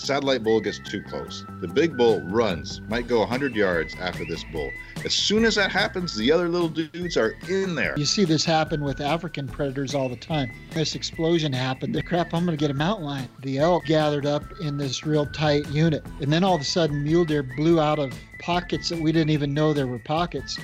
[0.00, 1.44] satellite bull gets too close.
[1.60, 4.70] The big bull runs, might go 100 yards after this bull.
[5.04, 7.94] As soon as that happens, the other little dudes are in there.
[7.96, 10.52] You see this happen with African predators all the time.
[10.70, 11.94] This explosion happened.
[11.94, 13.28] The crap, I'm going to get a mountain lion.
[13.42, 16.04] The elk gathered up in this real tight unit.
[16.20, 19.30] And then all of a sudden, mule deer blew out of pockets that we didn't
[19.30, 20.58] even know there were pockets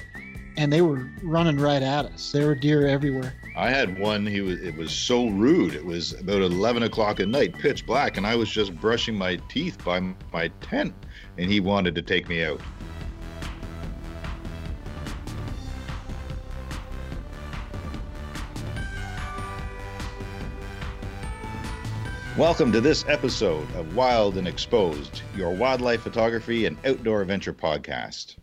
[0.57, 2.32] and they were running right at us.
[2.32, 3.34] There were deer everywhere.
[3.59, 4.27] I had one.
[4.27, 4.61] He was.
[4.61, 5.72] It was so rude.
[5.72, 9.36] It was about eleven o'clock at night, pitch black, and I was just brushing my
[9.48, 9.98] teeth by
[10.30, 10.95] my tent,
[11.39, 12.61] and he wanted to take me out.
[22.36, 28.36] Welcome to this episode of Wild and Exposed, your wildlife photography and outdoor adventure podcast.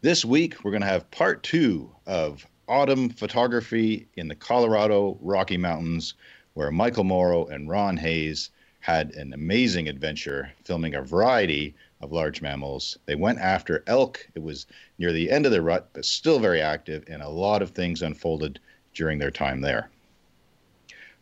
[0.00, 5.56] This week, we're going to have part two of autumn photography in the Colorado Rocky
[5.56, 6.14] Mountains,
[6.54, 12.40] where Michael Morrow and Ron Hayes had an amazing adventure filming a variety of large
[12.40, 12.96] mammals.
[13.06, 14.26] They went after elk.
[14.36, 14.66] It was
[14.98, 18.02] near the end of the rut, but still very active, and a lot of things
[18.02, 18.60] unfolded
[18.94, 19.90] during their time there.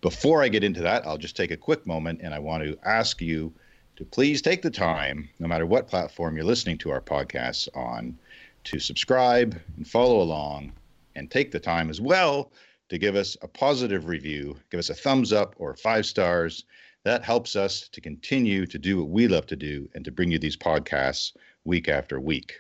[0.03, 2.79] Before I get into that, I'll just take a quick moment and I want to
[2.85, 3.53] ask you
[3.97, 8.17] to please take the time, no matter what platform you're listening to our podcasts on,
[8.65, 10.73] to subscribe and follow along
[11.19, 12.53] and take the time as well
[12.89, 16.65] to give us a positive review, give us a thumbs up or five stars.
[17.05, 20.31] That helps us to continue to do what we love to do and to bring
[20.31, 21.33] you these podcasts
[21.65, 22.55] week after week.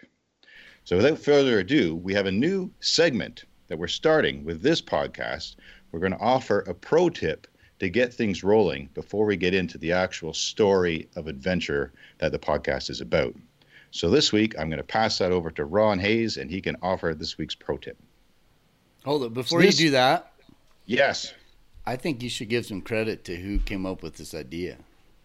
[0.84, 5.56] So, without further ado, we have a new segment that we're starting with this podcast.
[5.92, 7.46] We're going to offer a pro tip
[7.78, 12.38] to get things rolling before we get into the actual story of adventure that the
[12.38, 13.34] podcast is about.
[13.90, 16.76] So this week, I'm going to pass that over to Ron Hayes, and he can
[16.82, 17.96] offer this week's pro tip.
[19.04, 19.34] Hold it.
[19.34, 20.32] Before so this, you do that,
[20.86, 21.32] yes,
[21.86, 24.76] I think you should give some credit to who came up with this idea.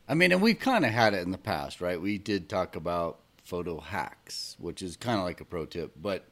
[0.07, 1.99] I mean, and we've kind of had it in the past, right?
[1.99, 5.93] We did talk about photo hacks, which is kind of like a pro tip.
[6.01, 6.25] But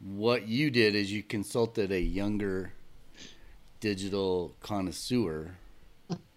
[0.00, 2.72] what you did is you consulted a younger
[3.80, 5.56] digital connoisseur.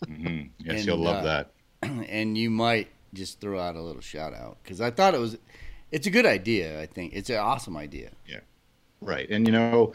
[0.05, 0.47] Mm-hmm.
[0.59, 1.51] Yes, and, you'll love uh, that.
[2.09, 5.37] And you might just throw out a little shout out because I thought it was,
[5.91, 6.79] it's a good idea.
[6.79, 8.11] I think it's an awesome idea.
[8.27, 8.41] Yeah,
[9.01, 9.29] right.
[9.29, 9.93] And you know,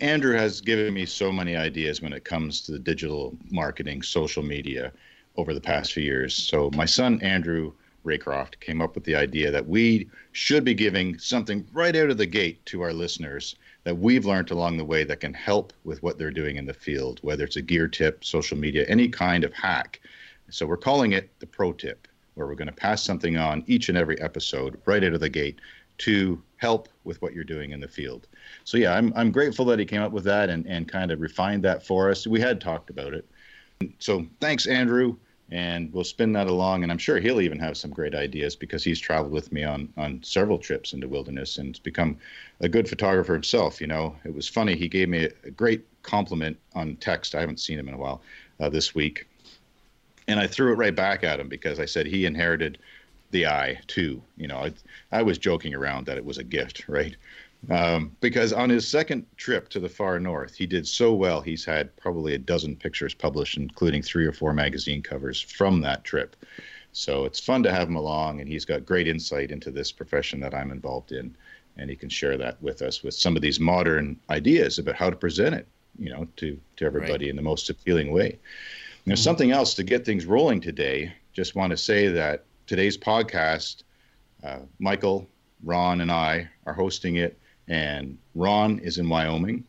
[0.00, 4.42] Andrew has given me so many ideas when it comes to the digital marketing, social
[4.42, 4.92] media
[5.36, 6.34] over the past few years.
[6.34, 7.72] So my son Andrew
[8.04, 12.16] Raycroft came up with the idea that we should be giving something right out of
[12.16, 16.02] the gate to our listeners that we've learned along the way that can help with
[16.02, 19.44] what they're doing in the field, whether it's a gear tip, social media, any kind
[19.44, 20.00] of hack
[20.50, 23.88] so we're calling it the pro tip, where we're going to pass something on each
[23.88, 25.60] and every episode right out of the gate
[25.98, 28.28] to help with what you're doing in the field.
[28.64, 31.20] So yeah, I'm I'm grateful that he came up with that and and kind of
[31.20, 32.26] refined that for us.
[32.26, 33.26] We had talked about it.
[33.98, 35.16] So thanks, Andrew,
[35.50, 36.82] and we'll spin that along.
[36.82, 39.88] And I'm sure he'll even have some great ideas because he's traveled with me on
[39.96, 42.18] on several trips into wilderness and has become
[42.60, 43.80] a good photographer himself.
[43.80, 44.76] You know, it was funny.
[44.76, 47.34] He gave me a, great compliment on text.
[47.34, 48.20] I haven't seen him in a while
[48.60, 49.26] uh, this week
[50.28, 52.78] and I threw it right back at him because I said he inherited
[53.30, 54.22] the eye too.
[54.36, 54.72] You know, I,
[55.12, 57.16] I was joking around that it was a gift, right?
[57.68, 61.40] Um, because on his second trip to the far north, he did so well.
[61.42, 66.04] He's had probably a dozen pictures published, including three or four magazine covers from that
[66.04, 66.36] trip.
[66.92, 70.40] So it's fun to have him along, and he's got great insight into this profession
[70.40, 71.36] that I'm involved in,
[71.76, 75.10] and he can share that with us with some of these modern ideas about how
[75.10, 77.30] to present it, you know, to to everybody right.
[77.30, 78.38] in the most appealing way.
[79.06, 81.12] There's something else to get things rolling today.
[81.32, 83.82] Just want to say that today's podcast,
[84.44, 85.28] uh, Michael,
[85.64, 87.36] Ron, and I are hosting it,
[87.66, 89.64] and Ron is in Wyoming.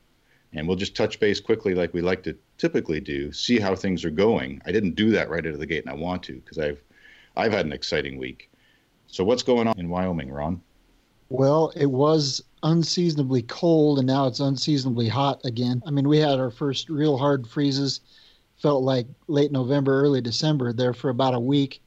[0.53, 4.05] And we'll just touch base quickly, like we like to typically do, see how things
[4.05, 4.61] are going.
[4.67, 6.79] I didn't do that right out of the gate, and I want to because I've
[7.35, 8.51] I've had an exciting week.
[9.07, 10.61] So what's going on in Wyoming, Ron?
[11.29, 15.81] Well, it was unseasonably cold, and now it's unseasonably hot again.
[15.87, 18.01] I mean, we had our first real hard freezes
[18.57, 21.81] felt like late November, early December there for about a week,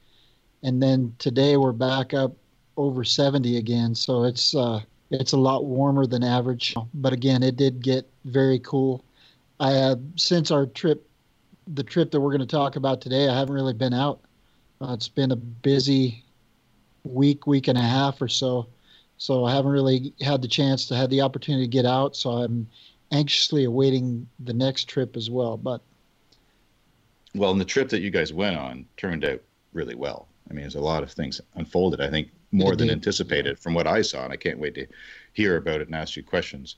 [0.65, 2.35] and then today we're back up
[2.75, 3.93] over 70 again.
[3.93, 4.81] So it's uh,
[5.11, 6.73] it's a lot warmer than average.
[6.95, 9.05] But again, it did get very cool.
[9.59, 11.07] I have since our trip,
[11.67, 14.21] the trip that we're going to talk about today, I haven't really been out.
[14.81, 16.23] Uh, it's been a busy
[17.03, 18.67] week, week and a half or so.
[19.17, 22.15] So I haven't really had the chance to have the opportunity to get out.
[22.15, 22.67] So I'm
[23.11, 25.57] anxiously awaiting the next trip as well.
[25.57, 25.81] But
[27.35, 29.41] well, and the trip that you guys went on turned out
[29.71, 30.27] really well.
[30.49, 32.01] I mean, there's a lot of things unfolded.
[32.01, 34.85] I think more than anticipated from what I saw, and I can't wait to
[35.33, 36.75] hear about it and ask you questions.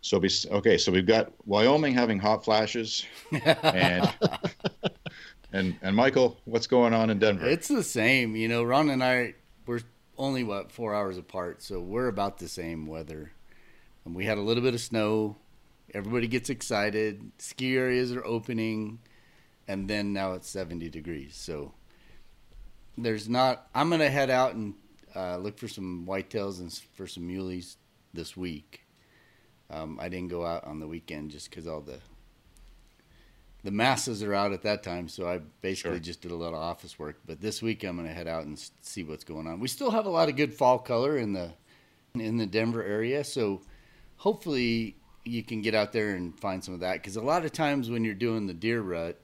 [0.00, 3.04] So, be, okay, so we've got Wyoming having hot flashes,
[3.62, 4.12] and
[5.56, 7.46] And and Michael, what's going on in Denver?
[7.46, 8.36] It's the same.
[8.36, 9.34] You know, Ron and I
[9.66, 9.80] we're
[10.18, 13.32] only what four hours apart, so we're about the same weather.
[14.04, 15.36] And we had a little bit of snow.
[15.94, 17.32] Everybody gets excited.
[17.38, 18.98] Ski areas are opening,
[19.66, 21.34] and then now it's 70 degrees.
[21.34, 21.72] So
[22.98, 23.68] there's not.
[23.74, 24.74] I'm gonna head out and
[25.14, 27.76] uh, look for some whitetails and for some muleys
[28.12, 28.82] this week.
[29.70, 31.98] Um, I didn't go out on the weekend just because all the
[33.64, 35.98] the masses are out at that time, so I basically sure.
[35.98, 37.18] just did a lot of office work.
[37.26, 39.58] But this week I'm going to head out and see what's going on.
[39.58, 41.52] We still have a lot of good fall color in the
[42.14, 43.60] in the Denver area, so
[44.16, 46.94] hopefully you can get out there and find some of that.
[46.94, 49.20] Because a lot of times when you're doing the deer rut,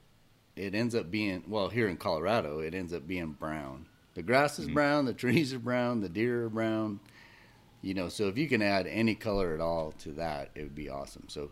[0.55, 3.85] it ends up being well here in Colorado, it ends up being brown.
[4.15, 4.75] The grass is mm-hmm.
[4.75, 6.99] brown, the trees are brown, the deer are brown.
[7.81, 10.75] You know, so if you can add any color at all to that, it would
[10.75, 11.25] be awesome.
[11.27, 11.51] So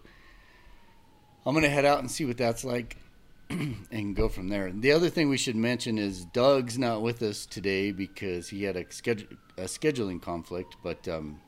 [1.45, 2.95] I'm going to head out and see what that's like
[3.50, 4.71] and go from there.
[4.71, 8.77] The other thing we should mention is Doug's not with us today because he had
[8.77, 9.27] a, schedule,
[9.57, 11.42] a scheduling conflict, but um,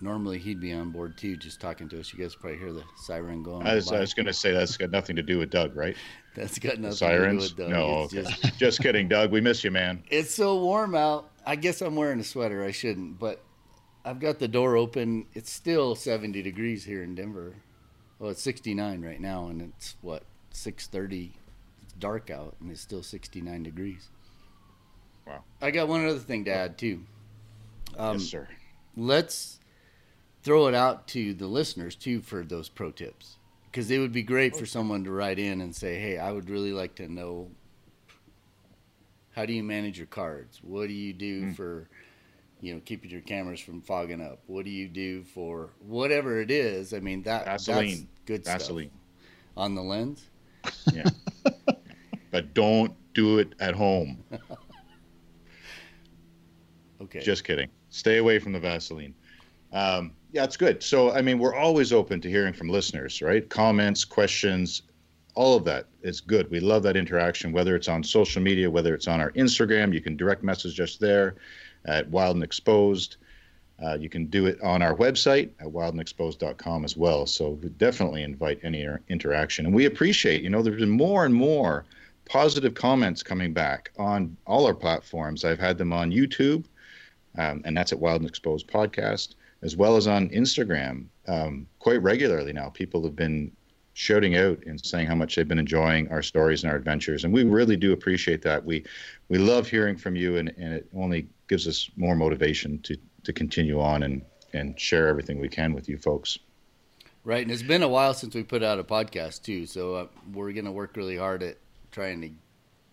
[0.00, 2.12] normally he'd be on board too, just talking to us.
[2.12, 3.66] You guys probably hear the siren going.
[3.66, 5.96] I was, was going to say that's got nothing to do with Doug, right?
[6.34, 7.50] that's got nothing Sirens?
[7.50, 7.78] to do with Doug.
[7.78, 8.22] No, okay.
[8.22, 9.30] just, just kidding, Doug.
[9.30, 10.02] We miss you, man.
[10.10, 11.30] It's so warm out.
[11.46, 12.64] I guess I'm wearing a sweater.
[12.64, 13.42] I shouldn't, but
[14.04, 15.26] I've got the door open.
[15.34, 17.54] It's still 70 degrees here in Denver.
[18.18, 21.30] Well, it's 69 right now, and it's what 6:30.
[21.82, 24.08] It's dark out, and it's still 69 degrees.
[25.26, 25.42] Wow.
[25.62, 27.02] I got one other thing to add too.
[27.96, 28.48] Um, yes, sir.
[28.96, 29.59] Let's
[30.42, 34.22] throw it out to the listeners too for those pro tips, because it would be
[34.22, 37.50] great for someone to write in and say, "Hey, I would really like to know."
[39.32, 40.58] How do you manage your cards?
[40.60, 41.56] What do you do mm.
[41.56, 41.88] for
[42.60, 44.40] you know, keeping your cameras from fogging up?
[44.46, 46.92] What do you do for whatever it is?
[46.92, 47.88] I mean, that Vaseline.
[47.88, 48.88] that's good Vaseline.
[48.88, 48.96] stuff.
[49.56, 50.28] On the lens?
[50.92, 51.08] Yeah.
[52.30, 54.22] but don't do it at home.
[57.02, 57.20] okay.
[57.20, 57.68] Just kidding.
[57.88, 59.14] Stay away from the Vaseline.
[59.72, 60.82] Um, yeah, it's good.
[60.82, 63.48] So, I mean, we're always open to hearing from listeners, right?
[63.48, 64.82] Comments, questions,
[65.34, 66.50] all of that is good.
[66.50, 69.92] We love that interaction, whether it's on social media, whether it's on our Instagram.
[69.92, 71.36] You can direct message us there
[71.84, 73.16] at Wild and Exposed.
[73.82, 77.26] Uh, you can do it on our website at wildandexposed.com as well.
[77.26, 79.64] So we definitely invite any interaction.
[79.64, 81.86] And we appreciate, you know, there's been more and more
[82.26, 85.44] positive comments coming back on all our platforms.
[85.44, 86.66] I've had them on YouTube,
[87.38, 92.02] um, and that's at Wild and Exposed Podcast, as well as on Instagram um, quite
[92.02, 92.68] regularly now.
[92.68, 93.52] People have been
[93.94, 97.24] shouting out and saying how much they've been enjoying our stories and our adventures.
[97.24, 98.64] And we really do appreciate that.
[98.64, 98.84] We
[99.28, 103.32] we love hearing from you, and, and it only gives us more motivation to to
[103.32, 104.22] continue on and
[104.52, 106.38] and share everything we can with you folks.
[107.22, 110.06] Right, and it's been a while since we put out a podcast too, so uh,
[110.32, 111.58] we're going to work really hard at
[111.92, 112.30] trying to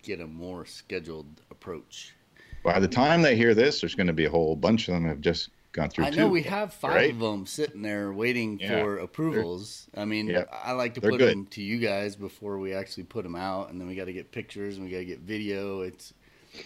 [0.02, 2.14] get a more scheduled approach.
[2.62, 5.06] By the time they hear this, there's going to be a whole bunch of them
[5.06, 6.06] have just gone through.
[6.06, 7.10] I know two, we have five right?
[7.10, 8.82] of them sitting there waiting yeah.
[8.82, 9.88] for approvals.
[9.96, 10.44] I mean, yeah.
[10.64, 11.30] I like to put good.
[11.30, 14.12] them to you guys before we actually put them out, and then we got to
[14.12, 15.82] get pictures and we got to get video.
[15.82, 16.14] It's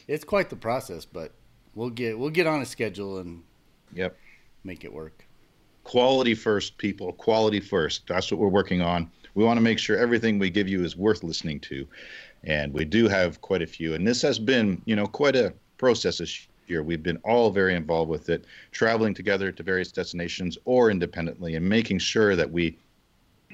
[0.06, 1.32] it's quite the process, but
[1.74, 3.42] we'll get we'll get on a schedule and
[3.92, 4.16] yep
[4.64, 5.26] make it work.
[5.84, 7.12] Quality first, people.
[7.12, 8.06] Quality first.
[8.06, 9.10] That's what we're working on.
[9.34, 11.86] We want to make sure everything we give you is worth listening to,
[12.44, 13.94] and we do have quite a few.
[13.94, 16.82] And this has been, you know, quite a process this year.
[16.82, 21.68] We've been all very involved with it, traveling together to various destinations or independently, and
[21.68, 22.76] making sure that we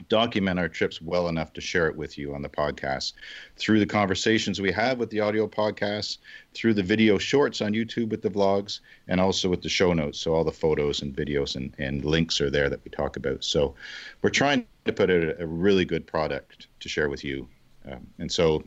[0.09, 3.15] document our trips well enough to share it with you on the podcast
[3.57, 6.19] through the conversations we have with the audio podcasts,
[6.55, 10.19] through the video shorts on YouTube with the vlogs, and also with the show notes.
[10.19, 13.43] So all the photos and videos and, and links are there that we talk about.
[13.45, 13.75] So
[14.23, 17.49] we're trying to put a, a really good product to share with you.
[17.91, 18.63] Um, and so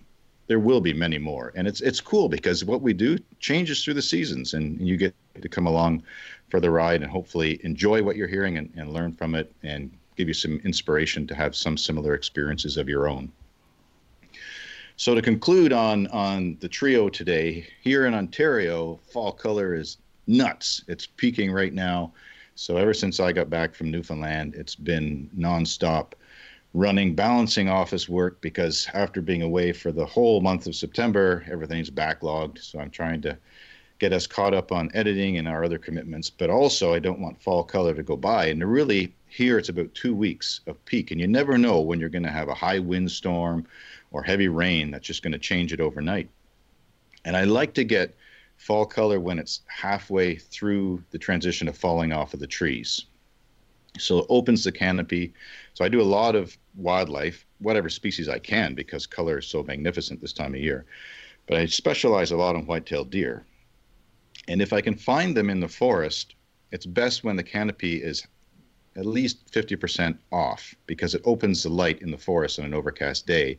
[0.47, 1.51] there will be many more.
[1.55, 5.15] And it's it's cool because what we do changes through the seasons and you get
[5.41, 6.03] to come along
[6.49, 9.91] for the ride and hopefully enjoy what you're hearing and, and learn from it and
[10.17, 13.31] give you some inspiration to have some similar experiences of your own.
[14.97, 20.83] So to conclude on on the trio today, here in Ontario, fall color is nuts.
[20.87, 22.13] It's peaking right now.
[22.55, 26.13] So ever since I got back from Newfoundland, it's been nonstop
[26.73, 31.89] running balancing office work because after being away for the whole month of September, everything's
[31.89, 32.59] backlogged.
[32.59, 33.37] So I'm trying to
[33.99, 36.29] get us caught up on editing and our other commitments.
[36.29, 38.45] But also, I don't want fall color to go by.
[38.45, 42.09] And really, here it's about two weeks of peak, and you never know when you're
[42.09, 43.67] going to have a high windstorm
[44.11, 46.29] or heavy rain that's just going to change it overnight.
[47.25, 48.15] And I like to get
[48.57, 53.05] fall color when it's halfway through the transition of falling off of the trees.
[53.99, 55.33] So it opens the canopy.
[55.73, 59.63] So I do a lot of wildlife, whatever species I can, because color is so
[59.63, 60.85] magnificent this time of year.
[61.47, 63.45] But I specialize a lot in white-tailed deer.
[64.47, 66.35] And if I can find them in the forest,
[66.71, 68.25] it's best when the canopy is
[68.95, 73.25] at least 50% off because it opens the light in the forest on an overcast
[73.25, 73.57] day.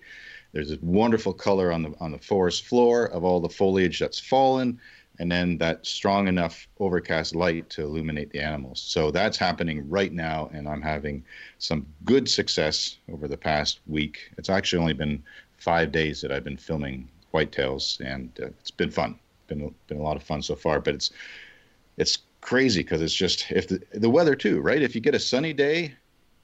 [0.53, 4.19] There's a wonderful color on the on the forest floor of all the foliage that's
[4.19, 4.79] fallen
[5.23, 8.83] and then that strong enough overcast light to illuminate the animals.
[8.83, 11.25] So that's happening right now, and I'm having
[11.61, 14.33] some good success over the past week.
[14.37, 15.23] It's actually only been
[15.59, 19.17] five days that I've been filming whitetails, and uh, it's been fun.
[19.47, 21.13] Been been a lot of fun so far, but it's
[21.99, 24.83] it's crazy because it's just if the, the weather too, right?
[24.83, 25.95] If you get a sunny day,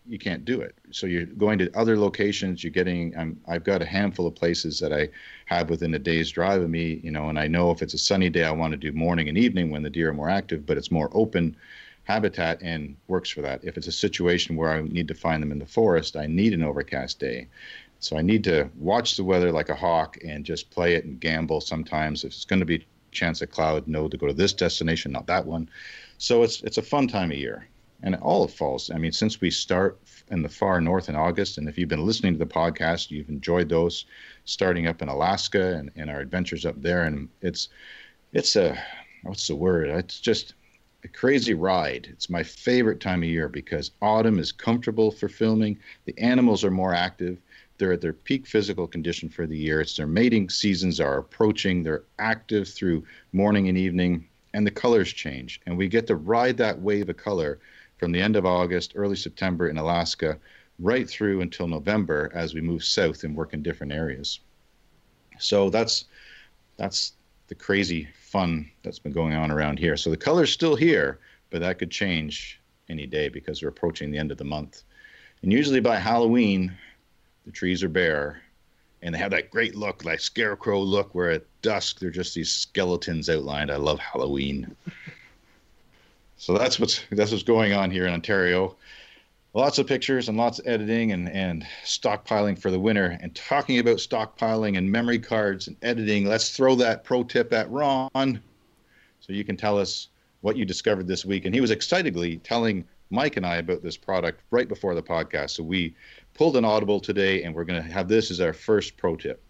[0.08, 0.74] you can't do it.
[0.90, 2.64] So you're going to other locations.
[2.64, 3.16] You're getting.
[3.16, 5.08] I'm, I've got a handful of places that I
[5.46, 7.00] have within a day's drive of me.
[7.04, 9.28] You know, and I know if it's a sunny day, I want to do morning
[9.28, 11.56] and evening when the deer are more active, but it's more open
[12.04, 13.62] habitat and works for that.
[13.62, 16.54] If it's a situation where I need to find them in the forest, I need
[16.54, 17.48] an overcast day.
[18.00, 21.20] So I need to watch the weather like a hawk and just play it and
[21.20, 22.24] gamble sometimes.
[22.24, 25.26] If it's going to be chance of cloud, no to go to this destination, not
[25.26, 25.68] that one.
[26.16, 27.66] So it's it's a fun time of year
[28.02, 28.90] and all of falls.
[28.90, 29.98] I mean, since we start
[30.30, 33.28] in the far north in August, and if you've been listening to the podcast, you've
[33.28, 34.04] enjoyed those
[34.44, 37.04] starting up in Alaska and, and our adventures up there.
[37.04, 37.68] And it's,
[38.32, 38.78] it's a,
[39.22, 39.88] what's the word?
[39.88, 40.54] It's just
[41.04, 42.08] a crazy ride.
[42.10, 45.78] It's my favorite time of year because autumn is comfortable for filming.
[46.04, 47.38] The animals are more active.
[47.78, 49.80] They're at their peak physical condition for the year.
[49.80, 51.82] It's their mating seasons are approaching.
[51.82, 55.60] They're active through morning and evening, and the colors change.
[55.66, 57.60] And we get to ride that wave of color
[57.98, 60.38] from the end of August, early September in Alaska,
[60.78, 64.40] right through until November as we move south and work in different areas.
[65.38, 66.04] So that's
[66.76, 67.12] that's
[67.48, 69.96] the crazy fun that's been going on around here.
[69.96, 71.18] So the color's still here,
[71.50, 74.82] but that could change any day because we're approaching the end of the month.
[75.42, 76.76] And usually by Halloween,
[77.46, 78.42] the trees are bare
[79.02, 82.52] and they have that great look, like scarecrow look, where at dusk they're just these
[82.52, 83.70] skeletons outlined.
[83.70, 84.74] I love Halloween.
[86.38, 88.76] So that's what's that's what's going on here in Ontario.
[89.54, 93.18] Lots of pictures and lots of editing and, and stockpiling for the winter.
[93.20, 97.68] And talking about stockpiling and memory cards and editing, let's throw that pro tip at
[97.70, 98.40] Ron
[99.20, 100.08] so you can tell us
[100.42, 101.44] what you discovered this week.
[101.44, 105.50] And he was excitedly telling Mike and I about this product right before the podcast.
[105.50, 105.96] So we
[106.34, 109.42] pulled an audible today and we're going to have this as our first pro tip.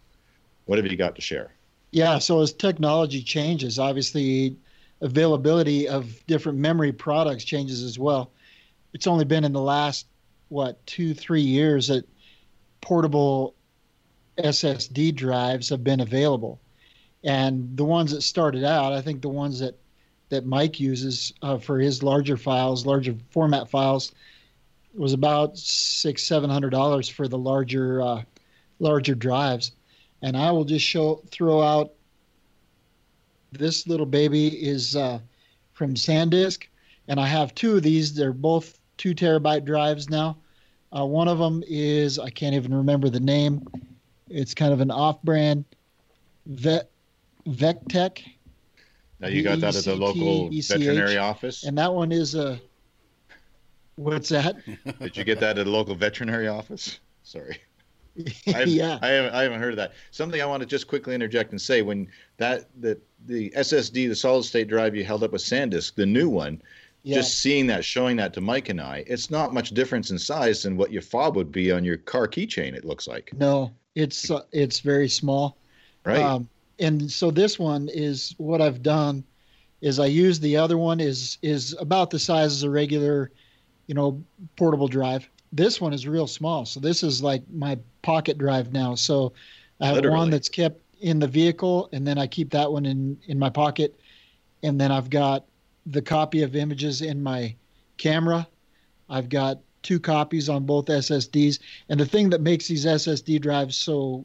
[0.65, 1.53] What have you got to share?
[1.91, 4.57] Yeah, so as technology changes, obviously
[5.01, 8.31] availability of different memory products changes as well.
[8.93, 10.07] It's only been in the last
[10.49, 12.09] what two three years that
[12.81, 13.55] portable
[14.39, 16.61] SSD drives have been available,
[17.23, 19.77] and the ones that started out, I think the ones that
[20.31, 24.13] that Mike uses uh, for his larger files, larger format files,
[24.95, 28.23] was about six seven hundred dollars for the larger uh,
[28.79, 29.73] larger drives,
[30.23, 31.93] and I will just show throw out
[33.53, 35.21] this little baby is uh,
[35.73, 36.67] from SanDisk,
[37.09, 38.15] and I have two of these.
[38.15, 40.37] They're both two terabyte drives now.
[40.97, 43.67] Uh, one of them is I can't even remember the name.
[44.29, 45.65] It's kind of an off-brand
[46.47, 46.91] Vet
[47.47, 48.25] Vectech.
[49.21, 52.61] Now you got that at the local veterinary office, and that one is a.
[53.97, 54.57] What's that?
[55.01, 57.01] Did you get that at a local veterinary office?
[57.25, 57.59] Sorry.
[58.47, 59.93] I yeah, I haven't, I haven't heard of that.
[60.11, 64.15] Something I want to just quickly interject and say when that the the SSD, the
[64.15, 66.63] solid state drive you held up with SanDisk, the new one,
[67.03, 67.17] yeah.
[67.17, 70.63] just seeing that, showing that to Mike and I, it's not much difference in size
[70.63, 72.75] than what your fob would be on your car keychain.
[72.75, 73.33] It looks like.
[73.37, 75.57] No, it's uh, it's very small.
[76.05, 76.23] Right.
[76.23, 76.49] Um,
[76.79, 79.25] and so this one is what I've done
[79.81, 83.31] is I use the other one is is about the size as a regular,
[83.87, 84.23] you know,
[84.57, 86.65] portable drive this one is real small.
[86.67, 88.95] So this is like my pocket drive now.
[88.95, 89.33] So
[89.81, 90.17] I have Literally.
[90.17, 93.51] one that's kept in the vehicle, and then I keep that one in in my
[93.51, 93.99] pocket,
[94.63, 95.45] and then I've got
[95.87, 97.55] the copy of images in my
[97.97, 98.47] camera.
[99.09, 103.77] I've got two copies on both SSDs, and the thing that makes these SSD drives
[103.77, 104.25] so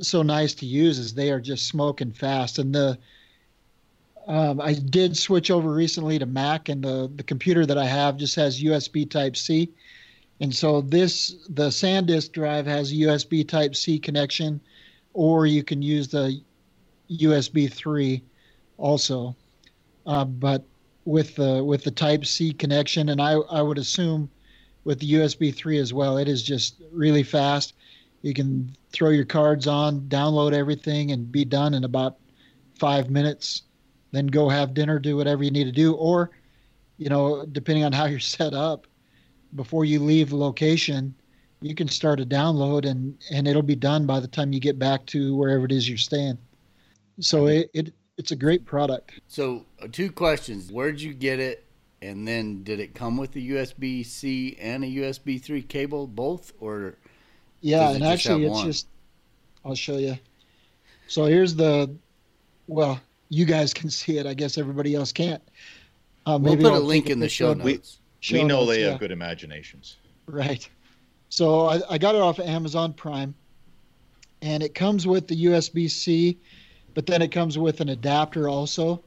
[0.00, 2.58] so nice to use is they are just smoking fast.
[2.58, 2.98] And the
[4.26, 8.16] um, I did switch over recently to Mac, and the the computer that I have
[8.16, 9.70] just has USB Type C.
[10.40, 14.60] And so this the SanDisk drive has a USB Type C connection,
[15.12, 16.40] or you can use the
[17.10, 18.22] USB 3
[18.78, 19.34] also.
[20.06, 20.64] Uh, but
[21.04, 24.30] with the with the Type C connection, and I I would assume
[24.84, 27.74] with the USB 3 as well, it is just really fast.
[28.22, 32.16] You can throw your cards on, download everything, and be done in about
[32.78, 33.62] five minutes.
[34.12, 36.30] Then go have dinner, do whatever you need to do, or
[36.98, 38.86] you know, depending on how you're set up,
[39.54, 41.14] before you leave the location,
[41.60, 44.78] you can start a download and and it'll be done by the time you get
[44.78, 46.38] back to wherever it is you're staying.
[47.20, 49.20] So it, it it's a great product.
[49.28, 51.64] So uh, two questions: Where'd you get it?
[52.02, 56.52] And then did it come with a USB C and a USB three cable, both,
[56.58, 56.96] or?
[57.60, 58.66] Yeah, and actually, it's one?
[58.66, 58.86] just.
[59.64, 60.18] I'll show you.
[61.08, 61.94] So here's the,
[62.66, 62.98] well,
[63.28, 64.26] you guys can see it.
[64.26, 65.42] I guess everybody else can't.
[66.24, 67.64] Uh, we'll put I'll a link in the show notes.
[67.64, 67.80] We,
[68.20, 68.90] show we know notes, they yeah.
[68.92, 69.96] have good imaginations.
[70.26, 70.68] Right.
[71.30, 73.34] So I, I got it off of Amazon Prime,
[74.42, 76.38] and it comes with the USB C,
[76.92, 79.02] but then it comes with an adapter also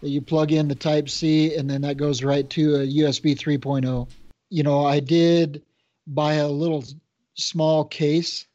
[0.00, 3.38] that you plug in the Type C, and then that goes right to a USB
[3.38, 4.08] 3.0.
[4.48, 5.62] You know, I did
[6.06, 6.82] buy a little
[7.34, 8.46] small case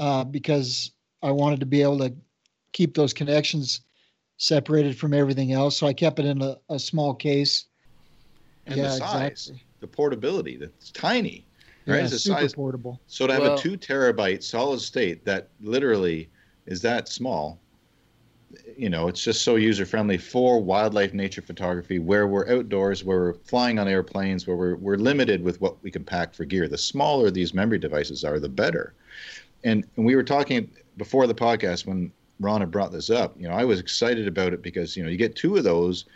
[0.00, 0.90] uh, because
[1.22, 2.12] I wanted to be able to
[2.72, 3.80] keep those connections
[4.38, 5.76] separated from everything else.
[5.76, 7.66] So I kept it in a, a small case.
[8.66, 9.64] And yeah, the size, exactly.
[9.80, 11.46] the portability, that's tiny.
[11.86, 11.98] Right?
[11.98, 12.54] Yeah, it's super size.
[12.54, 13.00] portable.
[13.06, 16.30] So to have well, a two terabyte solid state that literally
[16.66, 17.58] is that small,
[18.76, 23.18] you know, it's just so user friendly for wildlife nature photography where we're outdoors, where
[23.18, 26.68] we're flying on airplanes, where we're, we're limited with what we can pack for gear.
[26.68, 28.94] The smaller these memory devices are, the better.
[29.64, 33.34] And, and we were talking before the podcast when Ron had brought this up.
[33.38, 36.06] You know, I was excited about it because you know you get two of those,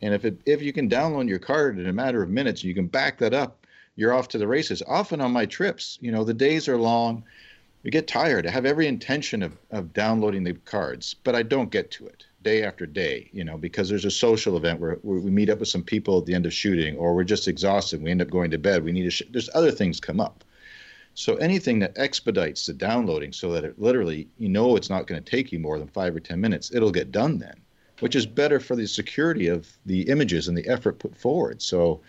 [0.00, 2.74] and if it if you can download your card in a matter of minutes, you
[2.74, 3.61] can back that up.
[3.96, 4.82] You're off to the races.
[4.86, 7.24] Often on my trips, you know, the days are long.
[7.82, 8.46] We get tired.
[8.46, 12.24] I have every intention of, of downloading the cards, but I don't get to it
[12.42, 15.58] day after day, you know, because there's a social event where, where we meet up
[15.58, 18.02] with some people at the end of shooting, or we're just exhausted.
[18.02, 18.84] We end up going to bed.
[18.84, 19.10] We need to.
[19.10, 20.44] Sh- there's other things come up.
[21.14, 25.22] So anything that expedites the downloading so that it literally, you know, it's not going
[25.22, 27.60] to take you more than five or 10 minutes, it'll get done then,
[28.00, 31.60] which is better for the security of the images and the effort put forward.
[31.60, 32.00] So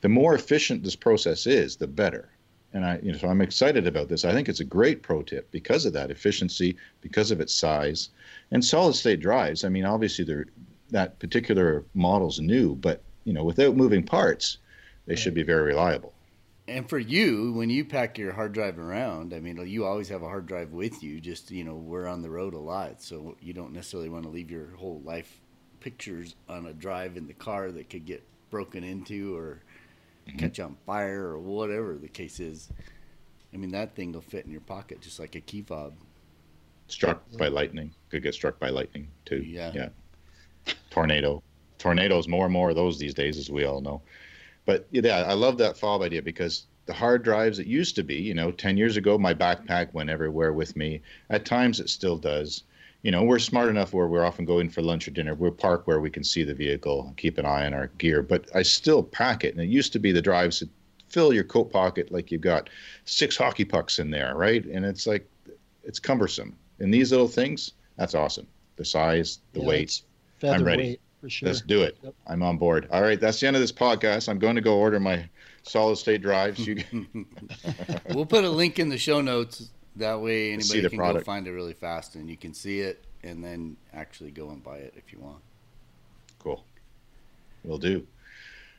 [0.00, 2.28] the more efficient this process is, the better.
[2.72, 4.24] And I, you know, so I'm excited about this.
[4.24, 8.10] I think it's a great pro tip because of that efficiency, because of its size,
[8.50, 9.64] and solid state drives.
[9.64, 10.46] I mean, obviously, they're,
[10.90, 14.58] that particular model's new, but you know, without moving parts,
[15.06, 16.12] they should be very reliable
[16.70, 20.22] and for you, when you pack your hard drive around, I mean, you always have
[20.22, 21.20] a hard drive with you.
[21.20, 24.30] Just you know, we're on the road a lot, so you don't necessarily want to
[24.30, 25.40] leave your whole life
[25.80, 29.62] pictures on a drive in the car that could get broken into or.
[30.38, 32.68] Catch on fire or whatever the case is.
[33.52, 35.94] I mean, that thing will fit in your pocket just like a key fob.
[36.88, 39.42] Struck by lightning, could get struck by lightning too.
[39.42, 39.88] Yeah, yeah.
[40.90, 41.42] Tornado,
[41.78, 44.02] tornadoes, more and more of those these days, as we all know.
[44.66, 48.16] But yeah, I love that fob idea because the hard drives it used to be,
[48.16, 51.00] you know, 10 years ago, my backpack went everywhere with me.
[51.30, 52.64] At times it still does.
[53.02, 55.34] You know, we're smart enough where we're often going for lunch or dinner.
[55.34, 58.22] We'll park where we can see the vehicle, and keep an eye on our gear,
[58.22, 59.54] but I still pack it.
[59.54, 60.68] And it used to be the drives that
[61.08, 62.68] fill your coat pocket like you've got
[63.04, 64.64] six hockey pucks in there, right?
[64.64, 65.28] And it's like,
[65.82, 66.56] it's cumbersome.
[66.78, 68.46] And these little things, that's awesome.
[68.76, 70.02] The size, the yeah, weight.
[70.42, 70.82] I'm ready.
[70.82, 71.48] Weight for sure.
[71.48, 71.98] Let's do it.
[72.02, 72.14] Yep.
[72.26, 72.88] I'm on board.
[72.90, 74.28] All right, that's the end of this podcast.
[74.28, 75.28] I'm going to go order my
[75.62, 76.66] solid state drives.
[76.66, 76.82] You...
[78.14, 79.70] we'll put a link in the show notes.
[80.00, 81.26] That way, anybody can product.
[81.26, 84.64] go find it really fast, and you can see it, and then actually go and
[84.64, 85.40] buy it if you want.
[86.38, 86.64] Cool.
[87.64, 88.06] Will do.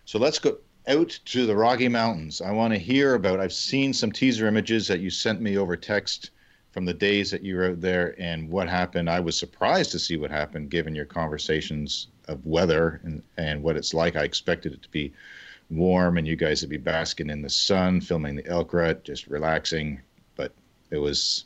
[0.05, 0.57] So let's go
[0.87, 2.41] out to the Rocky Mountains.
[2.41, 3.39] I want to hear about.
[3.39, 6.31] I've seen some teaser images that you sent me over text
[6.71, 9.09] from the days that you were out there and what happened.
[9.09, 13.75] I was surprised to see what happened given your conversations of weather and, and what
[13.75, 14.15] it's like.
[14.15, 15.13] I expected it to be
[15.69, 19.27] warm and you guys would be basking in the sun, filming the elk rut, just
[19.27, 20.01] relaxing.
[20.91, 21.45] But it was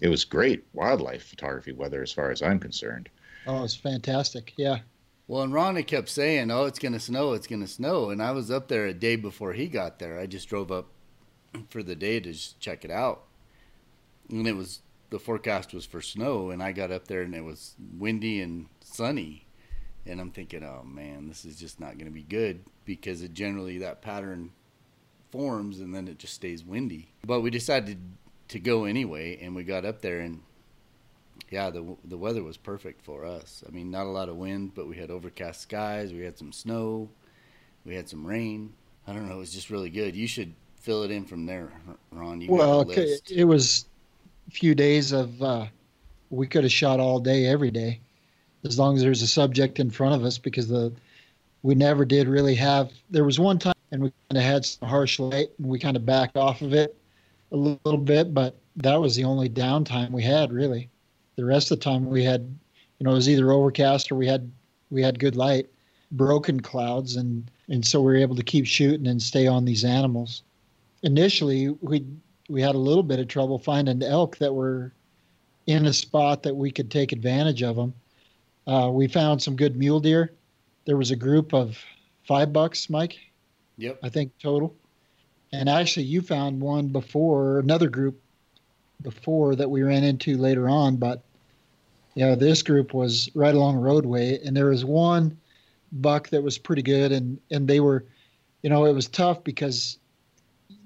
[0.00, 3.10] it was great wildlife photography weather as far as I'm concerned.
[3.46, 4.54] Oh, it's fantastic.
[4.56, 4.78] Yeah.
[5.28, 7.34] Well, and Ronnie kept saying, "Oh, it's going to snow.
[7.34, 10.18] It's going to snow." And I was up there a day before he got there.
[10.18, 10.86] I just drove up
[11.68, 13.24] for the day to just check it out,
[14.30, 16.50] and it was the forecast was for snow.
[16.50, 19.46] And I got up there and it was windy and sunny
[20.06, 23.34] and I'm thinking, oh man, this is just not going to be good because it
[23.34, 24.52] generally that pattern
[25.30, 27.08] forms and then it just stays windy.
[27.24, 28.25] But we decided to
[28.58, 30.40] go anyway, and we got up there and
[31.50, 33.62] yeah, the the weather was perfect for us.
[33.66, 36.12] I mean, not a lot of wind, but we had overcast skies.
[36.12, 37.08] We had some snow.
[37.84, 38.72] We had some rain.
[39.06, 39.36] I don't know.
[39.36, 40.16] It was just really good.
[40.16, 41.70] You should fill it in from there,
[42.10, 42.40] Ron.
[42.40, 43.86] You well, okay, it was
[44.48, 45.40] a few days of.
[45.42, 45.66] Uh,
[46.30, 48.00] we could have shot all day, every day
[48.66, 50.92] as long as there's a subject in front of us because the
[51.62, 54.88] we never did really have there was one time and we kind of had some
[54.88, 56.96] harsh light and we kind of backed off of it
[57.52, 60.88] a little bit but that was the only downtime we had really
[61.36, 62.42] the rest of the time we had
[62.98, 64.50] you know it was either overcast or we had
[64.90, 65.66] we had good light
[66.12, 69.84] broken clouds and and so we were able to keep shooting and stay on these
[69.84, 70.42] animals
[71.02, 72.04] initially we
[72.48, 74.92] we had a little bit of trouble finding elk that were
[75.66, 77.94] in a spot that we could take advantage of them.
[78.66, 80.32] Uh, we found some good mule deer.
[80.84, 81.78] There was a group of
[82.26, 83.18] five bucks, Mike.
[83.78, 83.98] Yep.
[84.02, 84.74] I think total.
[85.52, 88.20] And actually, you found one before another group
[89.02, 90.96] before that we ran into later on.
[90.96, 91.22] But
[92.14, 95.38] yeah, this group was right along the roadway, and there was one
[95.92, 98.04] buck that was pretty good, and and they were,
[98.62, 99.98] you know, it was tough because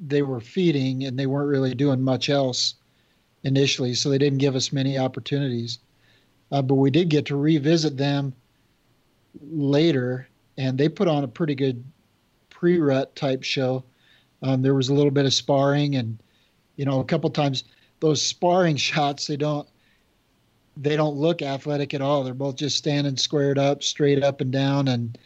[0.06, 2.74] they were feeding and they weren't really doing much else
[3.44, 5.78] initially, so they didn't give us many opportunities.
[6.52, 8.34] Uh, but we did get to revisit them
[9.50, 11.82] later, and they put on a pretty good
[12.50, 13.84] pre-rut type show.
[14.42, 16.22] Um, there was a little bit of sparring, and
[16.76, 17.64] you know, a couple times
[18.00, 19.68] those sparring shots they don't
[20.76, 22.24] they don't look athletic at all.
[22.24, 25.18] They're both just standing squared up, straight up and down, and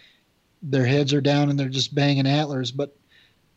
[0.63, 2.73] their heads are down and they're just banging antlers.
[2.73, 2.97] But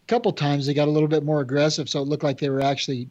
[0.03, 2.49] a couple times they got a little bit more aggressive, so it looked like they
[2.49, 3.09] were actually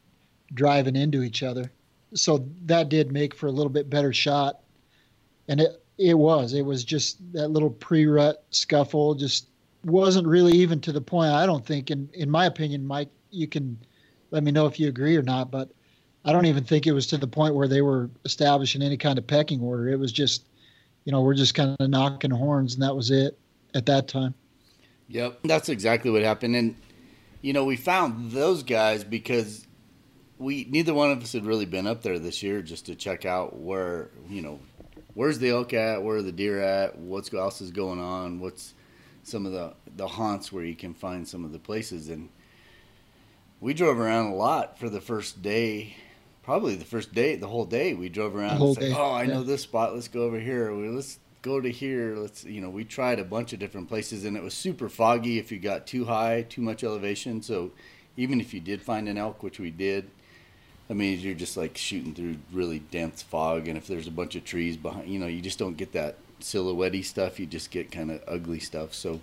[0.55, 1.73] driving into each other.
[2.15, 4.61] So that did make for a little bit better shot.
[5.49, 6.53] And it it was.
[6.53, 9.49] It was just that little pre-rut scuffle just
[9.87, 13.47] wasn't really even to the point I don't think in in my opinion, Mike, you
[13.47, 13.79] can
[14.31, 15.71] let me know if you agree or not, but
[16.25, 19.17] I don't even think it was to the point where they were establishing any kind
[19.17, 19.89] of pecking order.
[19.89, 20.45] It was just,
[21.05, 23.39] you know, we're just kind of knocking horns, and that was it
[23.75, 24.35] at that time.
[25.09, 26.57] Yep, that's exactly what happened.
[26.57, 26.77] And
[27.43, 29.67] you know, we found those guys because
[30.39, 33.25] we neither one of us had really been up there this year just to check
[33.25, 34.59] out where you know
[35.15, 38.75] where's the elk at, where are the deer at, what's else is going on, what's
[39.27, 42.29] some of the the haunts where you can find some of the places and
[43.61, 45.97] we drove around a lot for the first day
[46.47, 48.57] probably the first day, the whole day, we drove around.
[48.57, 48.95] Whole day.
[48.97, 49.35] oh, I yeah.
[49.35, 49.95] know this spot.
[49.95, 50.73] Let's go over here.
[50.73, 52.15] let's go to here.
[52.17, 55.39] Let's, you know, we tried a bunch of different places, and it was super foggy
[55.41, 57.43] if you got too high, too much elevation.
[57.43, 57.73] So
[58.17, 60.09] even if you did find an elk, which we did,
[60.89, 64.37] I mean, you're just like shooting through really dense fog, and if there's a bunch
[64.37, 67.39] of trees behind, you know, you just don't get that silhouette stuff.
[67.41, 68.95] You just get kind of ugly stuff.
[68.95, 69.21] So.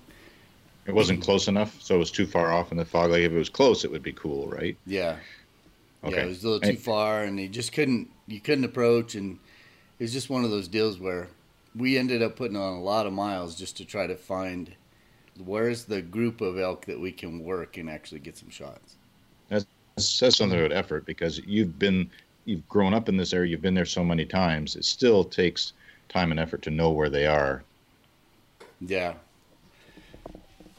[0.85, 3.11] It wasn't close enough, so it was too far off in the fog.
[3.11, 4.75] Like if it was close, it would be cool, right?
[4.85, 5.15] Yeah,
[6.03, 6.17] Okay.
[6.17, 9.39] Yeah, it was a little too far, and you just couldn't you couldn't approach, and
[9.99, 11.29] it was just one of those deals where
[11.75, 14.75] we ended up putting on a lot of miles just to try to find
[15.43, 18.97] where's the group of elk that we can work and actually get some shots.
[19.49, 19.65] That
[19.97, 22.09] says something about effort because you've been
[22.45, 24.75] you've grown up in this area, you've been there so many times.
[24.75, 25.71] It still takes
[26.13, 27.63] time and effort to know where they are.
[28.79, 29.15] Yeah.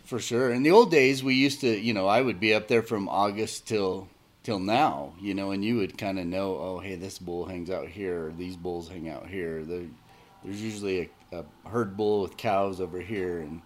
[0.04, 0.52] For sure.
[0.52, 3.08] In the old days, we used to, you know, I would be up there from
[3.08, 4.08] August till
[4.44, 7.70] till now, you know, and you would kind of know, oh, hey, this bull hangs
[7.70, 9.64] out here, or these bulls hang out here.
[9.64, 9.86] The,
[10.44, 13.62] there's usually a, a, herd bull with cows over here, and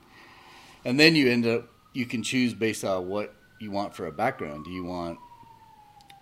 [0.84, 4.12] and then you end up you can choose based on what you want for a
[4.12, 4.64] background.
[4.64, 5.18] Do you want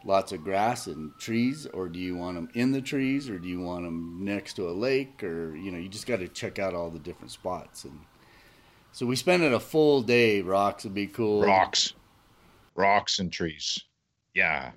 [0.07, 3.49] lots of grass and trees, or do you want them in the trees, or do
[3.49, 6.59] you want them next to a lake, or you know, you just got to check
[6.59, 7.99] out all the different spots and.
[8.93, 10.41] So we spent it a full day.
[10.41, 11.43] Rocks would be cool.
[11.43, 11.93] Rocks,
[12.75, 13.79] rocks and trees.
[14.33, 14.71] Yeah.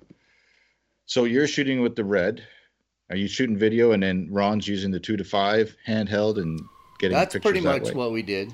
[1.06, 2.42] So you're shooting with the red.
[3.08, 6.60] Are you shooting video and then Ron's using the two to five handheld and
[6.98, 8.52] getting That's pretty much that what we did.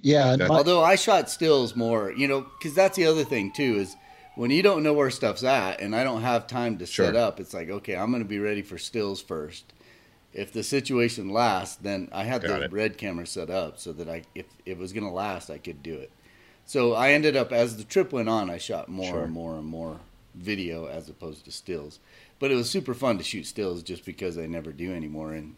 [0.00, 0.34] Yeah.
[0.36, 3.96] My- Although I shot stills more, you know, because that's the other thing too is
[4.34, 7.06] when you don't know where stuff's at and I don't have time to sure.
[7.06, 9.72] set up, it's like, okay, I'm going to be ready for stills first.
[10.32, 12.72] If the situation lasts, then I had Got the it.
[12.72, 15.82] red camera set up so that I, if it was going to last, I could
[15.82, 16.12] do it.
[16.64, 19.24] So I ended up, as the trip went on, I shot more sure.
[19.24, 19.98] and more and more
[20.36, 21.98] video as opposed to stills.
[22.38, 25.32] But it was super fun to shoot stills just because I never do anymore.
[25.32, 25.56] And,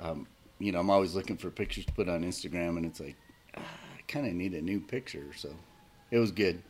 [0.00, 0.28] um,
[0.60, 3.16] you know, I'm always looking for pictures to put on Instagram, and it's like,
[3.56, 5.26] ah, I kind of need a new picture.
[5.36, 5.50] So
[6.12, 6.62] it was good.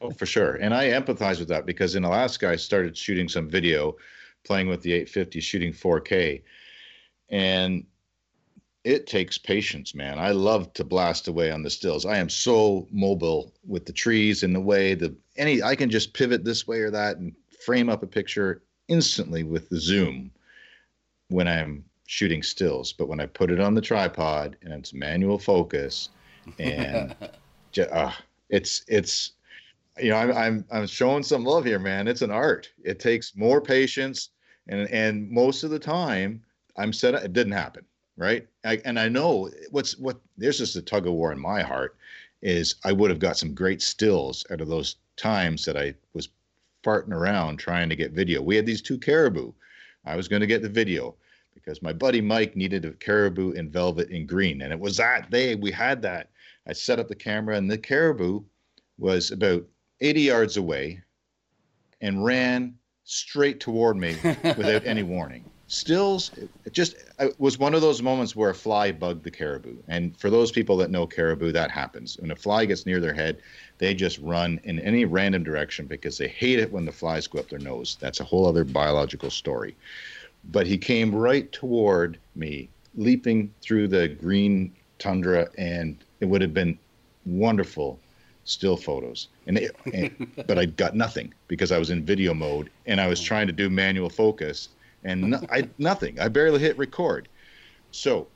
[0.00, 0.54] Oh, for sure.
[0.54, 3.96] And I empathize with that because in Alaska, I started shooting some video
[4.44, 6.42] playing with the 850, shooting 4K.
[7.30, 7.86] And
[8.84, 10.18] it takes patience, man.
[10.18, 12.04] I love to blast away on the stills.
[12.04, 16.12] I am so mobile with the trees and the way the any I can just
[16.12, 17.34] pivot this way or that and
[17.64, 20.30] frame up a picture instantly with the zoom
[21.28, 22.92] when I'm shooting stills.
[22.92, 26.10] But when I put it on the tripod and it's manual focus
[26.58, 27.16] and
[27.72, 28.12] just, uh,
[28.48, 29.32] it's it's
[29.98, 32.08] you know I'm, I'm I'm showing some love here, man.
[32.08, 32.68] It's an art.
[32.84, 34.30] It takes more patience
[34.68, 36.42] and and most of the time
[36.76, 37.14] I'm set.
[37.14, 37.84] It didn't happen
[38.16, 38.46] right?
[38.64, 40.20] I, and I know what's what.
[40.36, 41.96] There's just a tug of war in my heart.
[42.42, 46.28] Is I would have got some great stills out of those times that I was
[46.84, 48.42] farting around trying to get video.
[48.42, 49.52] We had these two caribou.
[50.04, 51.14] I was going to get the video
[51.54, 55.30] because my buddy Mike needed a caribou in velvet and green, and it was that
[55.30, 56.30] day we had that.
[56.66, 58.42] I set up the camera, and the caribou
[58.98, 59.66] was about
[60.00, 61.02] 80 yards away
[62.00, 62.74] and ran
[63.04, 64.16] straight toward me
[64.56, 65.44] without any warning.
[65.66, 66.30] Stills,
[66.64, 69.76] it just it was one of those moments where a fly bugged the caribou.
[69.88, 72.18] And for those people that know caribou, that happens.
[72.18, 73.38] When a fly gets near their head,
[73.78, 77.40] they just run in any random direction because they hate it when the flies go
[77.40, 77.96] up their nose.
[77.98, 79.74] That's a whole other biological story.
[80.44, 86.54] But he came right toward me, leaping through the green tundra, and it would have
[86.54, 86.78] been
[87.26, 88.00] wonderful
[88.44, 89.28] still photos.
[89.46, 93.06] And, it, and but I got nothing because I was in video mode and I
[93.08, 93.24] was oh.
[93.24, 94.70] trying to do manual focus
[95.04, 96.18] and no, I nothing.
[96.18, 97.28] I barely hit record.
[97.90, 98.26] So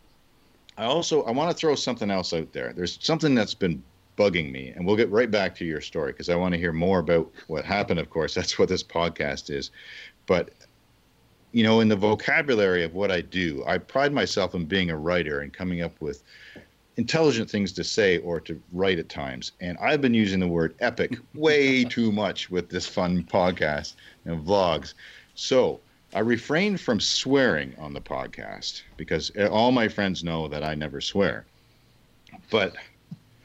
[0.77, 2.75] I also I want to throw something else out there.
[2.75, 3.83] There's something that's been
[4.19, 6.73] bugging me, and we'll get right back to your story because I want to hear
[6.73, 8.01] more about what happened.
[8.01, 9.71] Of course, that's what this podcast is.
[10.27, 10.51] But
[11.53, 14.97] you know, in the vocabulary of what I do, I pride myself in being a
[14.97, 16.23] writer and coming up with
[16.99, 19.53] intelligent things to say or to write at times.
[19.61, 23.95] And I've been using the word epic way too much with this fun podcast
[24.27, 24.95] and vlogs.
[25.35, 25.81] So
[26.13, 31.01] I refrain from swearing on the podcast because all my friends know that I never
[31.01, 31.47] swear.
[32.51, 32.75] But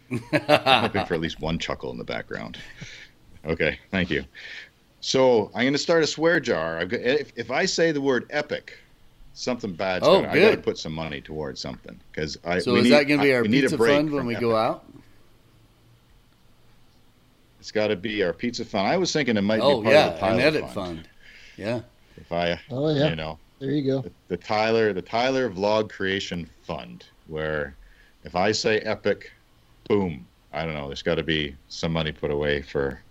[0.09, 2.57] I'm hoping for at least one chuckle in the background.
[3.45, 4.23] Okay, thank you.
[4.99, 6.83] So I'm going to start a swear jar.
[6.85, 8.79] Got, if, if I say the word epic,
[9.33, 12.59] something bad's oh, gonna, I got to put some money towards something because I.
[12.59, 14.47] So is need, that going to be our I, pizza fund when we epic.
[14.47, 14.85] go out?
[17.59, 18.87] It's got to be our pizza fund.
[18.87, 20.73] I was thinking it might oh, be part yeah, of the pilot an edit fund.
[20.73, 21.09] fund.
[21.57, 21.81] Yeah.
[22.17, 23.09] If I, Oh yeah.
[23.09, 24.01] you know, There you go.
[24.01, 27.75] the, the Tyler, the Tyler Vlog Creation Fund, where
[28.23, 29.31] if I say epic,
[29.87, 30.87] boom, I don't know.
[30.87, 33.01] There's got to be some money put away for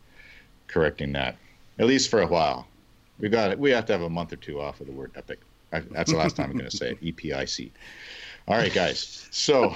[0.68, 1.36] correcting that,
[1.78, 2.66] at least for a while.
[3.18, 3.58] We got it.
[3.58, 5.40] We have to have a month or two off of the word epic.
[5.72, 6.98] I, that's the last time I'm going to say it.
[7.00, 7.72] E P I C.
[8.48, 9.28] All right, guys.
[9.30, 9.74] So,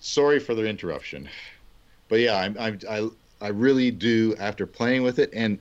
[0.00, 1.28] sorry for the interruption,
[2.08, 3.08] but yeah, I'm, I'm, I
[3.40, 5.58] I really do after playing with it, and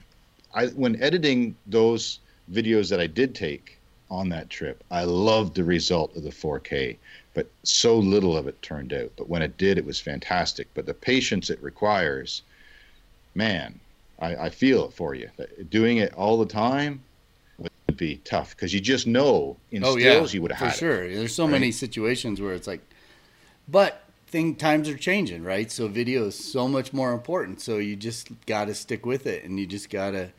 [0.54, 2.20] I when editing those
[2.52, 6.98] videos that I did take on that trip, I loved the result of the 4K,
[7.34, 9.12] but so little of it turned out.
[9.16, 10.68] But when it did, it was fantastic.
[10.74, 12.42] But the patience it requires,
[13.36, 13.80] man,
[14.20, 15.30] I, I feel it for you.
[15.70, 17.02] Doing it all the time
[17.92, 20.78] would be tough because you just know in oh stills yeah, you would have for
[20.78, 21.04] sure.
[21.04, 21.16] it.
[21.16, 21.52] There's so right?
[21.52, 22.82] many situations where it's like,
[23.68, 25.70] but thing times are changing, right?
[25.70, 27.60] So video is so much more important.
[27.60, 30.32] So you just got to stick with it, and you just got to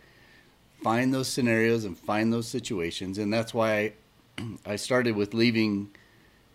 [0.82, 3.92] find those scenarios and find those situations, and that's why
[4.38, 5.90] I, I started with leaving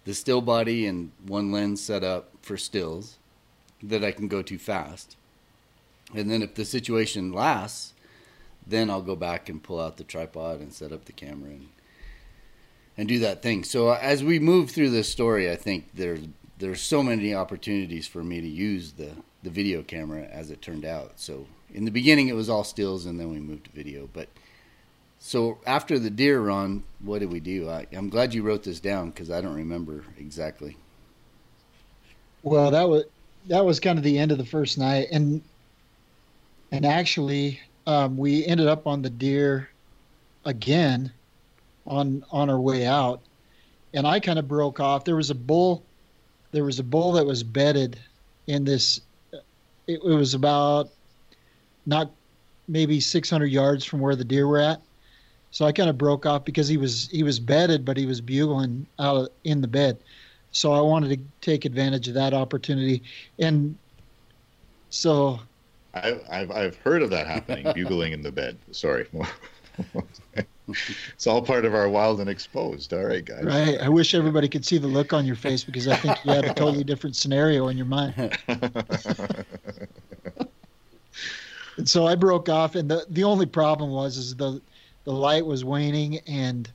[0.05, 3.17] the still body and one lens set up for stills
[3.83, 5.15] that I can go too fast.
[6.15, 7.93] And then if the situation lasts,
[8.69, 11.69] then I'll go back and pull out the tripod and set up the camera and
[12.99, 13.63] and do that thing.
[13.63, 16.21] So uh, as we move through this story, I think there's
[16.58, 19.12] there's so many opportunities for me to use the
[19.43, 21.13] the video camera as it turned out.
[21.19, 24.27] So in the beginning it was all stills and then we moved to video, but
[25.19, 27.69] so after the deer run, what did we do?
[27.69, 30.77] I, I'm glad you wrote this down because I don't remember exactly.
[32.43, 33.06] Well, that was
[33.47, 35.41] that was kind of the end of the first night, and
[36.71, 39.69] and actually, um, we ended up on the deer
[40.45, 41.12] again
[41.88, 43.21] on on our way out,
[43.93, 45.06] and I kind of broke off.
[45.06, 45.84] There was a bull,
[46.52, 47.97] there was a bull that was bedded
[48.45, 49.00] in this.
[49.32, 50.89] It, it was about
[51.86, 52.12] not
[52.67, 54.82] maybe 600 yards from where the deer were at.
[55.52, 58.19] So I kind of broke off because he was he was bedded, but he was
[58.19, 59.97] bugling out in the bed.
[60.52, 63.02] So I wanted to take advantage of that opportunity,
[63.39, 63.78] and
[64.89, 65.39] so
[65.93, 68.58] I, I've I've heard of that happening, bugling in the bed.
[68.71, 69.08] Sorry.
[70.67, 72.93] it's all part of our wild and exposed.
[72.93, 73.43] All right, guys.
[73.43, 73.80] right.
[73.80, 76.45] I wish everybody could see the look on your face because I think you had
[76.45, 78.38] a totally different scenario in your mind.
[81.78, 84.62] And so I broke off, and the the only problem was is the
[85.04, 86.69] the light was waning and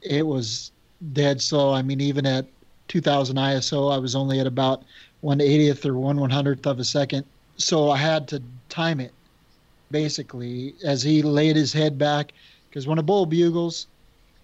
[0.00, 0.72] it was
[1.12, 1.72] dead slow.
[1.72, 2.46] I mean, even at
[2.88, 4.84] 2000 ISO, I was only at about
[5.22, 7.24] 180th or 1 100th of a second.
[7.56, 9.12] So I had to time it
[9.90, 12.32] basically as he laid his head back
[12.68, 13.86] because when a bull bugles,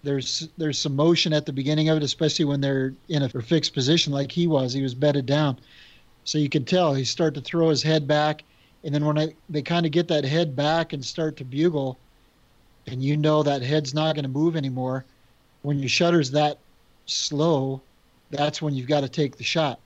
[0.03, 3.73] there's there's some motion at the beginning of it, especially when they're in a fixed
[3.73, 4.73] position like he was.
[4.73, 5.57] He was bedded down,
[6.25, 8.43] so you could tell he start to throw his head back,
[8.83, 11.97] and then when I, they kind of get that head back and start to bugle,
[12.87, 15.05] and you know that head's not going to move anymore,
[15.61, 16.57] when your shutter's that
[17.05, 17.81] slow,
[18.29, 19.79] that's when you've got to take the shot.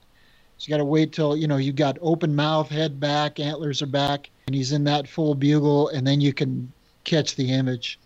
[0.58, 3.82] So you got to wait till you know you've got open mouth, head back, antlers
[3.82, 6.72] are back, and he's in that full bugle, and then you can
[7.04, 8.00] catch the image.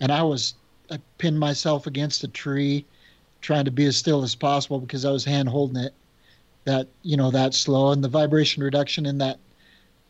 [0.00, 0.54] And I was
[0.90, 2.84] I pinned myself against a tree,
[3.40, 5.94] trying to be as still as possible because I was hand holding it.
[6.64, 9.38] That you know that slow and the vibration reduction in that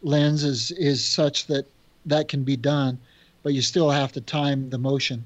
[0.03, 1.67] lens is is such that
[2.05, 2.99] that can be done,
[3.43, 5.25] but you still have to time the motion.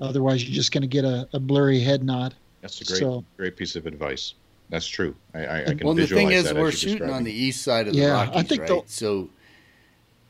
[0.00, 2.34] Otherwise, you're just going to get a, a blurry head nod.
[2.60, 4.34] That's a great so, great piece of advice.
[4.70, 5.14] That's true.
[5.34, 7.94] I, I, I can well, the thing is, we're shooting on the east side of
[7.94, 8.68] the yeah, Rockies, I think right?
[8.68, 9.30] The, so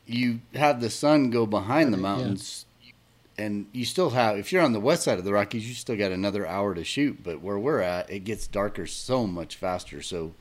[0.06, 2.92] you have the sun go behind the mountains, yeah.
[3.44, 4.38] and you still have.
[4.38, 6.84] If you're on the west side of the Rockies, you still got another hour to
[6.84, 7.22] shoot.
[7.22, 10.02] But where we're at, it gets darker so much faster.
[10.02, 10.34] So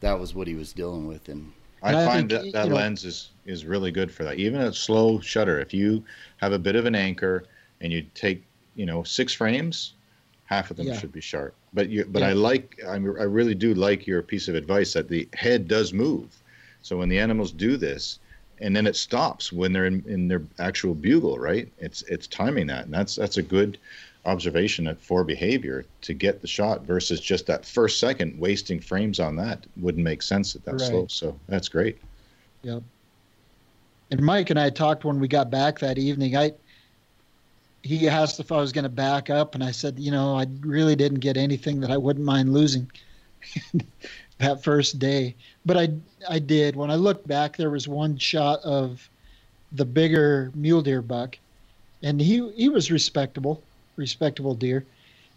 [0.00, 3.04] that was what he was dealing with, and I, I find think, that that lens
[3.04, 4.38] know, is is really good for that.
[4.38, 6.04] Even a slow shutter, if you
[6.36, 7.44] have a bit of an anchor
[7.80, 9.94] and you take you know six frames,
[10.44, 10.98] half of them yeah.
[10.98, 11.54] should be sharp.
[11.74, 12.28] But you, but yeah.
[12.28, 15.92] I like I, I really do like your piece of advice that the head does
[15.92, 16.36] move.
[16.82, 18.18] So when the animals do this,
[18.60, 21.68] and then it stops when they're in, in their actual bugle, right?
[21.78, 23.78] It's it's timing that, and that's that's a good
[24.24, 29.34] observation for behavior to get the shot versus just that first second wasting frames on
[29.36, 30.80] that wouldn't make sense at that right.
[30.80, 31.06] slow.
[31.08, 31.98] So that's great.
[32.62, 32.82] Yep.
[34.12, 36.36] And Mike and I talked when we got back that evening.
[36.36, 36.52] I
[37.82, 40.46] he asked if I was going to back up, and I said, you know, I
[40.60, 42.90] really didn't get anything that I wouldn't mind losing
[44.38, 45.34] that first day.
[45.66, 45.88] But I
[46.28, 46.76] I did.
[46.76, 49.08] When I looked back, there was one shot of
[49.72, 51.38] the bigger mule deer buck,
[52.02, 53.62] and he he was respectable
[53.96, 54.84] respectable deer.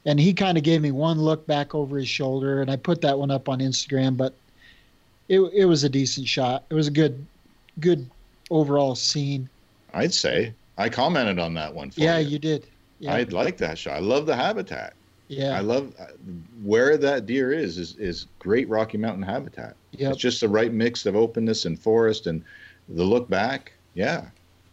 [0.07, 3.01] And he kind of gave me one look back over his shoulder, and I put
[3.01, 4.15] that one up on Instagram.
[4.17, 4.35] But
[5.29, 6.63] it it was a decent shot.
[6.69, 7.25] It was a good
[7.79, 8.07] good
[8.51, 9.49] overall scene.
[9.93, 11.91] I'd say I commented on that one.
[11.95, 12.67] yeah, you, you did.
[12.99, 13.13] Yeah.
[13.13, 13.95] I like that shot.
[13.95, 14.93] I love the habitat.
[15.27, 16.05] Yeah, I love uh,
[16.63, 17.77] where that deer is.
[17.77, 19.75] is is great Rocky Mountain habitat.
[19.91, 20.13] Yep.
[20.13, 22.43] It's just the right mix of openness and forest and
[22.89, 23.73] the look back.
[23.95, 24.25] Yeah,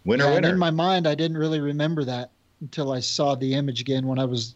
[0.04, 0.50] winner yeah, winner.
[0.50, 4.18] in my mind, I didn't really remember that until I saw the image again when
[4.18, 4.54] I was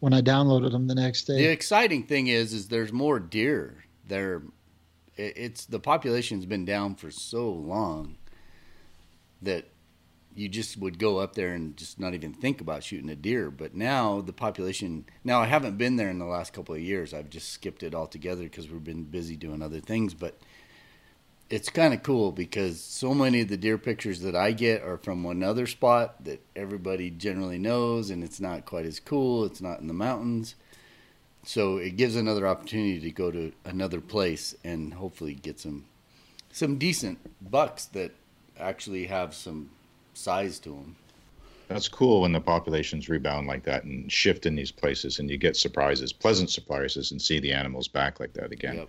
[0.00, 1.36] when I downloaded them the next day.
[1.36, 3.84] The exciting thing is, is there's more deer.
[4.08, 4.42] There,
[5.16, 8.16] it's the population's been down for so long
[9.42, 9.69] that
[10.34, 13.50] you just would go up there and just not even think about shooting a deer.
[13.50, 15.04] But now the population.
[15.24, 17.12] Now I haven't been there in the last couple of years.
[17.12, 20.14] I've just skipped it altogether because we've been busy doing other things.
[20.14, 20.38] But
[21.50, 24.96] it's kind of cool because so many of the deer pictures that I get are
[24.96, 29.44] from another spot that everybody generally knows, and it's not quite as cool.
[29.44, 30.54] It's not in the mountains,
[31.42, 35.86] so it gives another opportunity to go to another place and hopefully get some
[36.52, 37.18] some decent
[37.50, 38.12] bucks that
[38.58, 39.70] actually have some
[40.14, 40.96] size to them.
[41.68, 45.38] That's cool when the populations rebound like that and shift in these places, and you
[45.38, 48.76] get surprises, pleasant surprises, and see the animals back like that again.
[48.76, 48.88] Yep.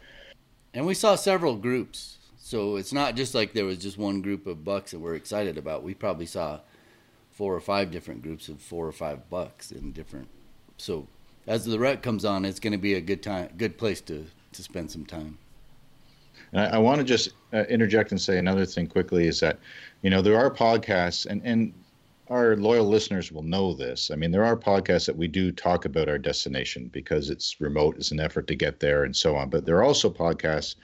[0.73, 4.47] And we saw several groups so it's not just like there was just one group
[4.47, 5.84] of bucks that we're excited about.
[5.84, 6.60] We probably saw
[7.29, 10.27] four or five different groups of four or five bucks in different.
[10.77, 11.07] So
[11.47, 14.25] as the rut comes on, it's going to be a good time, good place to
[14.53, 15.38] to spend some time.
[16.53, 19.57] I, I want to just uh, interject and say another thing quickly is that,
[20.02, 21.74] you know, there are podcasts and and
[22.32, 24.10] our loyal listeners will know this.
[24.10, 27.98] I mean, there are podcasts that we do talk about our destination because it's remote,
[27.98, 29.50] it's an effort to get there and so on.
[29.50, 30.76] But there are also podcasts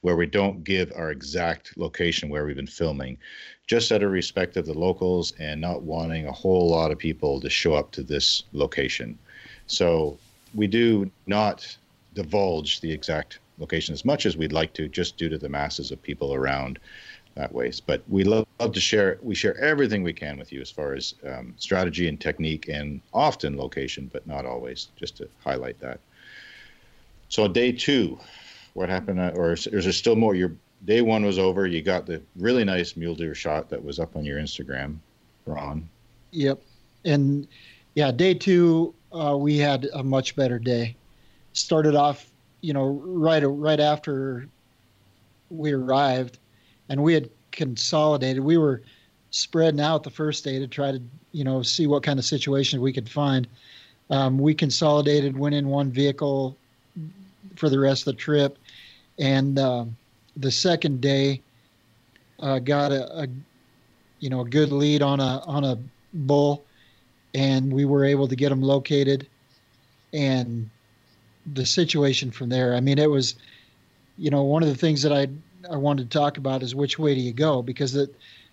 [0.00, 3.18] where we don't give our exact location where we've been filming,
[3.66, 7.38] just out of respect of the locals and not wanting a whole lot of people
[7.40, 9.18] to show up to this location.
[9.66, 10.18] So
[10.54, 11.76] we do not
[12.14, 15.90] divulge the exact location as much as we'd like to, just due to the masses
[15.90, 16.78] of people around
[17.34, 17.72] that way.
[17.86, 19.18] But we love, love, to share.
[19.22, 23.00] We share everything we can with you as far as um, strategy and technique, and
[23.12, 24.88] often location, but not always.
[24.96, 26.00] Just to highlight that.
[27.28, 28.18] So day two,
[28.74, 29.20] what happened?
[29.20, 30.34] Uh, or is, is there still more?
[30.34, 30.52] Your
[30.84, 31.66] day one was over.
[31.66, 34.96] You got the really nice mule deer shot that was up on your Instagram,
[35.46, 35.88] Ron.
[36.30, 36.60] Yep,
[37.04, 37.48] and
[37.94, 40.96] yeah, day two uh, we had a much better day.
[41.52, 42.26] Started off,
[42.60, 44.48] you know, right right after
[45.50, 46.38] we arrived
[46.88, 48.42] and we had consolidated.
[48.42, 48.82] We were
[49.30, 51.00] spreading out the first day to try to
[51.32, 53.46] you know see what kind of situation we could find.
[54.10, 56.56] Um, we consolidated, went in one vehicle
[57.56, 58.58] for the rest of the trip,
[59.18, 59.86] and uh,
[60.36, 61.40] the second day
[62.40, 63.28] uh, got a, a,
[64.20, 65.78] you know a good lead on a on a
[66.12, 66.64] bull,
[67.34, 69.26] and we were able to get him located,
[70.12, 70.68] and
[71.52, 72.74] the situation from there.
[72.74, 73.34] I mean, it was,
[74.16, 75.28] you know, one of the things that I
[75.70, 77.62] I wanted to talk about is which way do you go?
[77.62, 78.10] Because the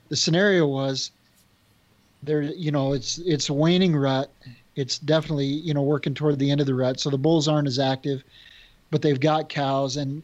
[0.10, 1.12] the scenario was
[2.24, 2.42] there.
[2.42, 4.30] You know, it's it's a waning rut.
[4.76, 7.00] It's definitely you know working toward the end of the rut.
[7.00, 8.24] So the bulls aren't as active,
[8.90, 10.24] but they've got cows and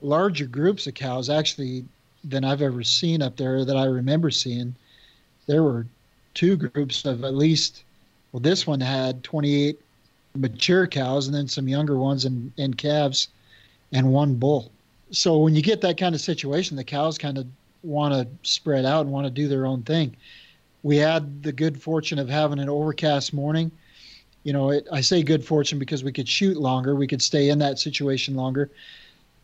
[0.00, 1.84] larger groups of cows actually
[2.24, 4.74] than I've ever seen up there that I remember seeing.
[5.46, 5.86] There were
[6.34, 7.84] two groups of at least.
[8.30, 9.78] Well, this one had 28
[10.34, 13.28] mature cows and then some younger ones and, and calves
[13.92, 14.70] and one bull
[15.12, 17.46] so when you get that kind of situation, the cows kind of
[17.82, 20.16] want to spread out and want to do their own thing.
[20.82, 23.70] We had the good fortune of having an overcast morning.
[24.42, 27.50] You know, it, I say good fortune because we could shoot longer, we could stay
[27.50, 28.70] in that situation longer.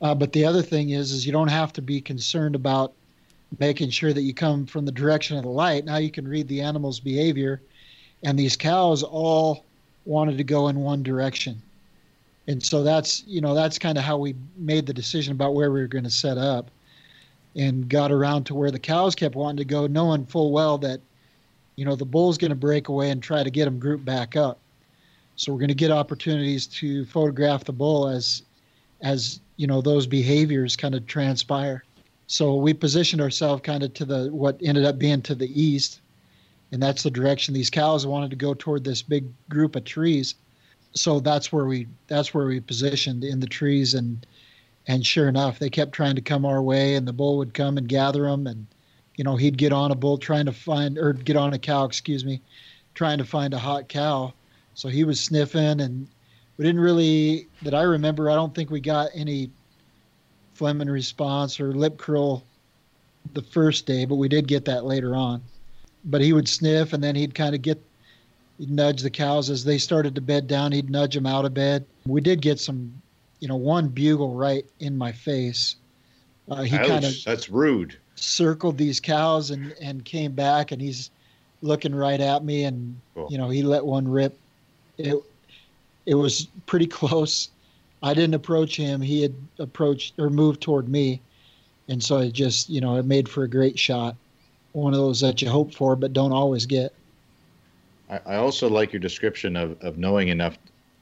[0.01, 2.93] Uh, but the other thing is, is you don't have to be concerned about
[3.59, 5.85] making sure that you come from the direction of the light.
[5.85, 7.61] Now you can read the animal's behavior,
[8.23, 9.65] and these cows all
[10.05, 11.61] wanted to go in one direction.
[12.49, 15.71] And so that's you know that's kind of how we made the decision about where
[15.71, 16.71] we were going to set up,
[17.55, 21.01] and got around to where the cows kept wanting to go, knowing full well that,
[21.77, 24.37] you know, the bull's going to break away and try to get them grouped back
[24.37, 24.59] up.
[25.37, 28.43] So we're going to get opportunities to photograph the bull as,
[29.03, 31.85] as you know, those behaviors kind of transpire.
[32.29, 36.01] So we positioned ourselves kind of to the what ended up being to the east,
[36.73, 40.35] and that's the direction these cows wanted to go toward this big group of trees.
[40.99, 44.27] So that's where we that's where we positioned in the trees, and
[44.87, 47.79] and sure enough, they kept trying to come our way, and the bull would come
[47.79, 48.67] and gather them, and
[49.17, 51.85] you know he'd get on a bull trying to find or get on a cow,
[51.85, 52.41] excuse me,
[52.95, 54.33] trying to find a hot cow.
[54.75, 56.09] So he was sniffing, and
[56.57, 58.31] we didn't really that I remember.
[58.31, 59.51] I don't think we got any
[60.59, 62.43] Flehmen response or lip curl
[63.33, 65.41] the first day, but we did get that later on.
[66.05, 67.81] But he would sniff and then he'd kind of get,
[68.59, 70.73] he'd nudge the cows as they started to bed down.
[70.73, 71.85] He'd nudge them out of bed.
[72.07, 72.93] We did get some,
[73.41, 75.77] you know, one bugle right in my face.
[76.51, 77.97] Uh, he kind of that's rude.
[78.15, 81.11] Circled these cows and and came back and he's
[81.61, 83.29] looking right at me and cool.
[83.31, 84.39] you know he let one rip.
[84.97, 85.23] It
[86.07, 87.51] it was pretty close
[88.03, 89.01] I didn't approach him.
[89.01, 91.21] He had approached or moved toward me.
[91.89, 94.15] And so it just, you know, it made for a great shot.
[94.73, 96.95] One of those that you hope for, but don't always get.
[98.11, 100.59] I, I also like your description of, of knowing enough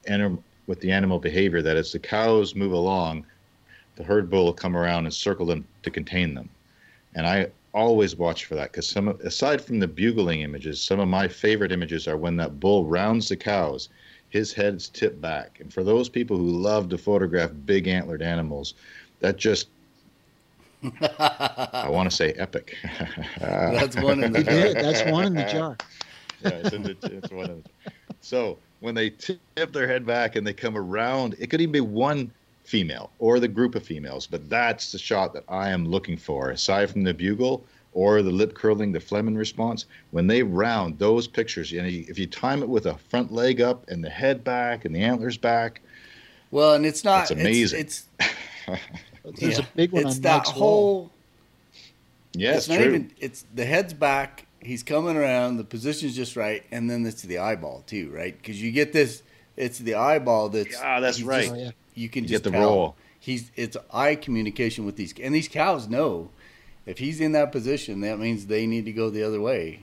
[0.07, 3.27] anim- with the animal behavior that as the cows move along,
[3.97, 6.49] the herd bull will come around and circle them to contain them.
[7.15, 11.09] And I always watch for that because some, aside from the bugling images, some of
[11.09, 13.89] my favorite images are when that bull rounds the cows
[14.29, 15.61] his head's tipped back.
[15.61, 18.75] And for those people who love to photograph big antlered animals,
[19.21, 19.69] that just
[21.01, 22.77] I want to say epic.
[23.41, 24.83] That's one in the jar.
[24.83, 25.77] That's one in the jar.
[26.43, 30.37] Yeah, it's, in the, it's one in the, So when they tip their head back
[30.37, 32.31] and they come around, it could even be one
[32.65, 36.51] female or the group of females, but that's the shot that I am looking for.
[36.51, 37.65] Aside from the bugle,
[37.97, 42.19] or the lip curling, the Flehmen response, when they round those pictures, you know, if
[42.19, 45.39] you time it with a front leg up and the head back and the antlers
[45.39, 45.81] back,
[46.51, 47.81] well, and it's not it's amazing.
[47.81, 48.81] It's, it's
[49.41, 50.95] there's yeah, a big one it's on that Mike's whole.
[50.95, 51.11] Wall.
[52.35, 52.85] Yeah, it's, it's not true.
[52.85, 53.13] even.
[53.19, 54.46] It's the head's back.
[54.61, 55.59] He's coming around.
[55.59, 58.37] The position's just right, and then it's the eyeball too, right?
[58.37, 59.23] Because you get this.
[59.57, 60.73] It's the eyeball that's.
[60.73, 61.45] Yeah, that's right.
[61.45, 61.71] Just, oh, yeah.
[61.95, 62.69] You can you just get the tell.
[62.69, 62.97] roll.
[63.19, 66.31] He's it's eye communication with these, and these cows know
[66.87, 69.81] if he's in that position, that means they need to go the other way.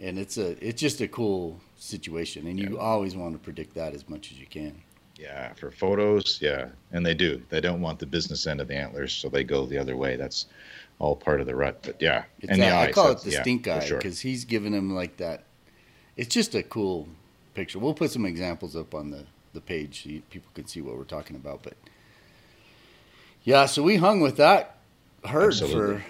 [0.00, 3.94] And it's a it's just a cool situation, and you always want to predict that
[3.94, 4.82] as much as you can.
[5.18, 7.42] Yeah, for photos, yeah, and they do.
[7.48, 10.14] They don't want the business end of the antlers, so they go the other way.
[10.14, 10.46] That's
[10.98, 11.80] all part of the rut.
[11.82, 14.30] But yeah, it's and that, the I eyes, call it the stink eye because sure.
[14.30, 15.44] he's giving him like that.
[16.16, 17.08] It's just a cool
[17.54, 17.78] picture.
[17.78, 19.24] We'll put some examples up on the
[19.54, 21.62] the page so you, people can see what we're talking about.
[21.62, 21.74] But
[23.44, 24.76] yeah, so we hung with that
[25.24, 25.98] herd Absolutely.
[25.98, 26.04] for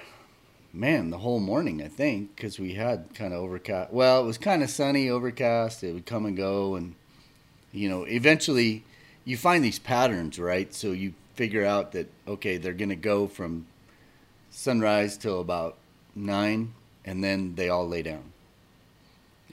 [0.73, 3.93] man, the whole morning, I think, because we had kind of overcast.
[3.93, 5.83] Well, it was kind of sunny, overcast.
[5.83, 6.75] It would come and go.
[6.75, 6.95] And,
[7.73, 8.85] you know, eventually
[9.25, 10.73] you find these patterns, right?
[10.75, 13.67] So you figure out that, okay, they're going to go from
[14.59, 15.77] sunrise till about
[16.17, 18.33] nine, and then they all lay down.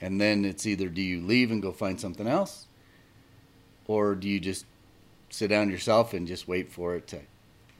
[0.02, 2.66] And then it's either do you leave and go find something else,
[3.86, 4.66] or do you just
[5.30, 7.20] sit down yourself and just wait for it to,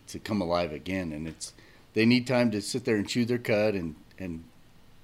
[0.07, 1.13] to come alive again?
[1.13, 1.53] And it's,
[1.95, 4.45] they need time to sit there and chew their cud and, and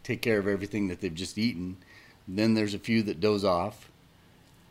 [0.05, 1.77] take care of everything that they've just eaten.
[2.29, 3.91] And then there's a few that doze off.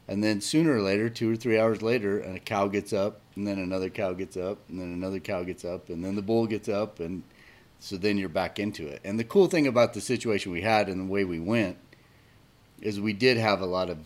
[0.07, 3.45] And then sooner or later, two or three hours later, a cow gets up, and
[3.45, 6.47] then another cow gets up, and then another cow gets up, and then the bull
[6.47, 7.23] gets up, and
[7.81, 9.01] so then you're back into it.
[9.03, 11.77] And the cool thing about the situation we had and the way we went
[12.79, 13.97] is we did have a lot of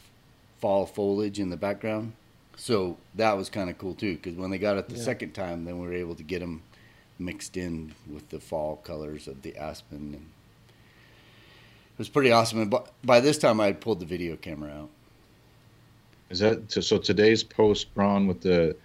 [0.60, 2.14] fall foliage in the background.
[2.56, 5.04] So that was kind of cool too, because when they got it the yeah.
[5.04, 6.64] second time, then we were able to get them
[7.20, 12.76] mixed in with the fall colors of the aspen and it was pretty awesome and
[13.04, 14.90] by this time i had pulled the video camera out
[16.30, 18.76] is that so today's post ron with the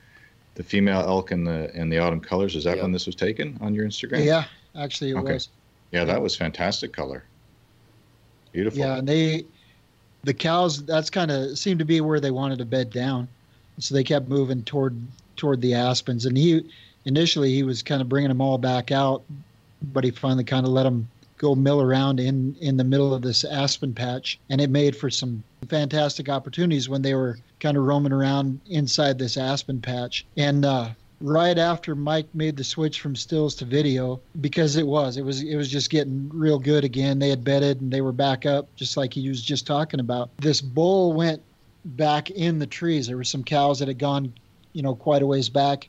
[0.54, 2.82] the female elk and the and the autumn colors is that yep.
[2.84, 4.44] when this was taken on your instagram yeah
[4.76, 5.34] actually it okay.
[5.34, 5.48] was
[5.92, 7.24] yeah that was fantastic color
[8.52, 9.44] beautiful yeah and they
[10.24, 13.28] the cows that's kind of seemed to be where they wanted to bed down
[13.78, 14.96] so they kept moving toward
[15.36, 16.62] toward the aspens and he
[17.04, 19.22] initially he was kind of bringing them all back out
[19.92, 21.08] but he finally kind of let them
[21.40, 25.08] go mill around in in the middle of this aspen patch, and it made for
[25.08, 30.26] some fantastic opportunities when they were kind of roaming around inside this aspen patch.
[30.36, 30.90] And uh,
[31.20, 35.42] right after Mike made the switch from stills to video, because it was it was
[35.42, 37.18] it was just getting real good again.
[37.18, 40.30] They had bedded and they were back up, just like he was just talking about.
[40.38, 41.42] This bull went
[41.84, 43.06] back in the trees.
[43.06, 44.32] There were some cows that had gone,
[44.72, 45.88] you know, quite a ways back,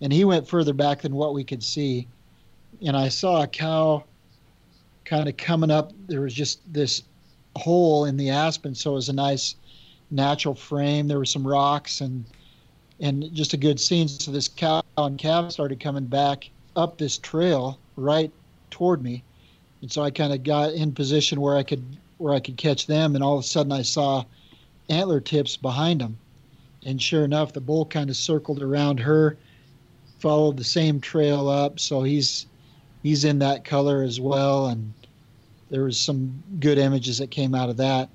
[0.00, 2.06] and he went further back than what we could see.
[2.84, 4.04] And I saw a cow
[5.04, 5.92] kind of coming up.
[6.06, 7.02] There was just this
[7.56, 9.56] hole in the aspen, so it was a nice
[10.10, 11.08] natural frame.
[11.08, 12.24] There were some rocks and
[13.00, 14.08] and just a good scene.
[14.08, 18.32] So this cow and calf started coming back up this trail right
[18.70, 19.22] toward me,
[19.82, 21.84] and so I kind of got in position where I could
[22.18, 23.14] where I could catch them.
[23.14, 24.24] And all of a sudden, I saw
[24.88, 26.18] antler tips behind them,
[26.84, 29.36] and sure enough, the bull kind of circled around her,
[30.18, 31.78] followed the same trail up.
[31.80, 32.46] So he's
[33.02, 34.92] he's in that color as well, and
[35.70, 38.08] there was some good images that came out of that.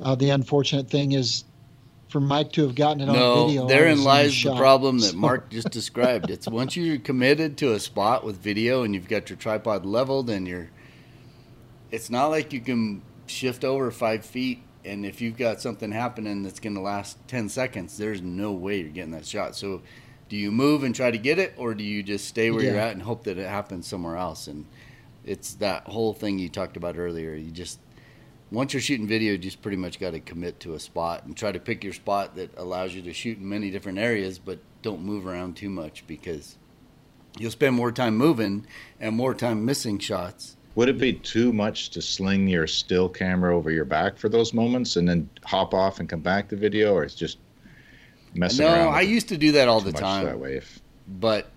[0.00, 1.44] Uh, the unfortunate thing is
[2.10, 3.66] for Mike to have gotten it no, on video.
[3.66, 6.28] therein lies the problem that Mark just described.
[6.28, 10.28] It's once you're committed to a spot with video and you've got your tripod leveled
[10.28, 10.70] and you're,
[11.92, 16.42] it's not like you can shift over five feet and if you've got something happening
[16.42, 19.54] that's going to last 10 seconds, there's no way you're getting that shot.
[19.54, 19.82] So
[20.28, 22.70] do you move and try to get it or do you just stay where yeah.
[22.70, 24.46] you're at and hope that it happens somewhere else?
[24.48, 24.66] And
[25.24, 27.34] it's that whole thing you talked about earlier.
[27.34, 27.78] You just
[28.50, 31.36] once you're shooting video, you just pretty much got to commit to a spot and
[31.36, 34.58] try to pick your spot that allows you to shoot in many different areas, but
[34.82, 36.56] don't move around too much because
[37.38, 38.66] you'll spend more time moving
[38.98, 40.56] and more time missing shots.
[40.74, 44.54] Would it be too much to sling your still camera over your back for those
[44.54, 47.38] moments and then hop off and come back to video, or it's just
[48.34, 48.84] messing no, around?
[48.86, 50.24] No, I used to do that all the time.
[50.26, 50.80] That way, if...
[51.06, 51.50] but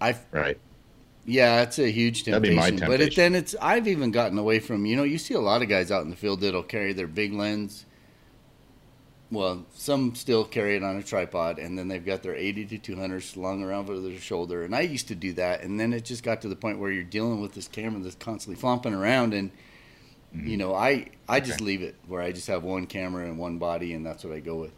[0.00, 0.58] I right
[1.26, 2.56] yeah, it's a huge temptation.
[2.56, 2.88] temptation.
[2.88, 5.62] But it, then it's I've even gotten away from you know you see a lot
[5.62, 7.86] of guys out in the field that'll carry their big lens.
[9.30, 12.78] Well, some still carry it on a tripod, and then they've got their 80 to
[12.78, 14.62] 200 slung around over their shoulder.
[14.62, 16.92] And I used to do that, and then it just got to the point where
[16.92, 19.50] you're dealing with this camera that's constantly flopping around, and
[20.34, 20.46] mm-hmm.
[20.46, 21.64] you know I I just okay.
[21.64, 24.40] leave it where I just have one camera and one body, and that's what I
[24.40, 24.72] go with.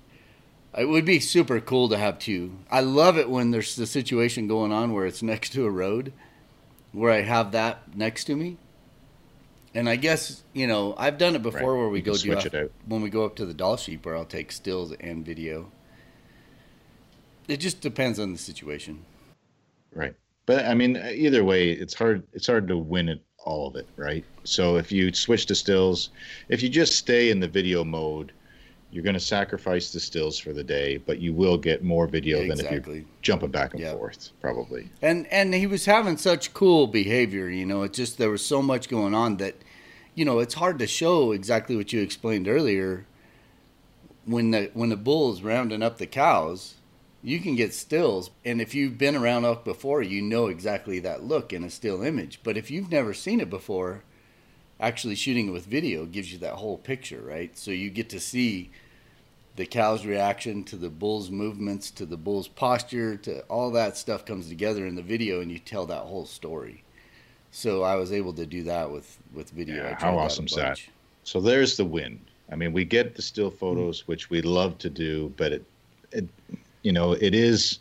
[0.79, 2.59] It would be super cool to have two.
[2.71, 6.13] I love it when there's the situation going on where it's next to a road
[6.97, 8.57] where I have that next to me.
[9.75, 11.79] And I guess you know I've done it before right.
[11.79, 12.73] where we you go do switch it out.
[12.87, 15.71] when we go up to the Dall sheep where I'll take stills and video.
[17.49, 19.05] It just depends on the situation.
[19.95, 20.15] Right,
[20.47, 22.27] but I mean either way, it's hard.
[22.33, 24.25] It's hard to win it all of it, right?
[24.45, 26.09] So if you switch to stills,
[26.49, 28.33] if you just stay in the video mode,
[28.91, 32.41] you're going to sacrifice the stills for the day, but you will get more video
[32.41, 32.65] exactly.
[32.65, 33.97] than if you're jumping back and yep.
[33.97, 34.89] forth, probably.
[35.03, 37.83] And and he was having such cool behavior, you know.
[37.83, 39.57] It just there was so much going on that,
[40.15, 43.07] you know, it's hard to show exactly what you explained earlier.
[44.25, 46.77] When the when the bull's rounding up the cows,
[47.23, 51.25] you can get stills, and if you've been around elk before, you know exactly that
[51.25, 52.41] look in a still image.
[52.43, 54.05] But if you've never seen it before,
[54.81, 57.57] actually shooting it with video gives you that whole picture, right?
[57.57, 58.71] So you get to see
[59.57, 64.27] the cow's reaction to the bull's movements, to the bull's posture, to all that stuff
[64.27, 66.83] comes together in the video, and you tell that whole story.
[67.51, 69.85] So I was able to do that with with video.
[69.85, 70.81] Yeah, how awesome is that?
[71.25, 72.21] So there's the win.
[72.53, 74.13] I mean, we get the still photos, mm-hmm.
[74.13, 75.65] which we love to do, but it,
[76.13, 76.29] it,
[76.83, 77.81] you know, it is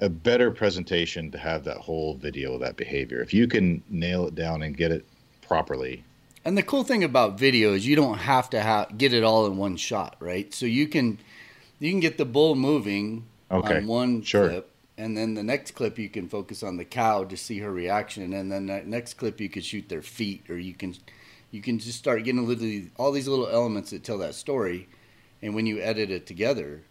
[0.00, 3.20] a better presentation to have that whole video, of that behavior.
[3.22, 5.04] If you can nail it down and get it
[5.40, 6.04] properly,
[6.46, 9.46] and the cool thing about video is you don't have to have, get it all
[9.46, 10.54] in one shot, right?
[10.54, 11.18] So you can
[11.80, 13.78] you can get the bull moving okay.
[13.78, 14.48] on one sure.
[14.48, 17.72] clip, and then the next clip you can focus on the cow to see her
[17.72, 20.94] reaction, and then the next clip you can shoot their feet, or you can
[21.50, 24.88] you can just start getting literally all these little elements that tell that story,
[25.42, 26.82] and when you edit it together,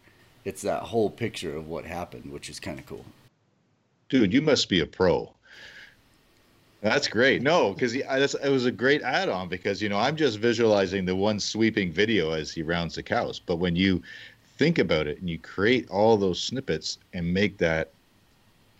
[0.43, 3.05] it's that whole picture of what happened, which is kind of cool.
[4.09, 5.34] Dude, you must be a pro.
[6.85, 7.41] That's great.
[7.41, 11.39] No, because it was a great add-on because you know I'm just visualizing the one
[11.39, 14.03] sweeping video as he rounds the cows, but when you
[14.59, 17.89] think about it and you create all those snippets and make that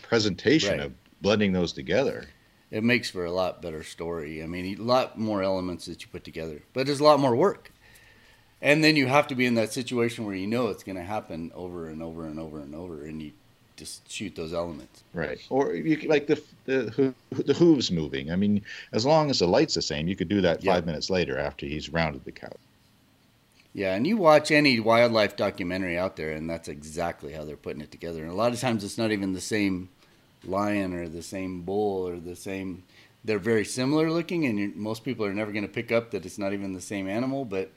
[0.03, 0.85] presentation right.
[0.85, 0.93] of
[1.23, 2.27] blending those together,
[2.69, 4.43] it makes for a lot better story.
[4.43, 7.35] I mean, a lot more elements that you put together, but there's a lot more
[7.35, 7.71] work.
[8.61, 11.03] And then you have to be in that situation where you know it's going to
[11.03, 13.31] happen over and over and over and over, and you
[13.75, 15.03] just shoot those elements.
[15.13, 15.39] Right.
[15.49, 18.31] Or you like the the the hooves moving.
[18.31, 18.61] I mean,
[18.91, 21.65] as long as the light's the same, you could do that five minutes later after
[21.65, 22.53] he's rounded the cow.
[23.73, 27.81] Yeah, and you watch any wildlife documentary out there, and that's exactly how they're putting
[27.81, 28.23] it together.
[28.23, 29.89] And a lot of times, it's not even the same
[30.45, 32.83] lion or the same bull or the same.
[33.25, 36.37] They're very similar looking, and most people are never going to pick up that it's
[36.37, 37.69] not even the same animal, but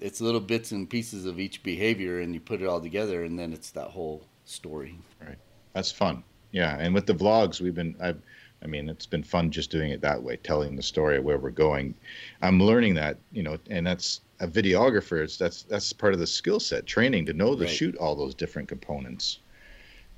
[0.00, 3.38] it's little bits and pieces of each behavior, and you put it all together, and
[3.38, 4.98] then it's that whole story.
[5.20, 5.38] Right.
[5.72, 6.22] That's fun.
[6.52, 7.94] Yeah, and with the vlogs, we've been.
[8.00, 8.20] I've,
[8.62, 11.38] I mean, it's been fun just doing it that way, telling the story of where
[11.38, 11.94] we're going.
[12.42, 15.22] I'm learning that, you know, and that's a videographer.
[15.22, 17.70] It's that's that's part of the skill set training to know to right.
[17.70, 19.38] shoot all those different components.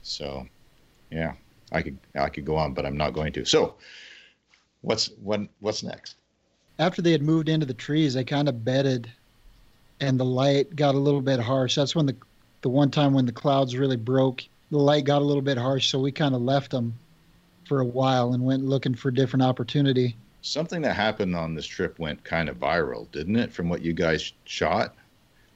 [0.02, 0.46] So,
[1.10, 1.34] yeah,
[1.70, 3.44] I could I could go on, but I'm not going to.
[3.44, 3.74] So,
[4.80, 6.16] what's when what's next?
[6.78, 9.12] After they had moved into the trees, they kind of bedded,
[10.00, 11.76] and the light got a little bit harsh.
[11.76, 12.16] That's when the
[12.62, 15.88] the one time when the clouds really broke the light got a little bit harsh,
[15.88, 16.94] so we kind of left them
[17.68, 20.16] for a while and went looking for different opportunity.
[20.40, 23.52] Something that happened on this trip went kind of viral, didn't it?
[23.52, 24.94] From what you guys shot.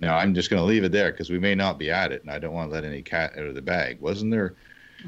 [0.01, 2.21] Now I'm just going to leave it there because we may not be at it,
[2.23, 3.99] and I don't want to let any cat out of the bag.
[4.01, 4.53] Wasn't there?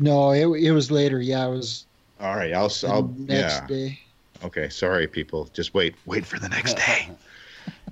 [0.01, 1.21] No, it it was later.
[1.21, 1.85] Yeah, it was.
[2.19, 2.73] All right, I'll.
[2.89, 3.67] I'll next yeah.
[3.67, 4.01] day.
[4.43, 5.51] Okay, sorry, people.
[5.53, 5.95] Just wait.
[6.07, 7.11] Wait for the next day.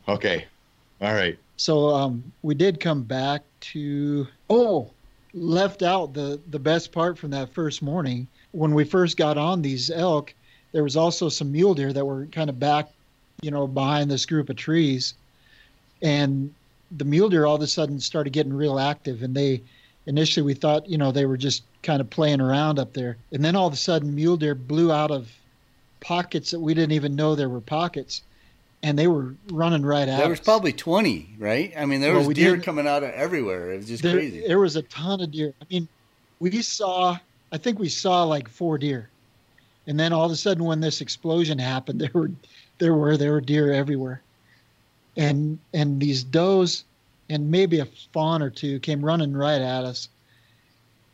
[0.08, 0.46] okay.
[1.00, 1.38] All right.
[1.56, 3.42] So um, we did come back
[3.72, 4.26] to.
[4.48, 4.90] Oh,
[5.36, 8.26] left out the the best part from that first morning.
[8.52, 10.34] When we first got on these elk,
[10.72, 12.90] there was also some mule deer that were kind of back,
[13.42, 15.14] you know, behind this group of trees,
[16.02, 16.52] and
[16.96, 19.62] the mule deer all of a sudden started getting real active, and they
[20.06, 23.44] initially we thought you know they were just kind of playing around up there, and
[23.44, 25.30] then all of a sudden mule deer blew out of
[26.00, 28.22] pockets that we didn't even know there were pockets
[28.86, 31.72] and they were running right at There was probably 20, right?
[31.76, 33.72] I mean, there well, was deer coming out of everywhere.
[33.72, 34.46] It was just there, crazy.
[34.46, 35.52] There was a ton of deer.
[35.60, 35.88] I mean,
[36.38, 37.18] we saw,
[37.50, 39.10] I think we saw like four deer.
[39.88, 42.30] And then all of a sudden when this explosion happened, there were
[42.78, 44.22] there were there were deer everywhere.
[45.16, 46.84] And and these does
[47.28, 50.08] and maybe a fawn or two came running right at us.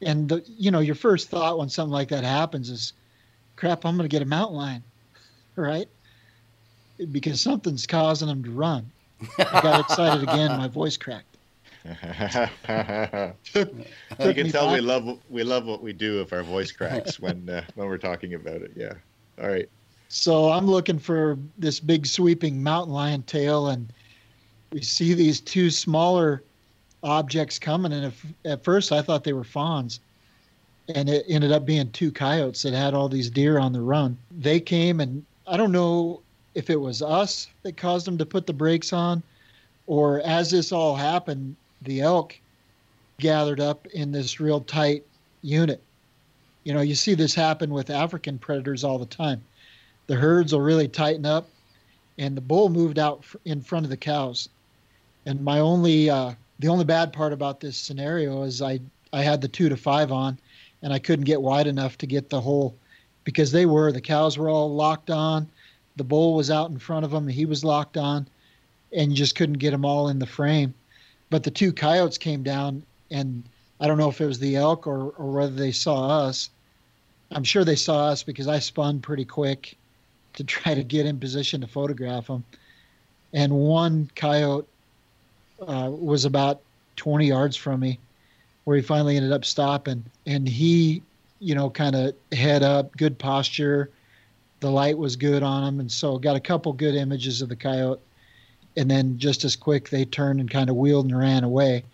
[0.03, 2.93] And the, you know, your first thought when something like that happens is,
[3.57, 4.83] crap, I'm going to get a mountain lion,
[5.57, 5.89] right?
[7.11, 8.91] Because something's causing them to run.
[9.39, 10.51] I got excited again.
[10.59, 11.27] My voice cracked.
[13.53, 13.75] took,
[14.21, 14.75] you can tell back.
[14.75, 17.99] we love we love what we do if our voice cracks when uh, when we're
[17.99, 18.73] talking about it.
[18.77, 18.95] Yeah.
[19.43, 19.69] All right.
[20.09, 23.93] So I'm looking for this big sweeping mountain lion tail, and
[24.71, 26.43] we see these two smaller
[27.03, 27.93] objects coming.
[27.93, 30.01] And if, at first I thought they were fawns,
[30.95, 34.19] and it ended up being two coyotes that had all these deer on the run.
[34.31, 36.21] They came, and I don't know
[36.55, 39.23] if it was us that caused them to put the brakes on,
[39.87, 42.39] or as this all happened, the elk
[43.19, 45.05] gathered up in this real tight
[45.43, 45.83] unit.
[46.65, 49.43] You know, you see this happen with African predators all the time.
[50.07, 51.49] The herds will really tighten up,
[52.19, 54.49] and the bull moved out in front of the cows.
[55.27, 58.81] And my only, uh, the only bad part about this scenario is I,
[59.13, 60.39] I had the two to five on,
[60.83, 62.77] and I couldn't get wide enough to get the whole,
[63.25, 65.49] because they were the cows were all locked on
[65.97, 67.29] the bull was out in front of him.
[67.29, 68.27] He was locked on,
[68.93, 70.75] and just couldn't get them all in the frame.
[71.31, 73.43] But the two coyotes came down, and
[73.81, 76.51] I don't know if it was the elk or, or whether they saw us.
[77.31, 79.77] I'm sure they saw us because I spun pretty quick
[80.35, 82.45] to try to get in position to photograph them.
[83.33, 84.67] And one coyote
[85.67, 86.61] uh, was about
[86.97, 87.99] 20 yards from me,
[88.65, 90.05] where he finally ended up stopping.
[90.27, 91.03] And he,
[91.41, 93.91] you know, kind of head up, good posture,
[94.63, 97.57] the light was good on them, and so got a couple good images of the
[97.57, 98.01] coyote.
[98.77, 101.85] And then just as quick, they turned and kind of wheeled and ran away.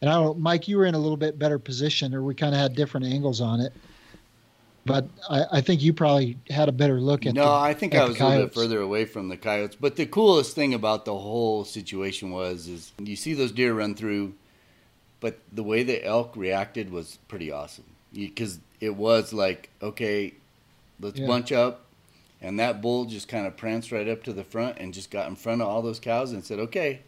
[0.00, 2.54] And I don't, Mike, you were in a little bit better position, or we kind
[2.54, 3.72] of had different angles on it.
[4.86, 7.34] But I, I think you probably had a better look at.
[7.34, 9.76] No, the, I think I was a little bit further away from the coyotes.
[9.78, 13.94] But the coolest thing about the whole situation was, is you see those deer run
[13.94, 14.34] through,
[15.20, 17.84] but the way the elk reacted was pretty awesome.
[18.12, 20.34] Because it was like, okay,
[21.00, 21.26] let's yeah.
[21.26, 21.86] bunch up,
[22.42, 25.28] and that bull just kind of pranced right up to the front and just got
[25.28, 27.00] in front of all those cows and said, "Okay,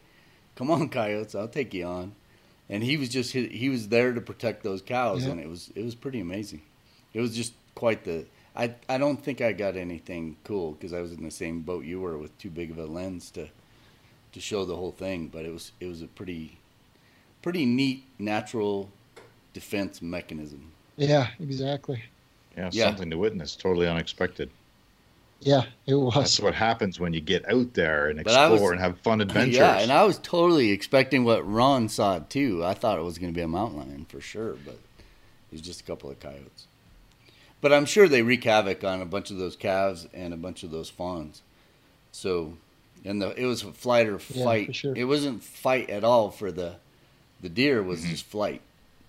[0.54, 2.14] come on, coyotes, I'll take you on."
[2.70, 5.32] And he was just he was there to protect those cows, yeah.
[5.32, 6.62] and it was it was pretty amazing.
[7.12, 8.26] It was just quite the.
[8.56, 11.84] I I don't think I got anything cool because I was in the same boat
[11.84, 13.48] you were with too big of a lens to
[14.32, 16.58] to show the whole thing, but it was it was a pretty
[17.42, 18.88] pretty neat natural
[19.52, 20.70] defense mechanism.
[20.96, 22.04] Yeah, exactly.
[22.56, 22.86] Yeah, yeah.
[22.86, 24.48] something to witness, totally unexpected.
[25.40, 26.14] Yeah, it was.
[26.14, 29.56] That's what happens when you get out there and explore was, and have fun adventures.
[29.56, 32.64] Yeah, and I was totally expecting what Ron saw too.
[32.64, 35.60] I thought it was going to be a mountain lion for sure, but it was
[35.60, 36.66] just a couple of coyotes.
[37.60, 40.62] But I'm sure they wreak havoc on a bunch of those calves and a bunch
[40.62, 41.42] of those fawns.
[42.12, 42.56] So,
[43.04, 44.68] and the it was a flight or fight.
[44.68, 44.96] Yeah, sure.
[44.96, 46.76] It wasn't fight at all for the
[47.40, 48.10] the deer was mm-hmm.
[48.10, 48.62] just flight,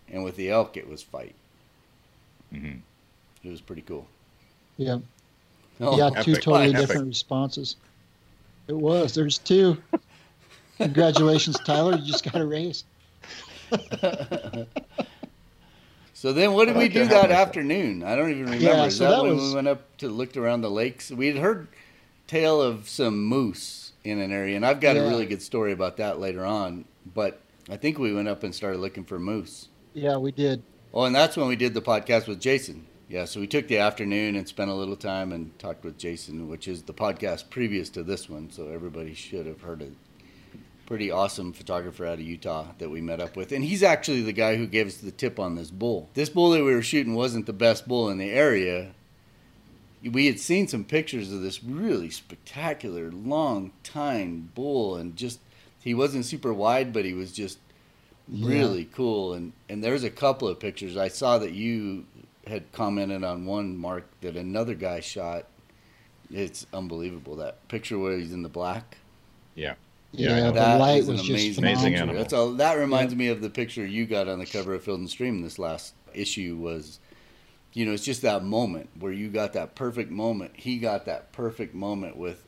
[0.09, 1.35] and with the elk it was fight.
[2.53, 2.79] Mm-hmm.
[3.43, 4.07] It was pretty cool.
[4.77, 4.99] Yeah.
[5.81, 6.87] Oh, yeah, two totally Epic.
[6.87, 7.75] different responses.
[8.67, 9.13] It was.
[9.13, 9.77] There's two.
[10.77, 11.97] Congratulations, Tyler.
[11.97, 12.83] You just got a raise.
[16.13, 18.01] So then, what did I we do that afternoon?
[18.01, 18.63] I don't even remember.
[18.65, 21.11] Yeah, Is so that, that when was- we went up to looked around the lakes?
[21.11, 21.67] We had heard
[22.25, 25.97] tale of some moose in an area, and I've got a really good story about
[25.97, 26.85] that later on.
[27.13, 29.67] But I think we went up and started looking for moose.
[29.93, 30.63] Yeah, we did.
[30.93, 32.87] Oh, and that's when we did the podcast with Jason.
[33.07, 36.47] Yeah, so we took the afternoon and spent a little time and talked with Jason,
[36.49, 38.49] which is the podcast previous to this one.
[38.49, 39.93] So everybody should have heard it.
[40.87, 43.51] Pretty awesome photographer out of Utah that we met up with.
[43.51, 46.09] And he's actually the guy who gave us the tip on this bull.
[46.15, 48.91] This bull that we were shooting wasn't the best bull in the area.
[50.03, 55.39] We had seen some pictures of this really spectacular, long tine bull, and just
[55.79, 57.59] he wasn't super wide, but he was just
[58.27, 58.47] Yeah.
[58.49, 62.05] really cool and and there's a couple of pictures i saw that you
[62.47, 65.47] had commented on one mark that another guy shot
[66.31, 68.97] it's unbelievable that picture where he's in the black
[69.55, 69.75] Yeah.
[70.11, 70.51] Yeah, Yeah, I know.
[70.51, 72.15] the That light is an was just amazing, Amazing animal.
[72.15, 72.53] That's all.
[72.53, 75.41] That reminds me of the picture you got on the cover of Field and Stream
[75.41, 76.55] this last issue.
[76.57, 76.99] Was,
[77.73, 80.53] you know, it's just that moment where you got that perfect moment.
[80.55, 82.45] He got that perfect moment with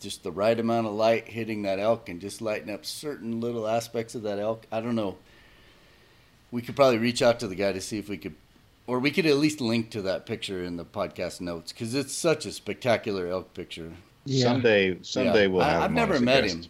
[0.00, 3.68] just the right amount of light hitting that elk and just lighting up certain little
[3.68, 4.66] aspects of that elk.
[4.72, 5.18] I don't know.
[6.50, 8.34] We could probably reach out to the guy to see if we could,
[8.90, 12.12] or we could at least link to that picture in the podcast notes because it's
[12.12, 13.92] such a spectacular elk picture.
[14.24, 14.46] Yeah.
[14.46, 15.46] Someday, someday Yeah.
[15.46, 15.82] we'll I- have.
[15.82, 16.56] I've him never met guest.
[16.56, 16.64] him.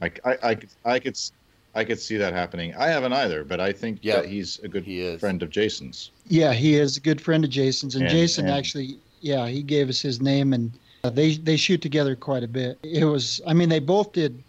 [0.00, 1.32] Like I, I, could- I could, s-
[1.74, 2.74] I could see that happening.
[2.74, 5.20] I haven't either, but I think Yeah, that he's a good he is.
[5.20, 6.10] friend of Jason's.
[6.26, 9.62] Yeah, he is a good friend of Jason's, and, And- Jason and- actually, yeah, he
[9.62, 10.72] gave us his name, and
[11.04, 12.78] uh, they they shoot together quite a bit.
[12.82, 14.42] It was, I mean, they both did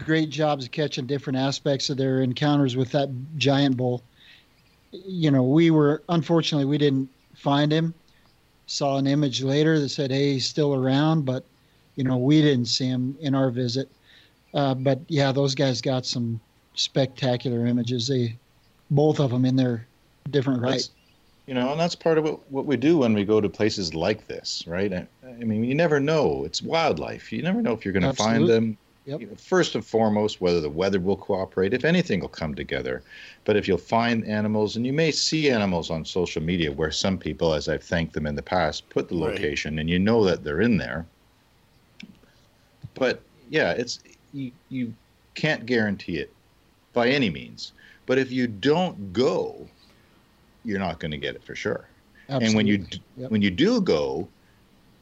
[0.00, 4.02] great jobs of catching different aspects of their encounters with that giant bull.
[4.92, 7.94] You know, we were unfortunately we didn't find him.
[8.66, 11.44] Saw an image later that said, "Hey, he's still around," but
[11.96, 13.88] you know, we didn't see him in our visit.
[14.54, 16.40] Uh, but yeah, those guys got some
[16.74, 18.08] spectacular images.
[18.08, 18.36] They
[18.90, 19.86] both of them in their
[20.30, 20.88] different right.
[21.46, 23.92] You know, and that's part of what, what we do when we go to places
[23.92, 24.92] like this, right?
[24.92, 26.44] I, I mean, you never know.
[26.44, 27.32] It's wildlife.
[27.32, 28.78] You never know if you're going to find them.
[29.10, 29.20] Yep.
[29.20, 33.02] You know, first and foremost, whether the weather will cooperate, if anything will come together.
[33.44, 37.18] But if you'll find animals, and you may see animals on social media where some
[37.18, 39.32] people, as I've thanked them in the past, put the Right.
[39.32, 41.06] location and you know that they're in there.
[42.94, 43.98] But yeah, it's
[44.32, 44.94] you, you
[45.34, 46.32] can't guarantee it
[46.92, 47.72] by any means.
[48.06, 49.68] But if you don't go,
[50.62, 51.88] you're not going to get it for sure.
[52.28, 52.46] Absolutely.
[52.46, 52.86] And when you
[53.16, 53.30] Yep.
[53.32, 54.28] when you do go,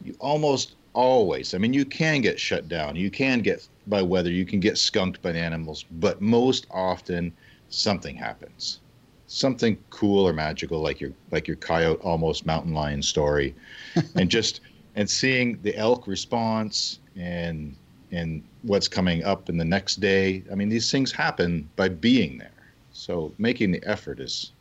[0.02, 1.55] you almost always.
[1.55, 2.97] I mean, you can get shut down.
[2.97, 4.30] You can get by weather.
[4.30, 5.84] You can get skunked by animals.
[5.93, 7.32] But most often,
[7.68, 8.80] something happens.
[9.26, 13.55] Something cool or magical, like your like your coyote almost mountain lion story,
[14.14, 14.61] and just
[14.97, 17.76] and seeing the elk response and
[18.11, 20.43] and what's coming up in the next day.
[20.51, 22.51] I mean, these things happen by being there.
[22.93, 24.53] So making the effort is.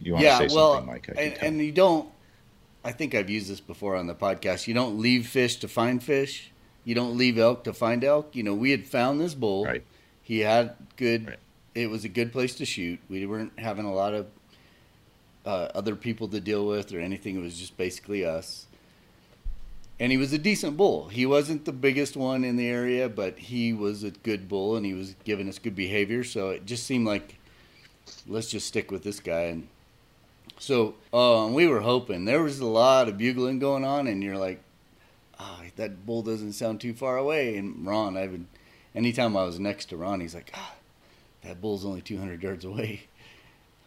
[0.00, 1.08] You want yeah, to say well, something, Mike?
[1.16, 2.08] And, and you don't.
[2.84, 4.66] I think I've used this before on the podcast.
[4.66, 6.50] You don't leave fish to find fish.
[6.84, 8.36] You don't leave elk to find elk.
[8.36, 9.64] You know, we had found this bull.
[9.64, 9.82] Right.
[10.22, 11.28] He had good.
[11.28, 11.38] Right.
[11.74, 13.00] It was a good place to shoot.
[13.08, 14.26] We weren't having a lot of
[15.46, 17.36] uh, other people to deal with or anything.
[17.36, 18.66] It was just basically us.
[19.98, 21.08] And he was a decent bull.
[21.08, 24.84] He wasn't the biggest one in the area, but he was a good bull, and
[24.84, 26.24] he was giving us good behavior.
[26.24, 27.38] So it just seemed like
[28.26, 29.68] let's just stick with this guy and
[30.58, 34.38] so um, we were hoping there was a lot of bugling going on, and you're
[34.38, 34.60] like,
[35.38, 37.56] ah, that bull doesn't sound too far away.
[37.56, 38.46] And Ron, I would,
[38.94, 40.74] anytime I was next to Ron, he's like, ah,
[41.42, 43.02] that bull's only 200 yards away,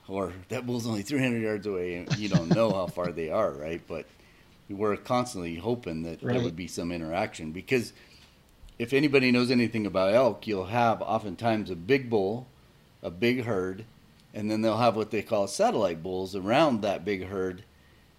[0.08, 1.96] or that bull's only 300 yards away.
[1.96, 3.82] And you don't know how far they are, right?
[3.88, 4.06] But
[4.70, 7.94] we're constantly hoping that there would be some interaction because
[8.78, 12.48] if anybody knows anything about elk, you'll have oftentimes a big bull,
[13.02, 13.86] a big herd,
[14.38, 17.64] and then they'll have what they call satellite bulls around that big herd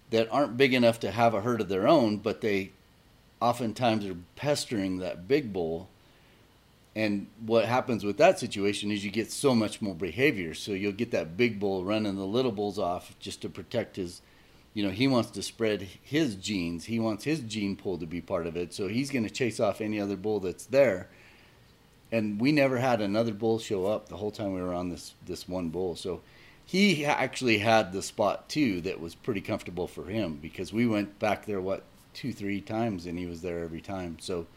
[0.09, 2.71] that aren't big enough to have a herd of their own, but they
[3.39, 5.87] oftentimes are pestering that big bull.
[6.93, 10.53] And what happens with that situation is you get so much more behavior.
[10.53, 14.21] So you'll get that big bull running the little bulls off just to protect his,
[14.73, 16.83] you know, he wants to spread his genes.
[16.83, 18.73] He wants his gene pool to be part of it.
[18.73, 21.07] So he's going to chase off any other bull that's there
[22.11, 25.13] and we never had another bull show up the whole time we were on this
[25.25, 25.95] this one bull.
[25.95, 26.21] So
[26.65, 31.17] he actually had the spot too that was pretty comfortable for him because we went
[31.19, 31.83] back there what
[32.13, 34.17] two three times and he was there every time.
[34.19, 34.47] So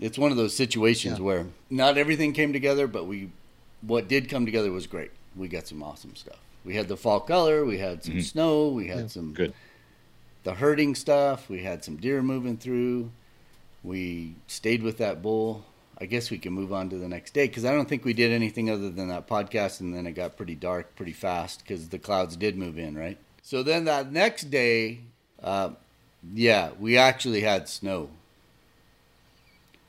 [0.00, 1.24] it's one of those situations Yeah.
[1.24, 3.30] where not everything came together, but we
[3.82, 5.10] what did come together was great.
[5.34, 6.36] we got some awesome stuff.
[6.62, 8.22] We had the fall color, we had some Mhm.
[8.22, 9.06] snow, we had Yeah.
[9.06, 9.54] some Good.
[10.44, 13.10] the herding stuff, we had some deer moving through.
[13.82, 15.64] We stayed with that bull.
[16.02, 18.12] I guess we can move on to the next day because I don't think we
[18.12, 21.88] did anything other than that podcast, and then it got pretty dark pretty fast because
[21.90, 23.18] the clouds did move in, right?
[23.42, 25.00] So then that next day,
[25.40, 25.70] uh,
[26.34, 28.08] yeah, we actually had snow.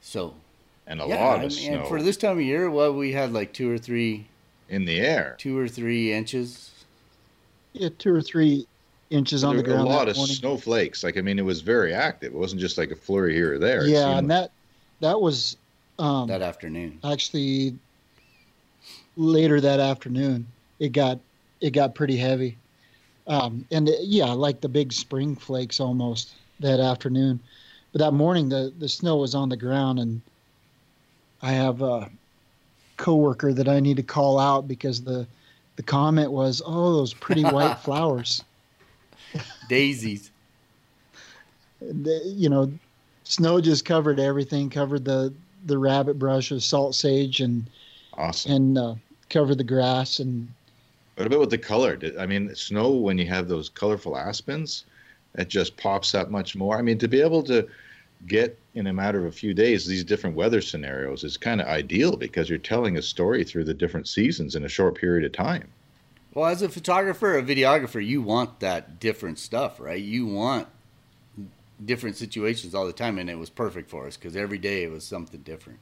[0.01, 0.35] So
[0.85, 3.13] And a yeah, lot and, of snow and for this time of year, well, we
[3.13, 4.27] had like two or three,
[4.69, 5.35] in the air.
[5.39, 6.71] two or three inches.
[7.73, 8.67] Yeah, two or three
[9.09, 9.87] inches on There the ground.
[9.87, 10.35] a lot of morning.
[10.35, 11.03] snowflakes.
[11.03, 12.33] Like I mean, it was very active.
[12.33, 13.87] It wasn't just like a flurry here or there.
[13.87, 14.51] Yeah, seemed and that
[14.99, 15.57] that was
[15.99, 16.99] um, that afternoon.
[17.03, 17.75] actually
[19.17, 20.47] later that afternoon.
[20.79, 21.19] It got
[21.61, 22.57] it got pretty heavy,
[23.27, 27.39] um, and it- yeah, like the big spring flakes almost that afternoon.
[27.91, 30.21] But that morning, the the snow was on the ground, and
[31.41, 32.09] I have a
[32.97, 35.27] coworker that I need to call out because the
[35.75, 38.43] the comment was, "Oh, those pretty white flowers."
[39.69, 40.31] Daisies.
[41.79, 42.71] the, you know,
[43.23, 45.33] snow just covered everything, covered the
[45.65, 47.65] the rabbit brush of salt sage and
[48.17, 48.51] awesome.
[48.51, 48.95] and uh,
[49.29, 50.47] covered the grass and
[51.15, 51.95] What about with the color?
[51.95, 54.85] Did, I mean, snow when you have those colorful aspens,
[55.35, 56.77] it just pops up much more.
[56.77, 57.67] I mean, to be able to
[58.27, 61.67] get in a matter of a few days these different weather scenarios is kind of
[61.67, 65.31] ideal because you're telling a story through the different seasons in a short period of
[65.31, 65.67] time.
[66.33, 70.01] Well, as a photographer, a videographer, you want that different stuff, right?
[70.01, 70.67] You want
[71.85, 74.91] different situations all the time, and it was perfect for us because every day it
[74.91, 75.79] was something different.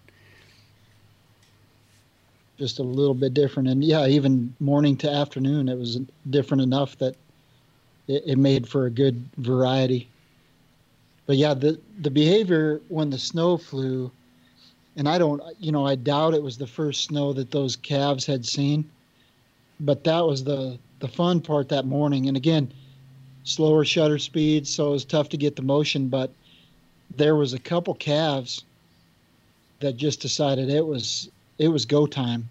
[2.62, 3.70] just a little bit different.
[3.70, 6.00] And yeah, even morning to afternoon, it was
[6.30, 7.16] different enough that
[8.08, 10.08] it, it made for a good variety.
[11.26, 14.12] But yeah, the the behavior when the snow flew,
[14.96, 18.26] and I don't, you know, I doubt it was the first snow that those calves
[18.28, 18.90] had seen.
[19.80, 22.28] But that was the the fun part that morning.
[22.28, 22.72] And again,
[23.44, 26.08] slower shutter speeds, so it was tough to get the motion.
[26.08, 26.32] But
[27.18, 28.64] there was a couple calves
[29.80, 32.50] that just decided it was it was go time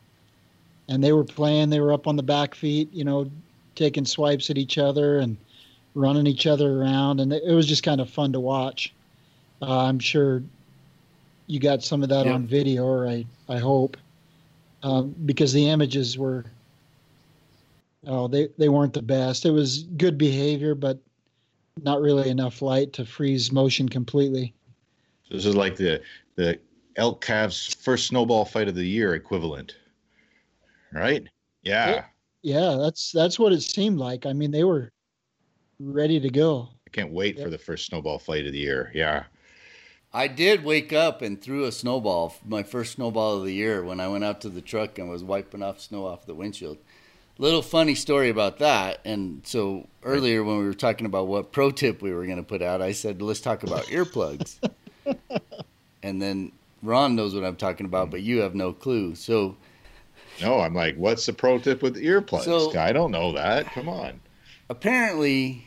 [0.88, 3.30] and they were playing they were up on the back feet you know
[3.76, 5.36] taking swipes at each other and
[5.94, 8.92] running each other around and it was just kind of fun to watch
[9.62, 10.42] uh, i'm sure
[11.46, 12.32] you got some of that Yeah.
[12.32, 13.96] on video or i i hope
[14.82, 16.44] um, because the images were
[18.06, 20.98] oh they they weren't the best it was good behavior but
[21.82, 24.54] not really enough light to freeze motion completely
[25.30, 26.02] This is like the
[26.36, 26.58] the
[26.96, 29.76] elk calves first snowball fight of the year equivalent,
[30.92, 31.26] right?
[31.62, 32.04] Yeah,
[32.42, 34.26] Yeah, that's that's what it seemed like.
[34.26, 34.90] I mean, they were
[35.78, 36.68] ready to go.
[36.86, 37.44] I can't wait Yep.
[37.44, 38.90] for the first snowball fight of the year.
[38.94, 39.24] Yeah,
[40.12, 44.00] I did wake up and threw a snowball, my first snowball of the year, when
[44.00, 46.78] I went out to the truck and was wiping off snow off the windshield.
[47.40, 49.00] Little funny story about that.
[49.06, 52.42] And so earlier, when we were talking about what pro tip we were going to
[52.42, 54.56] put out, I said, let's talk about earplugs.
[56.02, 59.14] and then Ron knows what I'm talking about, but you have no clue.
[59.14, 59.56] So
[60.42, 62.44] no, I'm like, what's the pro tip with earplugs?
[62.44, 63.64] So- I don't know that.
[63.72, 64.20] Come on.
[64.68, 65.64] apparently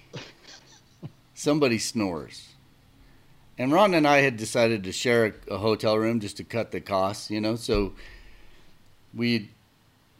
[1.34, 2.50] somebody snores.
[3.58, 6.70] And Ron and I had decided to share a, a hotel room just to cut
[6.70, 7.56] the costs, you know.
[7.56, 7.94] So
[9.12, 9.50] we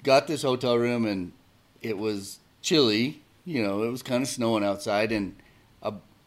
[0.02, 1.32] got this hotel room and
[1.84, 5.36] it was chilly, you know, it was kind of snowing outside and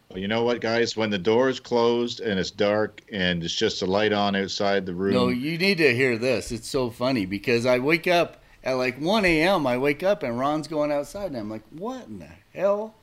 [0.08, 0.96] Well, you know what, guys?
[0.96, 4.86] When the door is closed and it's dark and it's just a light on outside
[4.86, 6.52] the room, no, you need to hear this.
[6.52, 9.66] It's so funny because I wake up at like 1 a.m.
[9.66, 12.94] I wake up and Ron's going outside and I'm like, what in the hell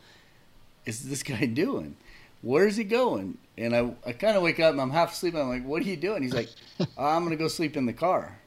[0.85, 1.97] is this guy doing?
[2.41, 3.37] Where's he going?
[3.57, 5.33] And I, I kind of wake up and I'm half asleep.
[5.33, 6.23] And I'm like, what are you doing?
[6.23, 6.49] He's like,
[6.97, 8.37] I'm going to go sleep in the car.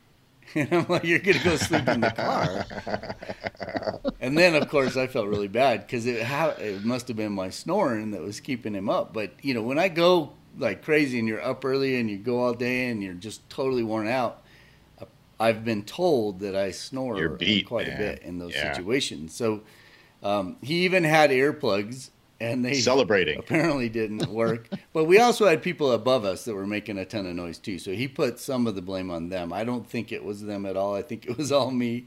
[0.60, 2.64] And I'm like, you're going to go sleep in the car?
[4.20, 7.32] And then, of course, I felt really bad because it, ha- it must have been
[7.32, 9.12] my snoring that was keeping him up.
[9.12, 12.42] But, you know, when I go like crazy and you're up early and you go
[12.42, 14.42] all day and you're just totally worn out,
[15.38, 17.96] I've been told that I snore beat, quite man.
[17.96, 18.72] a bit in those Yeah.
[18.72, 19.34] situations.
[19.34, 19.60] So
[20.22, 22.08] um, he even had earplugs
[22.40, 23.38] and they celebrating.
[23.38, 24.68] apparently didn't work.
[24.92, 27.78] but we also had people above us that were making a ton of noise too.
[27.78, 29.52] So he put some of the blame on them.
[29.52, 30.94] I don't think it was them at all.
[30.94, 32.06] I think it was all me.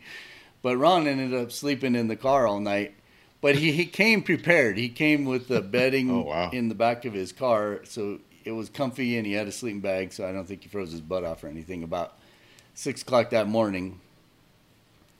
[0.62, 2.94] But Ron ended up sleeping in the car all night.
[3.42, 4.78] But he, he came prepared.
[4.78, 6.50] He came with the bedding Oh, wow.
[6.52, 7.80] in the back of his car.
[7.86, 10.12] So it was comfy and he had a sleeping bag.
[10.12, 11.84] So I don't think he froze his butt off or anything.
[11.84, 12.18] About
[12.74, 14.02] six o'clock that morning,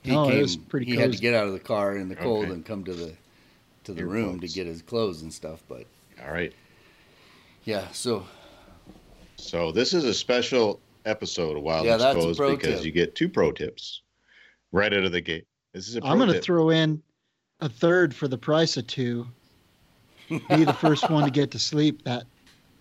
[0.02, 2.16] he No, it was pretty he had to get out of the car in the
[2.16, 2.52] cold Okay.
[2.54, 3.12] and come to the
[3.94, 5.62] to the room to get his clothes and stuff.
[5.68, 5.84] But
[6.24, 6.52] All right.
[7.64, 8.24] yeah, so
[9.36, 12.86] So this is a special episode of Wild Yeah, that's a Exposed pro because tip.
[12.86, 14.02] you get two pro tips
[14.72, 15.46] right out of the gate.
[15.74, 17.02] This is a I'm going to throw in
[17.60, 19.26] a third for the price of two.
[20.28, 22.24] Be the first one to get to sleep that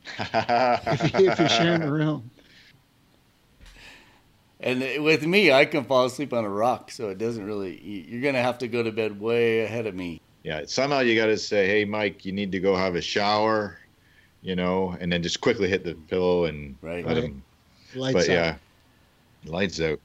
[0.20, 2.30] if, you, if you're sharing a room.
[4.62, 7.80] And with me, I can fall asleep on a rock, so it doesn't really.
[7.82, 10.22] You're gonna have to go to bed way ahead of me.
[10.44, 13.78] Yeah, somehow you got to say, "Hey, Mike, you need to go have a shower,"
[14.42, 17.06] you know, and then just quickly hit the pillow and Right.
[17.06, 17.26] let Right.
[17.26, 17.44] him.
[17.96, 18.34] Lights But out.
[18.34, 18.56] yeah,
[19.46, 20.00] lights out.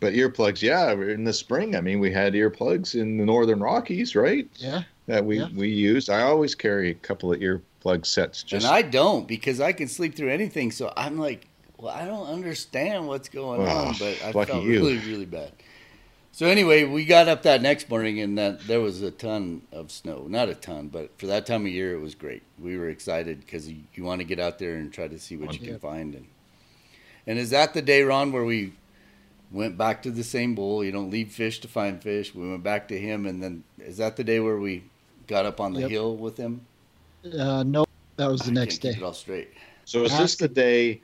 [0.00, 1.76] But earplugs, yeah, in the spring.
[1.76, 4.46] I mean, we had earplugs in the Northern Rockies, right?
[4.56, 4.82] Yeah.
[5.06, 5.48] That we Yeah.
[5.54, 6.10] we used.
[6.10, 8.42] I always carry a couple of earplug sets.
[8.42, 10.70] Just and I don't because I can sleep through anything.
[10.72, 11.46] So I'm like,
[11.78, 14.70] well, I don't understand what's going Oh, on, but I lucky felt you.
[14.70, 15.52] really, really bad.
[16.34, 19.92] So anyway, we got up that next morning, and that there was a ton of
[19.92, 20.26] snow.
[20.28, 22.42] Not a ton, but for that time of year, it was great.
[22.58, 25.36] We were excited because you, you want to get out there and try to see
[25.36, 26.12] what you can find.
[26.16, 26.26] And
[27.28, 28.72] and is that the day, Ron, where we
[29.52, 30.82] went back to the same bowl?
[30.82, 32.34] You don't leave fish to find fish.
[32.34, 34.82] We went back to him, and then is that the day where we
[35.28, 35.90] got up on the Yep.
[35.90, 36.62] hill with him?
[37.32, 39.04] Uh, no, that was the I next can't keep day.
[39.04, 39.50] it all straight.
[39.84, 41.00] So is this the day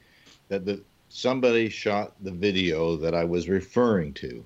[0.49, 4.45] that the somebody shot the video that I was referring to?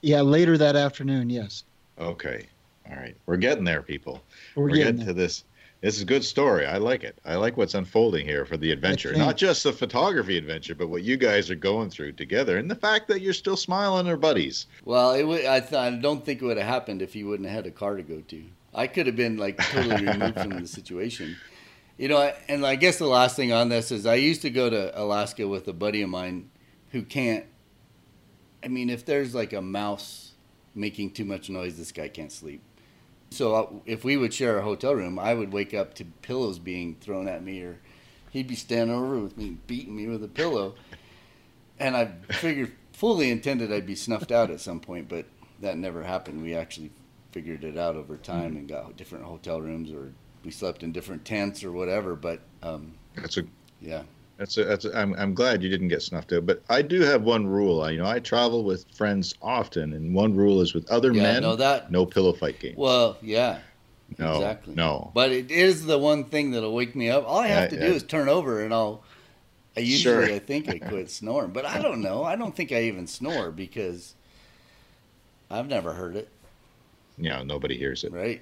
[0.00, 1.30] Yeah, later that afternoon.
[1.30, 1.64] Yes,
[1.98, 2.46] Okay.
[2.88, 3.16] All right.
[3.26, 4.22] We're getting there, people.
[4.54, 5.44] we're, We're, getting getting to this.
[5.80, 6.64] This is a good story.
[6.66, 7.18] I like it.
[7.24, 9.14] I like what's unfolding here for the adventure.
[9.14, 12.74] Not just the photography adventure, but what you guys are going through together and the
[12.74, 14.66] fact that you're still smiling are buddies.
[14.84, 17.48] Well, it would, I, th- I don't think it would have happened if he wouldn't
[17.48, 18.42] have had a car to go to.
[18.74, 21.36] I could have been like totally removed from the situation.
[21.96, 24.50] You know, I- and I guess the last thing on this is I used to
[24.50, 26.50] go to Alaska with a buddy of mine
[26.92, 27.44] who can't.
[28.62, 30.32] I mean, if there's like a mouse
[30.74, 32.62] making too much noise, this guy can't sleep.
[33.30, 36.58] So uh, if we would share a hotel room, I would wake up to pillows
[36.58, 37.78] being thrown at me, or
[38.30, 40.74] he'd be standing over with me, beating me with a pillow.
[41.78, 45.26] And I figured, fully intended I'd be snuffed out at some point, but
[45.60, 46.42] that never happened.
[46.42, 46.90] We actually
[47.32, 50.12] figured it out over time and got different hotel rooms, or
[50.44, 52.16] we slept in different tents or whatever.
[52.16, 53.44] But um, That's a
[53.80, 54.02] yeah,
[54.38, 56.46] that's a that's a, I'm I'm glad you didn't get snuffed out.
[56.46, 57.82] But I do have one rule.
[57.82, 61.22] I you know I travel with friends often, and one rule is with other yeah,
[61.22, 61.90] men, no that.
[61.90, 62.76] no pillow fight games.
[62.78, 63.58] Well, yeah,
[64.16, 64.74] no, exactly.
[64.74, 65.10] no.
[65.12, 67.24] But it is the one thing that'll wake me up.
[67.26, 67.96] All I have Yeah, to do yeah.
[67.96, 69.02] is turn over, and I'll.
[69.76, 70.34] I usually Sure.
[70.34, 72.24] I think I quit snoring, but I don't know.
[72.24, 74.14] I don't think I even snore because
[75.50, 76.28] I've never heard it.
[77.16, 78.12] Yeah, nobody hears it.
[78.12, 78.40] Right?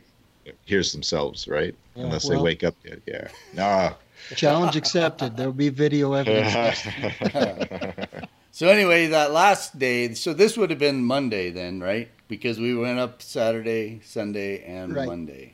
[0.65, 1.75] Hears themselves, right?
[1.95, 2.75] Yeah, Unless well- they wake up.
[2.85, 3.95] Yeah, yeah.
[4.37, 5.37] Challenge accepted.
[5.37, 6.87] There will be video evidence.
[8.57, 12.09] So anyway, that last day, so this would have been Monday then, right?
[12.27, 15.07] Because we went up Saturday, Sunday, and Right.
[15.07, 15.53] Monday.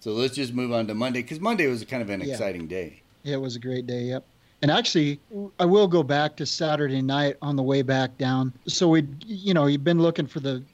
[0.00, 2.32] So let's just move on to Monday because Monday was kind of an Yeah.
[2.32, 3.00] exciting day.
[3.22, 4.06] Yeah, it was a great day.
[4.06, 4.26] Yep.
[4.60, 5.20] And actually,
[5.60, 8.52] I will go back to Saturday night on the way back down.
[8.66, 10.64] So we, you know, you've been looking for the,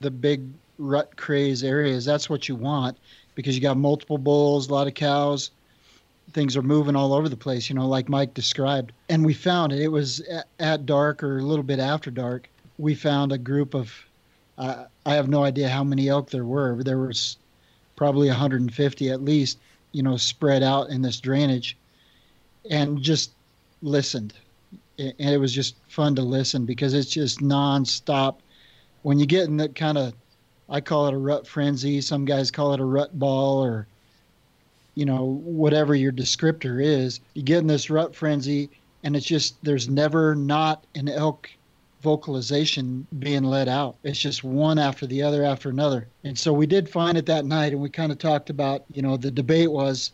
[0.00, 2.04] the big rut craze areas.
[2.04, 2.98] That's what you want
[3.36, 5.52] because you got multiple bulls, a lot of cows.
[6.32, 8.92] Things are moving all over the place, you know, like Mike described.
[9.08, 9.80] And we found it.
[9.80, 10.20] It was
[10.58, 12.48] at, dark or a little bit after dark.
[12.78, 13.92] We found a group of,
[14.58, 16.82] uh, I have no idea how many elk there were.
[16.82, 17.38] There was
[17.94, 19.58] probably 150 at least,
[19.92, 21.76] you know, spread out in this drainage
[22.70, 23.30] and just
[23.82, 24.34] listened.
[24.98, 28.36] And it was just fun to listen because it's just nonstop.
[29.02, 30.14] When you get in that kind of,
[30.68, 32.00] I call it a rut frenzy.
[32.00, 33.86] Some guys call it a rut ball or,
[34.96, 37.20] you know, whatever your descriptor is.
[37.34, 38.68] You get in this rut frenzy
[39.04, 41.48] and it's just, there's never not an elk
[42.02, 43.96] vocalization being let out.
[44.02, 46.08] It's just one after the other after another.
[46.24, 49.02] And so we did find it that night and we kind of talked about, you
[49.02, 50.12] know, the debate was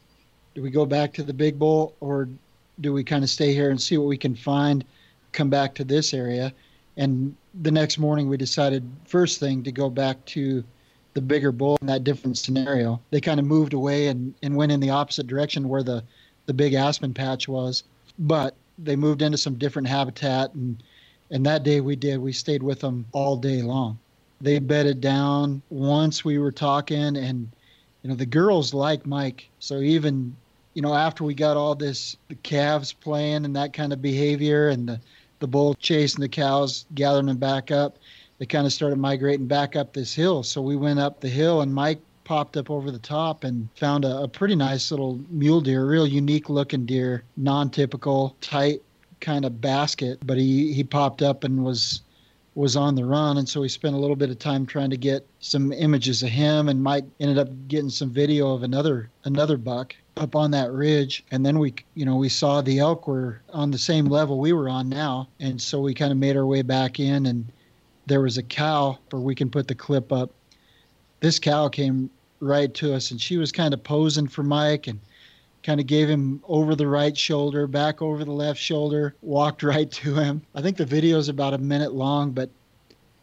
[0.54, 2.28] do we go back to the big bowl or
[2.80, 4.84] do we kind of stay here and see what we can find
[5.32, 6.52] come back to this area
[6.96, 10.62] and the next morning we decided first thing to go back to
[11.14, 13.00] the bigger bull in that different scenario.
[13.10, 16.02] They kind of moved away and, and went in the opposite direction where the,
[16.46, 17.84] the big aspen patch was
[18.18, 20.54] but they moved into some different habitat.
[20.54, 20.82] And
[21.30, 23.98] and that day we did we stayed with them all day long.
[24.40, 27.48] They bedded down once we were talking and
[28.02, 29.48] you know the girls like mike.
[29.58, 30.36] So even
[30.74, 34.70] you know, after we got all this, the calves playing and that kind of behavior
[34.70, 35.00] and the,
[35.40, 37.98] the bull chasing the cows, gathering them back up,
[38.42, 40.42] they kind of started migrating back up this hill.
[40.42, 44.04] So we went up the hill and Mike popped up over the top and found
[44.04, 48.82] a, a pretty nice little mule deer, real unique looking deer, non typical, tight
[49.20, 50.18] kind of basket.
[50.26, 52.02] But he, he popped up and was
[52.56, 54.96] was on the run and so we spent a little bit of time trying to
[54.96, 59.56] get some images of him and Mike ended up getting some video of another another
[59.56, 63.40] buck up on that ridge and then we you know we saw the elk were
[63.54, 66.44] on the same level we were on now and so we kind of made our
[66.44, 67.46] way back in and
[68.06, 70.30] there was a cow, or we can put the clip up.
[71.20, 75.00] This cow came right to us, and she was kind of posing for Mike and
[75.62, 79.90] kind of gave him over the right shoulder, back over the left shoulder, walked right
[79.92, 80.42] to him.
[80.54, 82.50] I think the video is about a minute long, but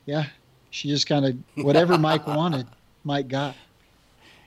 [0.05, 0.25] yeah,
[0.69, 2.67] she just kind of whatever Mike wanted,
[3.03, 3.55] Mike got.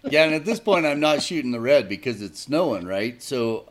[0.05, 3.23] Yeah, and at this point, I'm not shooting the red because it's snowing, right?
[3.23, 3.67] So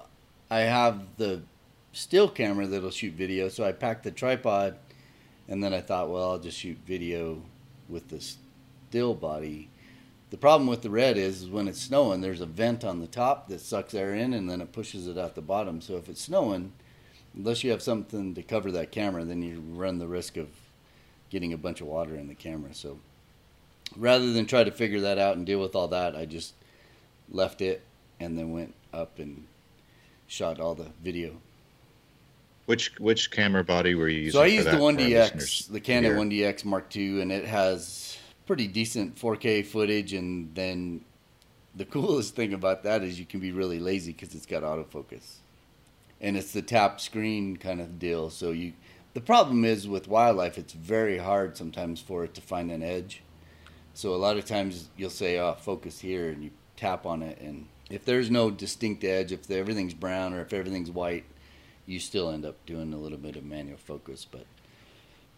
[0.50, 1.42] I have the
[1.92, 3.50] still camera that'll shoot video.
[3.50, 4.78] So I packed the tripod,
[5.52, 7.42] and then I thought, well, I'll just shoot video
[7.90, 9.68] with the still body.
[10.30, 13.08] The problem with the red is, is when it's snowing, there's a vent on the
[13.08, 15.82] top that sucks air in, and then it pushes it out the bottom.
[15.82, 16.72] So if it's snowing,
[17.36, 20.48] unless you have something to cover that camera, then you run the risk of
[21.30, 22.74] getting a bunch of water in the camera.
[22.74, 23.00] So
[23.98, 26.54] rather than try to figure that out and deal with all that, I just
[27.30, 27.82] left it
[28.22, 29.48] and then went up and
[30.28, 31.42] shot all the video.
[32.66, 34.38] Which which camera body were you using?
[34.38, 39.16] So I used the 1DX, the Canon 1DX Mark II, and it has pretty decent
[39.16, 40.14] 4K footage.
[40.14, 41.02] And then
[41.76, 45.38] the coolest thing about that is you can be really lazy because it's got autofocus,
[46.22, 48.30] and it's the tap screen kind of deal.
[48.30, 48.74] So you,
[49.14, 53.24] the problem is with wildlife, it's very hard sometimes for it to find an edge.
[53.94, 57.42] So a lot of times you'll say, "Oh, focus here," and you tap on it,
[57.42, 61.26] and if there's no distinct edge, if everything's brown or if everything's white,
[61.92, 64.26] you still end up doing a little bit of manual focus.
[64.30, 64.46] But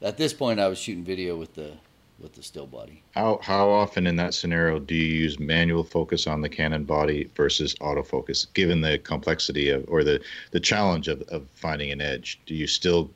[0.01, 1.71] at this point, I was shooting video with the
[2.19, 3.01] with the still body.
[3.15, 7.29] How how often in that scenario do you use manual focus on the Canon body
[7.35, 12.39] versus autofocus, given the complexity of or the the challenge of, of finding an edge?
[12.45, 13.09] Do you still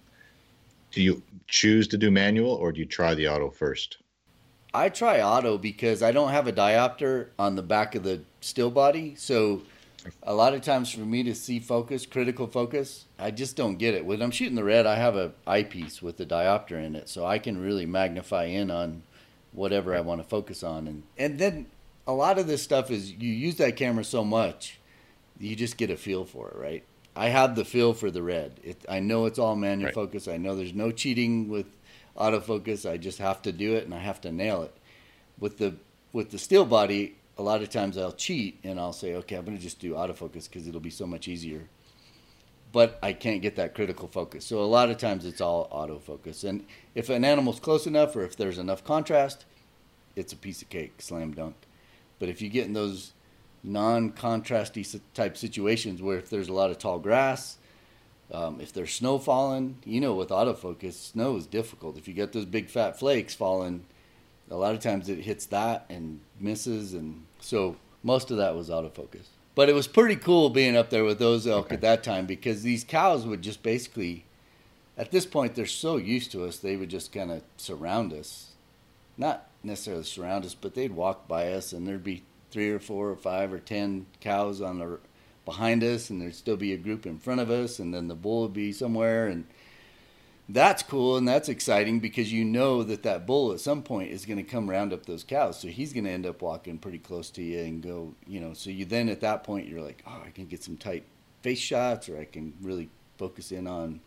[0.91, 3.97] do you choose to do manual or do you try the auto first?
[4.73, 8.69] I try auto because I don't have a diopter on the back of the still
[8.69, 9.61] body, so
[10.23, 13.93] a lot of times for me to see focus, critical focus, I just don't get
[13.93, 14.05] it.
[14.05, 17.25] When I'm shooting the red, I have a eyepiece with a diopter in it, so
[17.25, 19.03] I can really magnify in on
[19.51, 21.67] whatever I want to focus on, and and then
[22.07, 24.79] a lot of this stuff is you use that camera so much,
[25.39, 26.83] you just get a feel for it, right?
[27.15, 28.59] I have the feel for the red.
[28.63, 29.93] It, I know it's all manual right.
[29.93, 30.27] focus.
[30.27, 31.65] I know there's no cheating with
[32.15, 32.89] autofocus.
[32.89, 34.73] I just have to do it and I have to nail it.
[35.39, 35.75] With the
[36.13, 39.45] with the still body, a lot of times I'll cheat and I'll say, okay, I'm
[39.45, 41.67] going to just do autofocus because it'll be so much easier.
[42.71, 44.45] But I can't get that critical focus.
[44.45, 46.43] So a lot of times it's all autofocus.
[46.43, 46.65] And
[46.95, 49.45] if an animal's close enough or if there's enough contrast,
[50.15, 51.55] it's a piece of cake, slam dunk.
[52.19, 53.13] But if you get in those
[53.63, 57.57] non-contrasty type situations where if there's a lot of tall grass,
[58.31, 61.97] um, if there's snow falling, you know, with autofocus, snow is difficult.
[61.97, 63.85] If you get those big fat flakes falling,
[64.49, 68.69] a lot of times it hits that and misses, and so most of that was
[68.69, 69.27] autofocus.
[69.55, 71.75] But it was pretty cool being up there with those elk okay.
[71.75, 74.25] at that time because these cows would just basically,
[74.97, 78.51] at this point, they're so used to us, they would just kind of surround us.
[79.17, 83.09] Not necessarily surround us, but they'd walk by us, and there'd be three or four
[83.09, 84.99] or five or ten cows on the
[85.43, 88.15] behind us, and there'd still be a group in front of us, and then the
[88.15, 89.47] bull would be somewhere, and
[90.49, 94.25] that's cool and that's exciting because you know that that bull at some point is
[94.25, 96.99] going to come round up those cows, so he's going to end up walking pretty
[96.99, 98.53] close to you and go, you know.
[98.53, 101.03] So you then at that point you're like, oh, I can get some tight
[101.41, 103.99] face shots, or I can really focus in on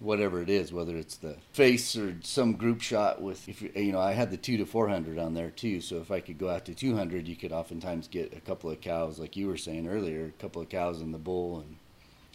[0.00, 4.00] whatever it is, whether it's the face or some group shot with, if you know,
[4.00, 5.80] I had the two to 400 on there too.
[5.80, 8.80] So if I could go out to 200, you could oftentimes get a couple of
[8.80, 11.60] cows, like you were saying earlier, a couple of cows in the bull.
[11.60, 11.76] And,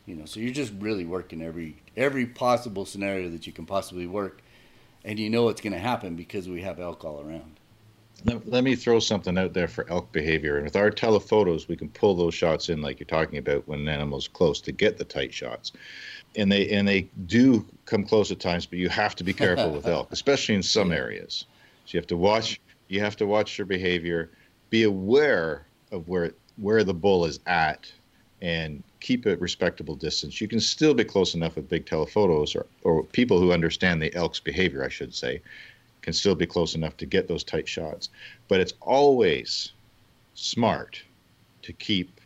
[0.05, 4.07] you know, so you're just really working every, every possible scenario that you can possibly
[4.07, 4.41] work.
[5.03, 7.59] And you know it's going to happen because we have elk all around.
[8.23, 10.55] Let, let me throw something out there for elk behavior.
[10.55, 13.81] And with our telephotos, we can pull those shots in like you're talking about when
[13.81, 15.73] an animal's close to get the tight shots
[16.37, 19.71] and they and they do come close at times, but you have to be careful
[19.71, 21.45] with elk, especially in some areas.
[21.85, 24.31] So you have to watch you have to watch your behavior,
[24.69, 27.91] be aware of where where the bull is at,
[28.41, 30.41] and keep a respectable distance.
[30.41, 34.11] You can still be close enough with big telephotos or, or people who understand the
[34.15, 35.43] elk's behavior, I should say,
[36.01, 38.09] can still be close enough to get those tight shots.
[38.47, 39.73] But it's always
[40.33, 41.03] smart
[41.61, 42.19] to keep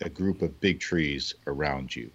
[0.00, 2.08] a group of big trees around you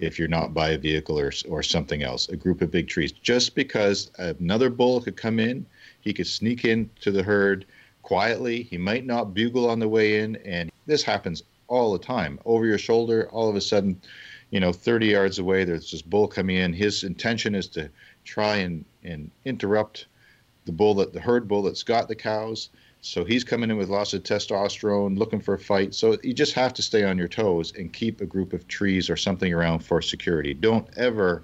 [0.00, 3.12] if you're not by a vehicle or, or something else, a group of big trees.
[3.12, 5.64] Just because another bull could come in,
[6.02, 7.64] he could sneak into the herd
[8.02, 8.64] quietly.
[8.64, 10.36] He might not bugle on the way in.
[10.36, 12.38] And this happens all the time.
[12.44, 13.98] Over your shoulder, all of a sudden,
[14.50, 16.74] you know, 30 yards away, there's this bull coming in.
[16.74, 17.88] His intention is to
[18.24, 20.06] try and, and interrupt
[20.66, 22.68] the bull that the herd bull that's got the cows
[23.02, 25.94] so he's coming in with lots of testosterone, looking for a fight.
[25.94, 29.08] So you just have to stay on your toes and keep a group of trees
[29.08, 30.52] or something around for security.
[30.52, 31.42] Don't ever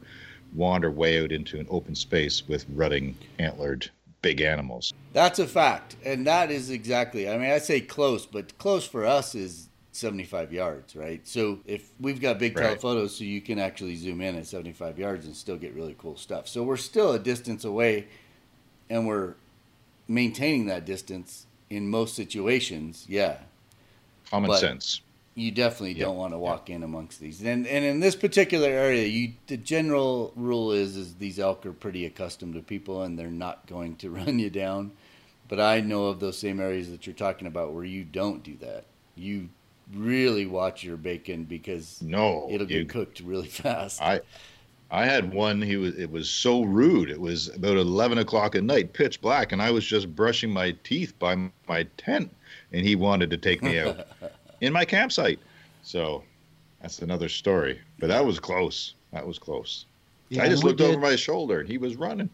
[0.54, 3.90] wander way out into an open space with rutting antlered
[4.20, 4.92] big animals.
[5.12, 7.28] That's a fact, and that is exactly.
[7.28, 11.26] I mean, I say close, but close for us is 75 yards, right?
[11.26, 12.64] So if we've got big Right.
[12.66, 16.16] telephotos, so you can actually zoom in at 75 yards and still get really cool
[16.16, 16.46] stuff.
[16.48, 18.06] So we're still a distance away,
[18.90, 19.34] and we're
[20.08, 23.04] maintaining that distance in most situations.
[23.08, 23.38] Yeah,
[24.30, 25.00] Common But- sense.
[25.34, 27.40] you definitely Yeah, don't want to walk in amongst these.
[27.42, 31.72] And and in this particular area, you the general rule is is these elk are
[31.72, 34.92] pretty accustomed to people and they're not going to run you down.
[35.48, 38.56] But I know of those same areas that you're talking about where you don't do
[38.62, 38.84] that.
[39.14, 39.48] You
[39.94, 44.00] really watch your bacon because No, it'll you- get cooked really fast.
[44.02, 44.20] I
[44.88, 45.60] I had one.
[45.60, 45.96] He was.
[45.98, 47.10] It was so rude.
[47.10, 50.76] It was about eleven o'clock at night, pitch black, and I was just brushing my
[50.84, 52.32] teeth by my tent,
[52.72, 54.06] and he wanted to take me out
[54.60, 55.40] in my campsite.
[55.82, 56.22] So
[56.80, 57.80] that's another story.
[57.98, 58.94] But that was close.
[59.12, 59.86] That was close.
[60.28, 62.30] Yeah, I just looked did- over my shoulder, and he was running.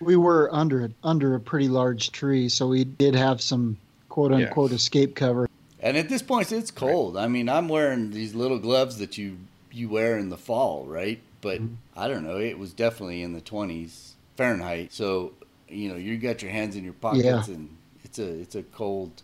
[0.00, 3.76] we were under under a pretty large tree, so we did have some
[4.08, 4.46] quote Yeah.
[4.48, 5.48] unquote escape cover.
[5.92, 7.18] And at this point, it's cold.
[7.18, 9.36] I mean, I'm wearing these little gloves that you
[9.70, 11.20] you wear in the fall, right?
[11.42, 11.74] But Mhm.
[11.94, 12.38] I don't know.
[12.38, 14.90] It was definitely in the 20s Fahrenheit.
[14.94, 15.34] So
[15.68, 17.44] you know, you got your hands in your pockets, Yeah.
[17.54, 19.22] and it's a it's a cold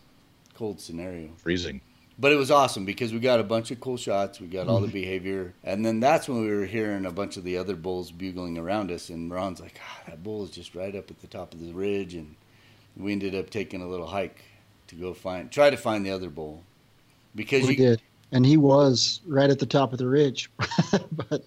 [0.52, 1.30] cold scenario.
[1.38, 1.80] Freezing.
[2.18, 4.38] But it was awesome because we got a bunch of cool shots.
[4.38, 4.86] We got all Mm-hmm.
[4.88, 8.10] the behavior, and then that's when we were hearing a bunch of the other bulls
[8.10, 9.08] bugling around us.
[9.08, 11.72] And Ron's like, "Ah, that bull is just right up at the top of the
[11.72, 12.34] ridge," and
[12.94, 14.42] we ended up taking a little hike
[14.88, 16.62] to go find, try to find the other bull,
[17.34, 18.02] because We you did,
[18.32, 20.50] and he was right at the top of the ridge,
[21.30, 21.44] but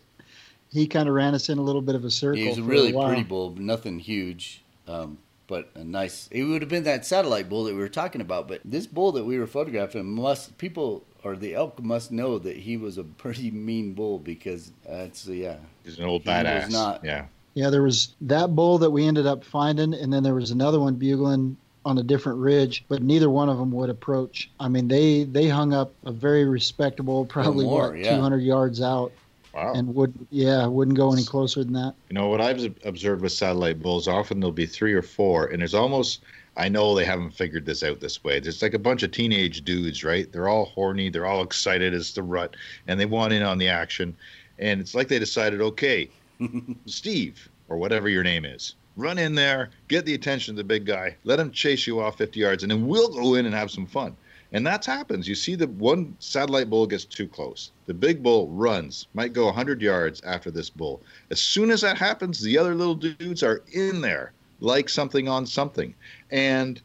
[0.72, 2.42] he kind of ran us in a little bit of a circle.
[2.42, 3.08] he was a really while.
[3.08, 6.30] pretty bull, but nothing huge, um, but a nice.
[6.32, 9.12] It would have been that satellite bull that we were talking about, but this bull
[9.14, 13.04] that we were photographing must people or the elk must know that he was a
[13.04, 15.58] pretty mean bull because that's yeah.
[15.84, 16.72] He's an old He was badass.
[16.72, 17.26] not- Yeah.
[17.54, 20.80] Yeah, there was that bull that we ended up finding, and then there was another
[20.80, 24.50] one bugling on a different ridge, but neither one of them would approach.
[24.60, 28.16] I mean, they they hung up a very respectable, probably more, what yeah.
[28.16, 29.12] 200 yards out,
[29.54, 29.74] Wow.
[29.74, 31.94] and would yeah wouldn't go any closer than that.
[32.10, 34.08] You know what I've observed with satellite bulls?
[34.08, 36.22] Often there'll be three or four, and there's almost
[36.58, 38.40] I know they haven't figured this out this way.
[38.40, 40.32] There's like a bunch of teenage dudes, right?
[40.32, 42.56] They're all horny, they're all excited as the rut,
[42.88, 44.16] and they want in on the action.
[44.60, 46.10] And it's like they decided, okay,
[46.86, 50.86] Steve or whatever your name is, run in there, get the attention of the big
[50.86, 53.72] guy, let him chase you off 50 yards, and then we'll go in and have
[53.72, 54.16] some fun.
[54.54, 55.28] And that's happens.
[55.28, 57.72] You see the one satellite bull gets too close.
[57.86, 61.02] The big bull runs, might go 100 yards after this bull.
[61.30, 65.46] As soon as that happens, the other little dudes are in there like something on
[65.46, 65.94] something.
[66.30, 66.82] And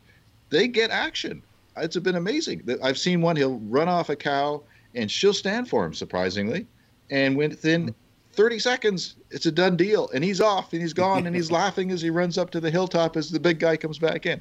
[0.50, 1.42] they get action.
[1.76, 2.68] It's been amazing.
[2.82, 4.62] I've seen one, he'll run off a cow
[4.94, 6.66] and she'll stand for him, surprisingly.
[7.10, 7.94] And within
[8.36, 10.08] 30 seconds, it's a done deal.
[10.14, 12.70] And he's off and he's gone and he's laughing as he runs up to the
[12.70, 14.40] hilltop as the big guy comes back in.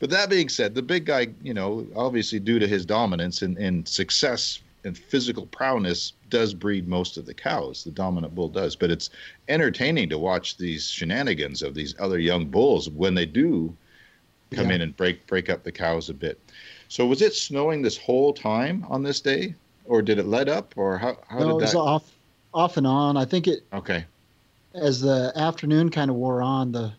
[0.00, 3.56] But that being said, the big guy, you know, obviously due to his dominance and,
[3.58, 7.84] and success and physical prowess, does breed most of the cows.
[7.84, 8.74] The dominant bull does.
[8.76, 9.10] But it's
[9.48, 13.74] entertaining to watch these shenanigans of these other young bulls when they do
[14.50, 14.76] come Yeah.
[14.76, 16.38] in and break break up the cows a bit.
[16.88, 19.54] So was it snowing this whole time on this day,
[19.86, 22.13] or did it let up, or how how no, it did was off
[22.54, 23.16] off and on.
[23.16, 24.06] I think it Okay,
[24.74, 26.92] as the afternoon kind of wore on, the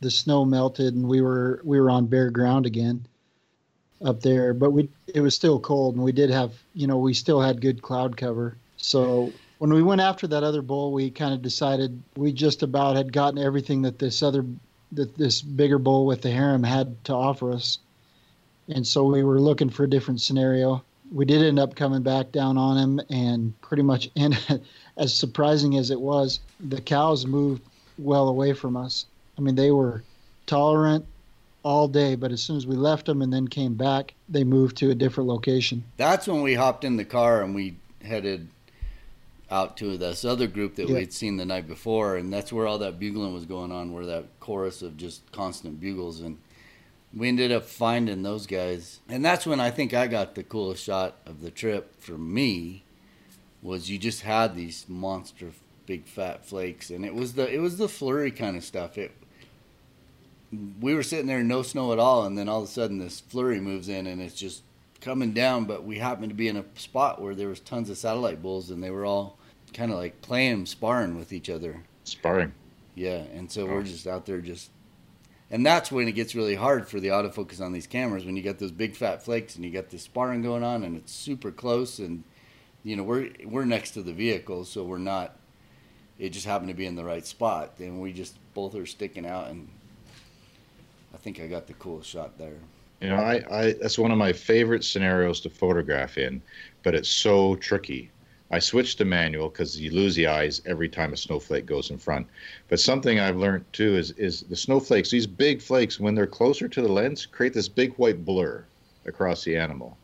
[0.00, 3.06] the snow melted and we were we were on bare ground again
[4.04, 4.54] up there.
[4.54, 7.60] But we it was still cold and we did have you know we still had
[7.60, 8.56] good cloud cover.
[8.76, 12.96] So when we went after that other bull, we kind of decided we just about
[12.96, 14.44] had gotten everything that this other
[14.92, 17.78] that this bigger bull with the harem had to offer us.
[18.68, 20.84] And so we were looking for a different scenario.
[21.12, 24.36] We did end up coming back down on him and pretty much and
[24.96, 27.62] as surprising as it was, the cows moved
[27.98, 29.06] well away from us.
[29.36, 30.02] I mean, they were
[30.46, 31.04] tolerant
[31.62, 34.76] all day, but as soon as we left them and then came back, they moved
[34.78, 35.84] to a different location.
[35.96, 38.48] That's when we hopped in the car and we headed
[39.50, 40.96] out to this other group that Yeah.
[40.96, 44.06] we'd seen the night before, and that's where all that bugling was going on, where
[44.06, 46.36] that chorus of just constant bugles, and
[47.14, 50.84] we ended up finding those guys, and that's when I think I got the coolest
[50.84, 52.84] shot of the trip for me,
[53.62, 55.50] was you just had these monster
[55.86, 58.98] big fat flakes, and it was the it was the flurry kind of stuff.
[58.98, 59.12] It
[60.80, 63.20] we were sitting there no snow at all, and then all of a sudden this
[63.20, 64.62] flurry moves in, and it's just
[65.00, 65.64] coming down.
[65.66, 68.70] But we happened to be in a spot where there was tons of satellite bulls,
[68.70, 69.36] and they were all
[69.74, 71.82] kind of like playing sparring with each other.
[72.04, 72.52] sparring.
[72.94, 73.66] Yeah, and so Oh.
[73.66, 74.70] we're just out there just,
[75.50, 78.42] and that's when it gets really hard for the autofocus on these cameras when you
[78.42, 81.50] got those big fat flakes and you got this sparring going on and it's super
[81.50, 82.22] close and,
[82.84, 85.36] you know, we're we're next to the vehicle, so we're not
[86.18, 87.74] it just happened to be in the right spot.
[87.78, 89.68] And we just both are sticking out, and
[91.14, 92.56] I think I got the coolest shot there.
[93.00, 96.42] You know, I, I that's one of my favorite scenarios to photograph in,
[96.82, 98.10] but it's so tricky.
[98.50, 101.98] I switched to manual because you lose the eyes every time a snowflake goes in
[101.98, 102.26] front.
[102.68, 106.66] But something I've learned too is is the snowflakes, these big flakes, when they're closer
[106.68, 108.64] to the lens, create this big white blur
[109.04, 109.98] across the animal.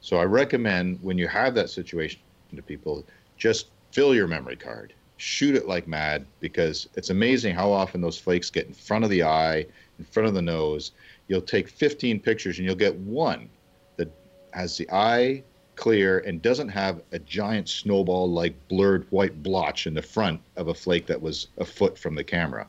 [0.00, 2.20] So I recommend when you have that situation
[2.54, 3.04] to people,
[3.36, 8.18] just fill your memory card, shoot it like mad because it's amazing how often those
[8.18, 9.66] flakes get in front of the eye,
[9.98, 10.92] in front of the nose.
[11.28, 13.48] You'll take 15 pictures and you'll get one
[13.96, 14.10] that
[14.52, 15.44] has the eye
[15.76, 20.68] clear and doesn't have a giant snowball like blurred white blotch in the front of
[20.68, 22.66] a flake that was a foot from the camera.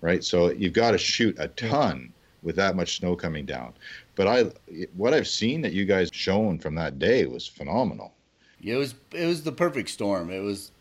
[0.00, 0.24] Right?
[0.24, 2.12] So you've got to shoot a ton
[2.42, 3.74] with that much snow coming down.
[4.14, 4.44] But I
[4.96, 8.12] what I've seen that you guys shown from that day was phenomenal.
[8.62, 10.30] It was it was the perfect storm.
[10.30, 10.72] It was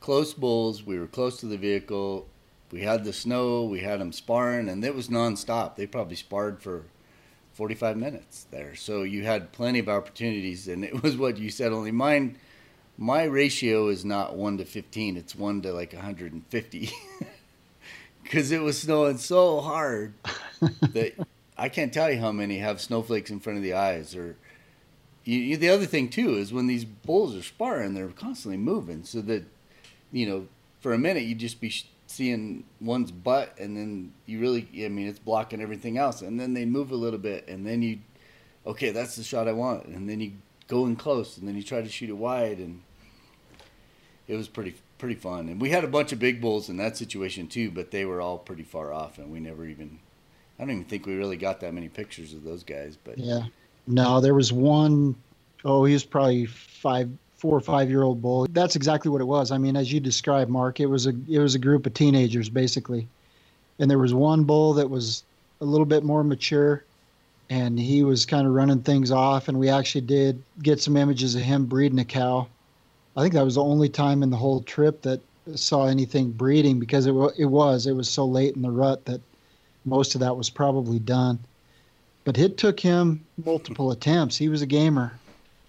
[0.00, 0.84] close bulls.
[0.84, 2.26] We were close to the vehicle.
[2.70, 3.64] We had the snow.
[3.64, 5.76] We had them sparring, and it was nonstop.
[5.76, 6.84] They probably sparred for
[7.58, 8.76] 45 minutes there.
[8.76, 11.72] So you had plenty of opportunities, and it was what you said.
[11.72, 12.38] Only mine,
[12.96, 15.16] my ratio is not one to 15.
[15.16, 16.90] It's one to like 150,
[18.22, 20.14] because it was snowing so hard
[20.60, 21.14] that
[21.58, 24.14] I can't tell you how many have snowflakes in front of the eyes.
[24.14, 24.36] Or
[25.24, 29.02] you, you, the other thing too is when these bulls are sparring, they're constantly moving,
[29.02, 29.42] so that
[30.12, 30.46] you know
[30.78, 31.74] for a minute you'd just be
[32.08, 36.22] seeing one's butt and then you really i mean it's blocking everything else.
[36.22, 37.98] And then they move a little bit and then you
[38.66, 39.84] okay that's the shot i want.
[39.86, 40.32] And then you
[40.66, 42.82] go in close and then you try to shoot it wide and
[44.26, 45.48] it was pretty pretty fun.
[45.48, 48.20] And we had a bunch of big bulls in that situation too but they were
[48.22, 49.98] all pretty far off and we never even
[50.58, 53.42] i don't even think we really got that many pictures of those guys but yeah.
[53.86, 55.14] No there was one
[55.62, 58.46] oh he was probably five four or five year old bull.
[58.50, 59.50] That's exactly what it was.
[59.50, 62.50] I mean, as you described, Mark, it was a it was a group of teenagers
[62.50, 63.08] basically,
[63.78, 65.24] and there was one bull that was
[65.60, 66.84] a little bit more mature,
[67.48, 69.48] and he was kind of running things off.
[69.48, 72.48] And we actually did get some images of him breeding a cow.
[73.16, 75.20] I think that was the only time in the whole trip that
[75.54, 79.20] saw anything breeding because it it was it was so late in the rut that
[79.84, 81.38] most of that was probably done.
[82.24, 84.36] But it took him multiple attempts.
[84.36, 85.12] He was a gamer.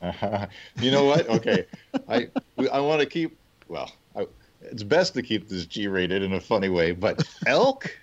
[0.02, 0.46] Uh,
[0.80, 1.28] you know what?
[1.30, 1.66] Okay,
[2.08, 2.30] I
[2.72, 3.38] I want to keep.
[3.68, 4.28] Well, I,
[4.62, 7.96] it's best to keep this G-rated in a funny way, but elk,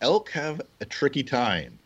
[0.00, 1.78] elk have a tricky time.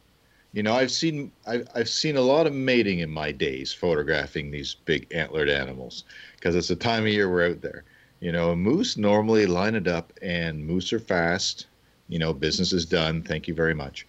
[0.52, 4.50] You know, I've seen I've, I've seen a lot of mating in my days photographing
[4.50, 6.04] these big antlered animals
[6.36, 7.84] because it's the time of year we're out there.
[8.20, 11.66] You know, a moose normally line it up, and moose are fast.
[12.08, 13.22] You know, business is done.
[13.22, 14.06] Thank you very much.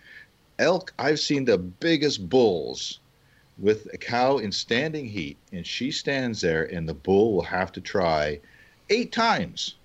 [0.58, 3.00] Elk, I've seen the biggest bulls
[3.60, 7.72] with a cow in standing heat, and she stands there, and the bull will have
[7.74, 8.40] to try
[8.90, 9.76] eight times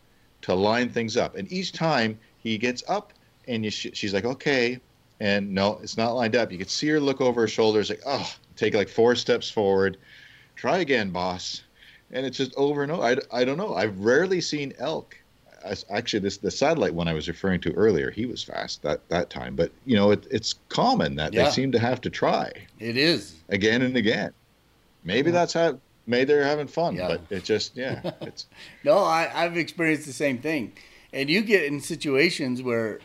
[0.42, 1.36] to line things up.
[1.36, 3.12] And each time he gets up,
[3.48, 4.80] and you, she's like, okay.
[5.20, 6.52] And no, it's not lined up.
[6.52, 9.96] You can see her look over her shoulders, like, oh, take like four steps forward.
[10.56, 11.62] Try again, boss.
[12.10, 13.02] And it's just over and over.
[13.02, 13.74] I, I don't know.
[13.74, 15.16] I've rarely seen elk
[15.90, 18.10] actually this the satellite one I was referring to earlier.
[18.10, 21.44] He was fast that that time, but you know it, it's common that yeah.
[21.44, 22.52] they seem to have to try.
[22.78, 24.32] It is again and again.
[25.04, 25.34] Maybe yeah.
[25.34, 27.08] that's how maybe they're having fun, yeah.
[27.08, 28.12] but it just yeah.
[28.20, 28.46] It's
[28.84, 30.72] no, I I've experienced the same thing,
[31.12, 33.00] and you get in situations where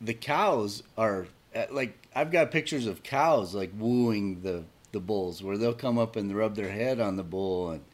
[0.00, 5.42] the cows are uh, like I've got pictures of cows like wooing the the bulls
[5.42, 7.84] where they'll come up and rub their head on the bull and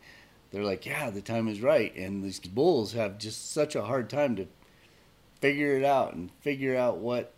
[0.57, 1.95] they're like, yeah, the time is right.
[1.97, 4.47] And these bulls have just such a hard time to
[5.39, 7.35] figure it out and figure out what,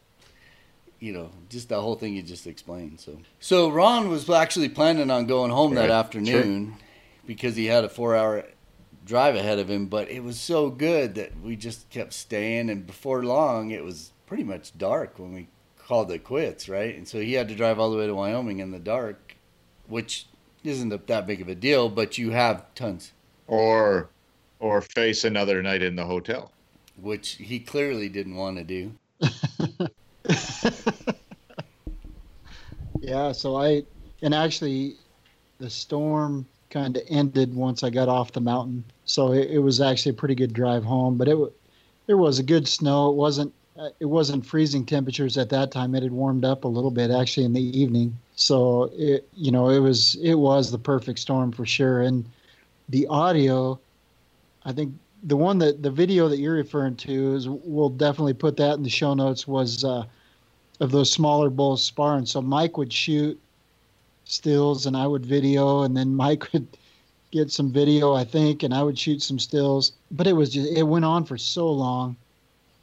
[1.01, 3.01] you know, just the whole thing you just explained.
[3.01, 5.89] So, so Ron was actually planning on going home right.
[5.89, 6.79] that afternoon sure.
[7.27, 8.45] because he had a four hour
[9.05, 12.71] drive ahead of him, but it was so good that we just kept staying.
[12.71, 16.95] And before long, it was pretty much dark when we called it quits, right?
[16.95, 19.35] And so he had to drive all the way to Wyoming in the dark,
[19.89, 20.27] which
[20.65, 23.13] isn't that big of a deal, but you have tons.
[23.47, 24.11] Or,
[24.61, 26.53] or face another night in the hotel,
[27.01, 28.93] which he clearly didn't want to do.
[33.01, 33.33] yeah.
[33.33, 33.85] So I,
[34.21, 34.97] and actually,
[35.59, 38.85] the storm kind of ended once I got off the mountain.
[39.05, 41.37] So it, it was actually a pretty good drive home, but it
[42.07, 43.11] there was a good snow.
[43.11, 45.95] It wasn't uh, it wasn't freezing temperatures at that time.
[45.95, 48.19] It had warmed up a little bit actually in the evening.
[48.39, 52.03] So it, you know, it was it was the perfect storm for sure.
[52.03, 52.25] And
[52.89, 53.81] the audio,
[54.65, 54.95] I think
[55.25, 58.85] the one that the video that you're referring to is we'll definitely put that in
[58.85, 60.05] the show notes was uh,
[60.79, 62.27] of those smaller bulls sparring.
[62.27, 63.41] So Mike would shoot
[64.25, 66.69] stills and I would video, and then Mike would
[67.33, 69.95] get some video, I think, and I would shoot some stills.
[70.13, 72.17] But it was just it went on for so long.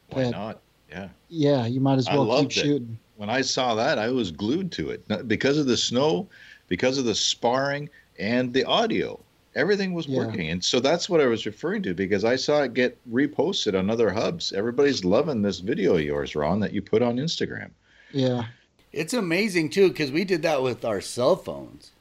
[0.09, 0.59] Why not?
[0.91, 1.07] Yeah.
[1.29, 2.53] Yeah, you might as well keep it.
[2.53, 2.99] shooting.
[3.17, 6.27] When I saw that, I was glued to it because of the snow,
[6.67, 7.89] because of the sparring,
[8.19, 9.19] and the audio.
[9.55, 10.17] Everything was Yeah.
[10.17, 13.77] working, and so that's what I was referring to because I saw it get reposted
[13.77, 14.51] on other hubs.
[14.51, 17.69] Everybody's loving this video of yours, Ron, that you put on Instagram.
[18.11, 18.47] Yeah,
[18.91, 21.91] It's amazing too because we did that with our cell phones,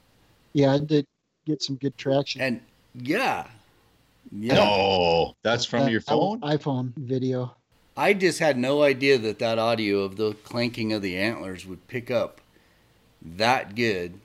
[0.53, 1.05] yeah, I did
[1.45, 2.41] get some good traction.
[2.41, 2.61] and
[2.93, 3.47] yeah,
[4.31, 4.53] yeah.
[4.55, 6.39] No, that's from That your phone.
[6.41, 7.55] iPhone video.
[7.97, 11.87] I just had no idea that that audio of the clanking of the antlers would
[11.87, 12.41] pick up
[13.21, 14.19] that good.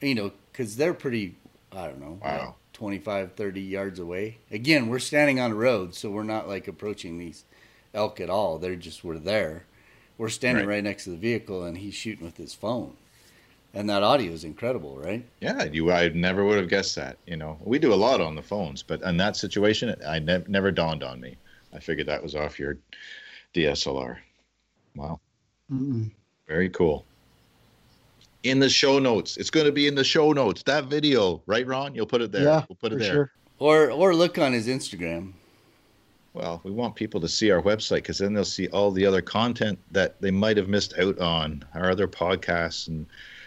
[0.00, 1.34] You know, because they're pretty,
[1.72, 2.54] I don't know, Wow.
[2.74, 4.38] 25, 30 yards away.
[4.50, 7.44] Again, we're standing on a road, so we're not like approaching these
[7.94, 8.58] elk at all.
[8.58, 9.64] They're just, we're there.
[10.18, 10.76] We're standing Right.
[10.76, 12.94] right, next to the vehicle, and he's shooting with his phone.
[13.74, 15.22] And that audio is incredible, right?
[15.40, 15.90] Yeah, you.
[15.92, 17.18] I never would have guessed that.
[17.26, 20.18] You know, we do a lot on the phones, but in that situation, it I
[20.18, 21.36] ne- never dawned on me.
[21.76, 22.78] I figured that was off your
[23.54, 24.16] DSLR.
[24.94, 25.20] Wow,
[25.70, 26.10] Mm-mm.
[26.48, 27.04] very cool.
[28.44, 30.62] In the show notes, it's going to be in the show notes.
[30.62, 31.94] That video, right, Ron?
[31.94, 32.44] You'll put it there.
[32.44, 33.12] Yeah, we'll put it there.
[33.12, 33.32] sure.
[33.58, 35.32] Or, or look on his Instagram.
[36.32, 39.22] Well, we want people to see our website because then they'll see all the other
[39.22, 43.06] content that they might have missed out on our other podcasts and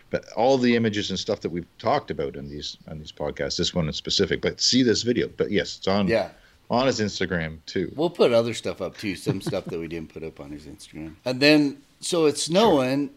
[0.10, 3.58] but all the images and stuff that we've talked about in these on these podcasts.
[3.58, 5.28] This one in specific, but see this video.
[5.28, 6.30] But yes, it's on Yeah.
[6.70, 7.91] On his Instagram too.
[7.96, 10.66] We'll put other stuff up too, some stuff that we didn't put up on his
[10.66, 11.16] Instagram.
[11.26, 13.10] And then, so it's snowing,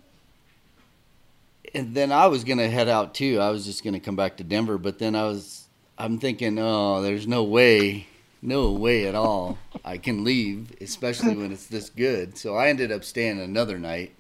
[1.74, 3.39] and then I was gonna head out too.
[3.41, 5.66] I was just gonna come back to Denver, but then I was,
[5.99, 8.07] I'm thinking, oh, there's no way,
[8.41, 12.39] no way at all I can leave, especially when it's this good.
[12.39, 14.15] So I ended up staying another night,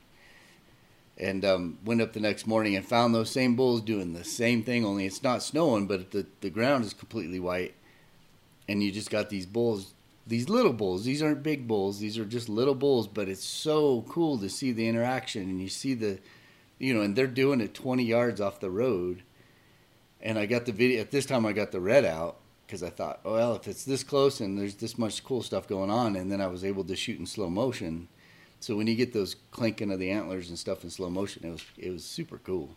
[1.18, 4.62] and um, went up the next morning and found those same bulls doing the same
[4.62, 4.84] thing.
[4.84, 7.74] Only it's not snowing, but the the ground is completely white,
[8.72, 9.94] and you just got these bulls
[10.26, 11.04] these little bulls.
[11.04, 11.98] These aren't big bulls.
[11.98, 15.68] These are just little bulls but it's so cool to see the interaction and you
[15.68, 16.18] see the
[16.78, 19.22] you know and they're doing it 20 yards off the road.
[20.20, 22.36] And i got the video at this time i got the red out
[22.66, 25.66] because i thought oh, well if it's this close and there's this much cool stuff
[25.66, 28.08] going on and then i was able to shoot in slow motion.
[28.60, 31.50] So when you get those clinking of the antlers and stuff in slow motion it
[31.50, 32.70] was it was super cool.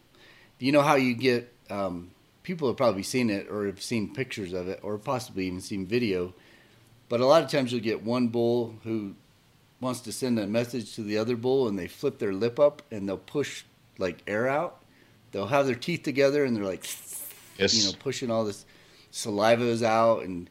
[0.58, 2.12] You know how you get um,
[2.46, 5.86] people have probably seen it or have seen pictures of it or possibly even seen
[5.86, 6.34] video
[7.10, 9.16] but a lot of times you'll get one bull who
[9.80, 12.82] wants to send a message to the other bull and they flip their lip up
[12.92, 13.64] and they'll push
[13.98, 14.80] like air out.
[15.32, 16.88] They'll have their teeth together and they're like,
[17.58, 17.74] Yes.
[17.76, 18.66] you know, pushing all this
[19.12, 20.24] saliva's out.
[20.24, 20.50] And,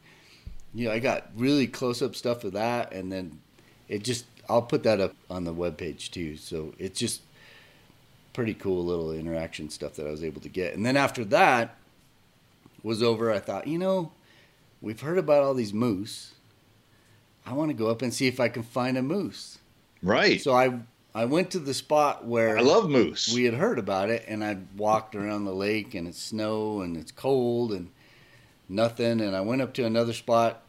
[0.75, 2.93] you know, I got really close up stuff of that.
[2.93, 3.41] And then
[3.89, 6.37] it just, I'll put that up on the webpage too.
[6.37, 7.23] So it's just
[8.33, 10.75] pretty cool little interaction stuff that I was able to get.
[10.75, 11.77] And then after that
[12.85, 14.13] was over, I thought, you know,
[14.81, 16.35] we've heard about all these moose.
[17.45, 19.59] I want to go up and see if I can find a moose.
[20.03, 20.41] right.
[20.41, 20.79] So I
[21.17, 23.33] I went to the spot where I love moose.
[23.33, 26.97] we had heard about it, and I walked around the lake, and it's snow, and
[26.97, 27.91] it's cold, and
[28.69, 29.21] nothing.
[29.21, 30.63] And I went up to another spot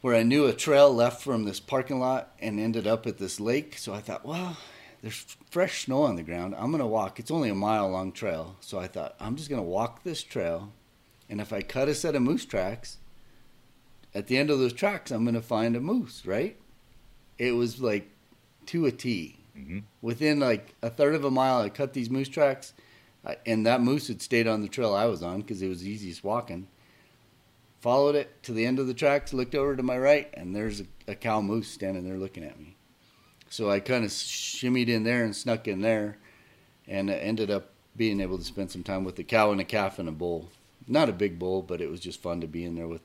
[0.00, 3.38] where I knew a trail left from this parking lot and ended up at this
[3.38, 3.76] lake.
[3.76, 4.56] So I thought, well,
[5.02, 6.54] there's fresh snow on the ground.
[6.56, 7.18] I'm gonna walk.
[7.18, 10.72] It's only a mile long trail, so I thought I'm just gonna walk this trail,
[11.28, 12.98] and if I cut a set of moose tracks,
[14.14, 16.24] at the end of those tracks, I'm gonna find a moose.
[16.26, 16.56] Right?
[17.38, 18.10] It was like
[18.66, 19.82] to a T Mhm.
[20.02, 22.72] within like a third of a mile, I cut these moose tracks,
[23.46, 26.22] and that moose had stayed on the trail I was on because it was easiest
[26.24, 26.68] walking.
[27.80, 30.80] Followed it to the end of the tracks, looked over to my right, and there's
[30.82, 32.76] a, a cow moose standing there looking at me.
[33.50, 36.16] So I kind of shimmied in there and snuck in there,
[36.88, 39.98] and ended up being able to spend some time with the cow and a calf
[39.98, 40.48] and a bull.
[40.86, 43.02] Not a big bull, but it was just fun to be in there with.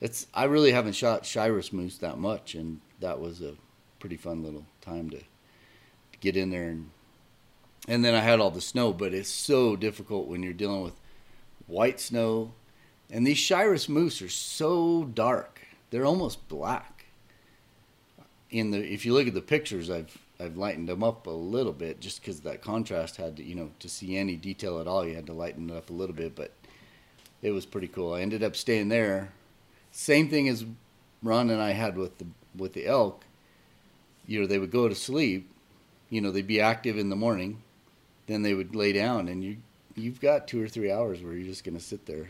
[0.00, 3.54] It's I really haven't shot Shiras moose that much, and that was a
[4.00, 5.20] pretty fun little time to
[6.20, 6.90] get in there and
[7.86, 10.94] and then I had all the snow, but it's so difficult when you're dealing with
[11.66, 12.52] white snow.
[13.10, 15.60] And these Shiras moose are so dark.
[15.90, 16.93] They're almost black.
[18.54, 21.72] In the if you look at the pictures, I've I've lightened them up a little
[21.72, 25.04] bit just because that contrast had to you know to see any detail at all,
[25.04, 26.36] you had to lighten it up a little bit.
[26.36, 26.52] But
[27.42, 28.14] it was pretty cool.
[28.14, 29.32] I ended up staying there.
[29.90, 30.64] Same thing as
[31.20, 32.26] Ron and I had with the
[32.56, 33.24] with the elk.
[34.24, 35.50] You know, they would go to sleep.
[36.08, 37.60] You know, they'd be active in the morning,
[38.28, 39.56] then they would lay down, and you
[39.96, 42.28] you've got two or three hours where you're just gonna sit there.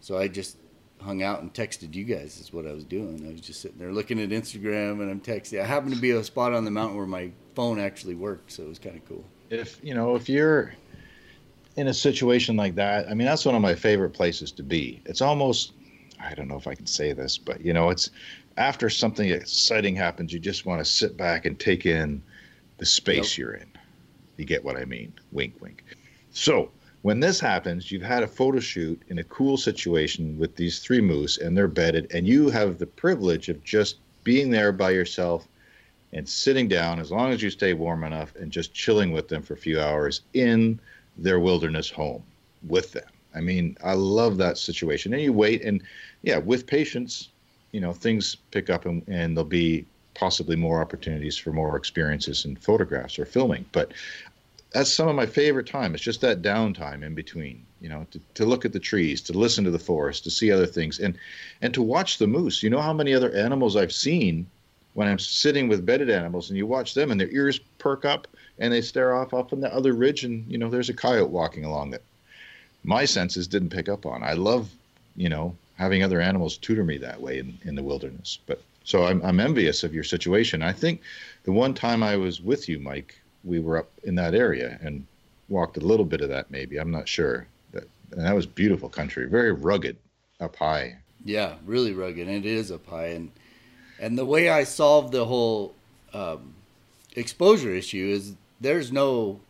[0.00, 0.56] So I just
[1.00, 3.26] hung out and texted you guys is what I was doing.
[3.26, 5.60] I was just sitting there looking at Instagram and I'm texting.
[5.60, 8.62] I happened to be a spot on the mountain where my phone actually worked, so
[8.62, 9.24] it was kind of cool.
[9.50, 10.74] if you know if you're
[11.76, 15.00] in a situation like that, I mean, that's one of my favorite places to be.
[15.06, 15.72] It's almost,
[16.20, 18.10] I don't know if I can say this, but you know, it's
[18.56, 22.22] after something exciting happens, you just want to sit back and take in
[22.78, 23.38] the space yep.
[23.38, 23.68] you're in.
[24.36, 25.12] You get what I mean?
[25.32, 25.84] Wink, wink.
[26.32, 26.70] So
[27.02, 31.00] when this happens, you've had a photo shoot in a cool situation with these three
[31.00, 35.48] moose and they're bedded, and you have the privilege of just being there by yourself
[36.12, 39.42] and sitting down as long as you stay warm enough and just chilling with them
[39.42, 40.78] for a few hours in
[41.16, 42.22] their wilderness home
[42.66, 43.08] with them.
[43.34, 45.14] I mean, I love that situation.
[45.14, 45.82] And you wait, and
[46.22, 47.28] yeah, with patience,
[47.72, 52.44] you know, things pick up and, and there'll be possibly more opportunities for more experiences
[52.44, 53.64] in photographs or filming.
[53.72, 53.92] But
[54.72, 55.94] that's some of my favorite time.
[55.94, 59.32] It's just that downtime in between, you know, to, to look at the trees, to
[59.32, 61.18] listen to the forest, to see other things, and
[61.62, 62.62] and to watch the moose.
[62.62, 64.46] You know how many other animals I've seen
[64.94, 68.26] when I'm sitting with bedded animals, and you watch them, and their ears perk up,
[68.58, 71.30] and they stare off up on the other ridge, and you know, there's a coyote
[71.30, 72.02] walking along that
[72.84, 74.22] my senses didn't pick up on.
[74.22, 74.70] I love,
[75.16, 78.38] you know, having other animals tutor me that way in, in the wilderness.
[78.46, 80.62] But so I'm, I'm envious of your situation.
[80.62, 81.02] I think
[81.44, 85.06] the one time I was with you, Mike, we were up in that area and
[85.48, 86.50] walked a little bit of that.
[86.50, 87.46] Maybe I'm not sure.
[87.72, 89.96] That and that was beautiful country, very rugged,
[90.40, 90.98] up high.
[91.24, 93.08] Yeah, really rugged, and it is up high.
[93.08, 93.30] And
[93.98, 95.74] and the way I solved the whole
[96.12, 96.54] um,
[97.14, 99.40] exposure issue is there's no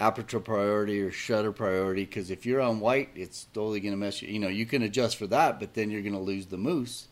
[0.00, 4.20] aperture priority or shutter priority because if you're on white, it's totally going to mess
[4.22, 4.28] you.
[4.28, 7.08] You know, you can adjust for that, but then you're going to lose the moose.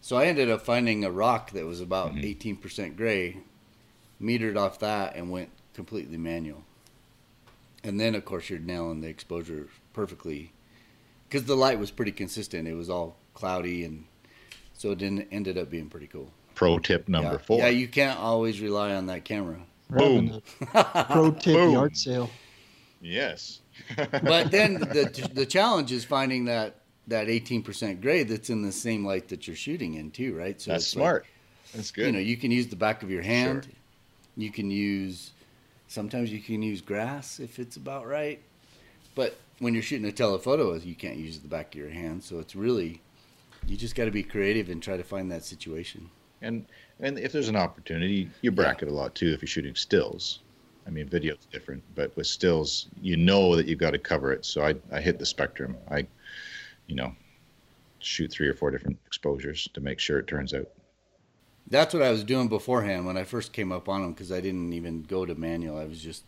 [0.00, 2.58] So I ended up finding a rock that was about mm-hmm.
[2.60, 3.38] 18% gray,
[4.22, 6.62] metered off that, and went completely manual.
[7.84, 10.52] And then, of course, you're nailing the exposure perfectly
[11.28, 12.68] because the light was pretty consistent.
[12.68, 14.04] It was all cloudy, and
[14.74, 16.30] so it didn't, ended up being pretty cool.
[16.54, 17.38] Pro tip number yeah.
[17.38, 17.58] four.
[17.58, 19.60] Yeah, you can't always rely on that camera.
[19.90, 20.42] Boom.
[20.72, 21.72] Pro tip Boom.
[21.72, 22.30] yard sale.
[23.00, 23.60] Yes.
[23.96, 26.76] but then the the challenge is finding that
[27.08, 30.60] that 18% gray that's in the same light that you're shooting in too, right?
[30.60, 31.22] So that's smart.
[31.24, 32.06] Like, that's good.
[32.06, 33.64] You know, you can use the back of your hand.
[33.64, 33.72] Sure.
[34.36, 35.32] You can use
[35.88, 38.40] sometimes you can use grass if it's about right.
[39.14, 42.38] But when you're shooting a telephoto, you can't use the back of your hand, so
[42.38, 43.00] it's really
[43.66, 46.08] you just got to be creative and try to find that situation.
[46.40, 46.66] And
[47.00, 48.94] and if there's an opportunity, you bracket yeah.
[48.94, 50.40] a lot too if you're shooting stills.
[50.86, 54.44] I mean, video's different, but with stills, you know that you've got to cover it.
[54.44, 55.76] So I, I hit the spectrum.
[55.88, 56.06] I,
[56.88, 57.14] you know,
[58.00, 60.66] shoot three or four different exposures to make sure it turns out.
[61.68, 64.40] That's what I was doing beforehand when I first came up on them because I
[64.40, 65.78] didn't even go to manual.
[65.78, 66.24] I was just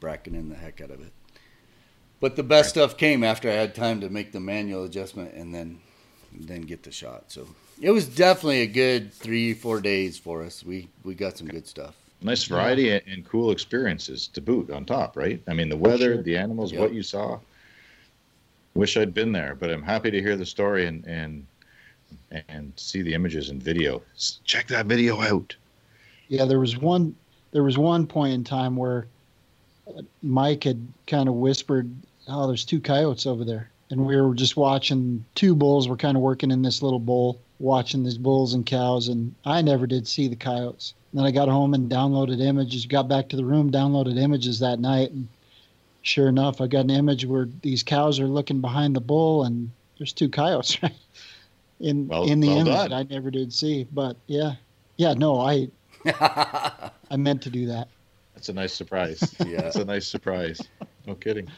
[0.00, 1.12] bracketing the heck out of it.
[2.20, 2.82] But the best right.
[2.82, 5.80] stuff came after I had time to make the manual adjustment and then
[6.32, 7.24] then get the shot.
[7.28, 7.46] So
[7.80, 10.64] it was definitely a good three, four days for us.
[10.64, 11.94] We we got some good stuff.
[12.22, 13.00] Nice variety yeah.
[13.06, 15.42] and cool experiences to boot on top, right?
[15.46, 16.22] I mean, the weather, sure.
[16.22, 16.80] the animals, yep.
[16.80, 17.38] what you saw.
[18.74, 21.46] Wish I'd been there, but I'm happy to hear the story and and
[22.48, 24.02] and see the images and video.
[24.44, 25.54] Check that video out.
[26.28, 27.14] Yeah, there was one.
[27.52, 29.06] There was one point in time where
[30.22, 31.90] Mike had kind of whispered,
[32.28, 35.88] "Oh, there's two coyotes over there," and we were just watching two bulls.
[35.88, 39.62] We're kind of working in this little bowl, watching these bulls and cows, and I
[39.62, 40.94] never did see the coyotes.
[41.12, 42.86] And then I got home and downloaded images.
[42.86, 45.28] Got back to the room, downloaded images that night, and
[46.02, 49.70] sure enough, I got an image where these cows are looking behind the bull, and
[49.98, 50.92] there's two coyotes right
[51.80, 53.86] in well, in the well image I never did see.
[53.92, 54.54] But yeah,
[54.96, 55.68] yeah, no, I
[57.10, 57.88] I meant to do that.
[58.34, 59.34] That's a nice surprise.
[59.46, 60.60] yeah, that's a nice surprise.
[61.06, 61.48] No kidding.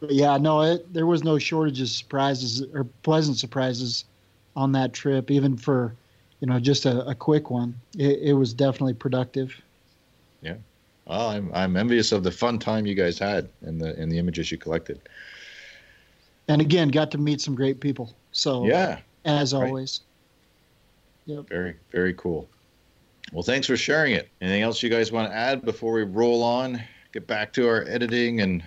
[0.00, 4.04] But yeah, no, it, there was no shortage of surprises or pleasant surprises
[4.56, 5.94] on that trip, even for
[6.40, 7.74] you know just a, a quick one.
[7.98, 9.54] It, it, was definitely productive.
[10.42, 10.56] Yeah,
[11.06, 14.18] well, I'm I'm envious of the fun time you guys had and the and the
[14.18, 15.00] images you collected.
[16.48, 18.14] And again, got to meet some great people.
[18.32, 20.00] So yeah, as always.
[21.26, 21.36] Right.
[21.36, 21.48] Yep.
[21.48, 22.48] Very very cool.
[23.32, 24.28] Well, thanks for sharing it.
[24.40, 26.82] Anything else you guys want to add before we roll on?
[27.12, 28.62] Get back to our editing and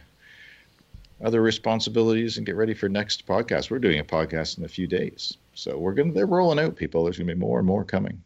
[1.24, 3.70] other responsibilities and get ready for next podcast.
[3.72, 5.38] We're doing a podcast in a few days.
[5.54, 7.04] So we're going to, they're rolling out people.
[7.04, 8.24] There's going to be more and more coming.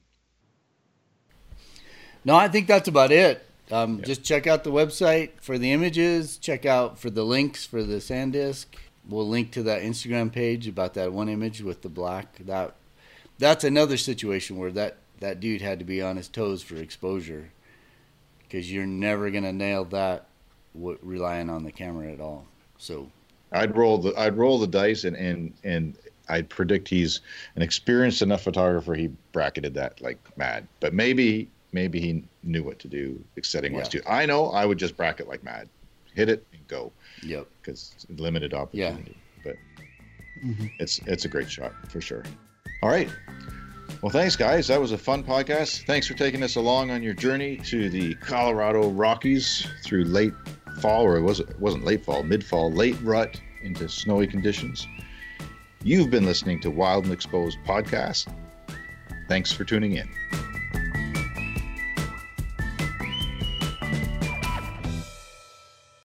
[2.23, 3.45] No, I think that's about it.
[3.71, 4.05] Um, yep.
[4.05, 6.37] Just check out the website for the images.
[6.37, 8.65] Check out for the links for the SanDisk.
[9.07, 12.37] We'll link to that Instagram page about that one image with the black.
[12.45, 12.75] That
[13.39, 17.51] that's another situation where that that dude had to be on his toes for exposure
[18.39, 20.27] because you're never gonna nail that
[20.75, 22.45] w- relying on the camera at all.
[22.77, 23.09] So
[23.51, 25.97] I'd roll the I'd roll the dice and and and
[26.29, 27.21] I'd predict he's
[27.55, 28.93] an experienced enough photographer.
[28.93, 33.93] He bracketed that like mad, but maybe maybe he knew what to do setting wise
[33.93, 34.01] yeah.
[34.01, 34.07] too.
[34.07, 35.67] I know I would just bracket like mad.
[36.13, 36.91] hit it and go.
[37.23, 37.47] Yep.
[37.61, 39.15] Because limited opportunity.
[39.15, 39.43] Yeah.
[39.43, 39.55] But
[40.45, 40.67] mm-hmm.
[40.79, 42.23] it's it's a great shot for sure.
[42.83, 43.09] All right.
[44.01, 44.67] Well, thanks, guys.
[44.67, 45.85] That was a fun podcast.
[45.85, 50.33] Thanks for taking us along on your journey to the Colorado Rockies through late
[50.79, 54.87] fall, or it wasn't, it wasn't late fall, mid fall, late rut into snowy conditions.
[55.83, 58.33] You've been listening to Wild and Exposed podcast.
[59.27, 60.09] Thanks for tuning in.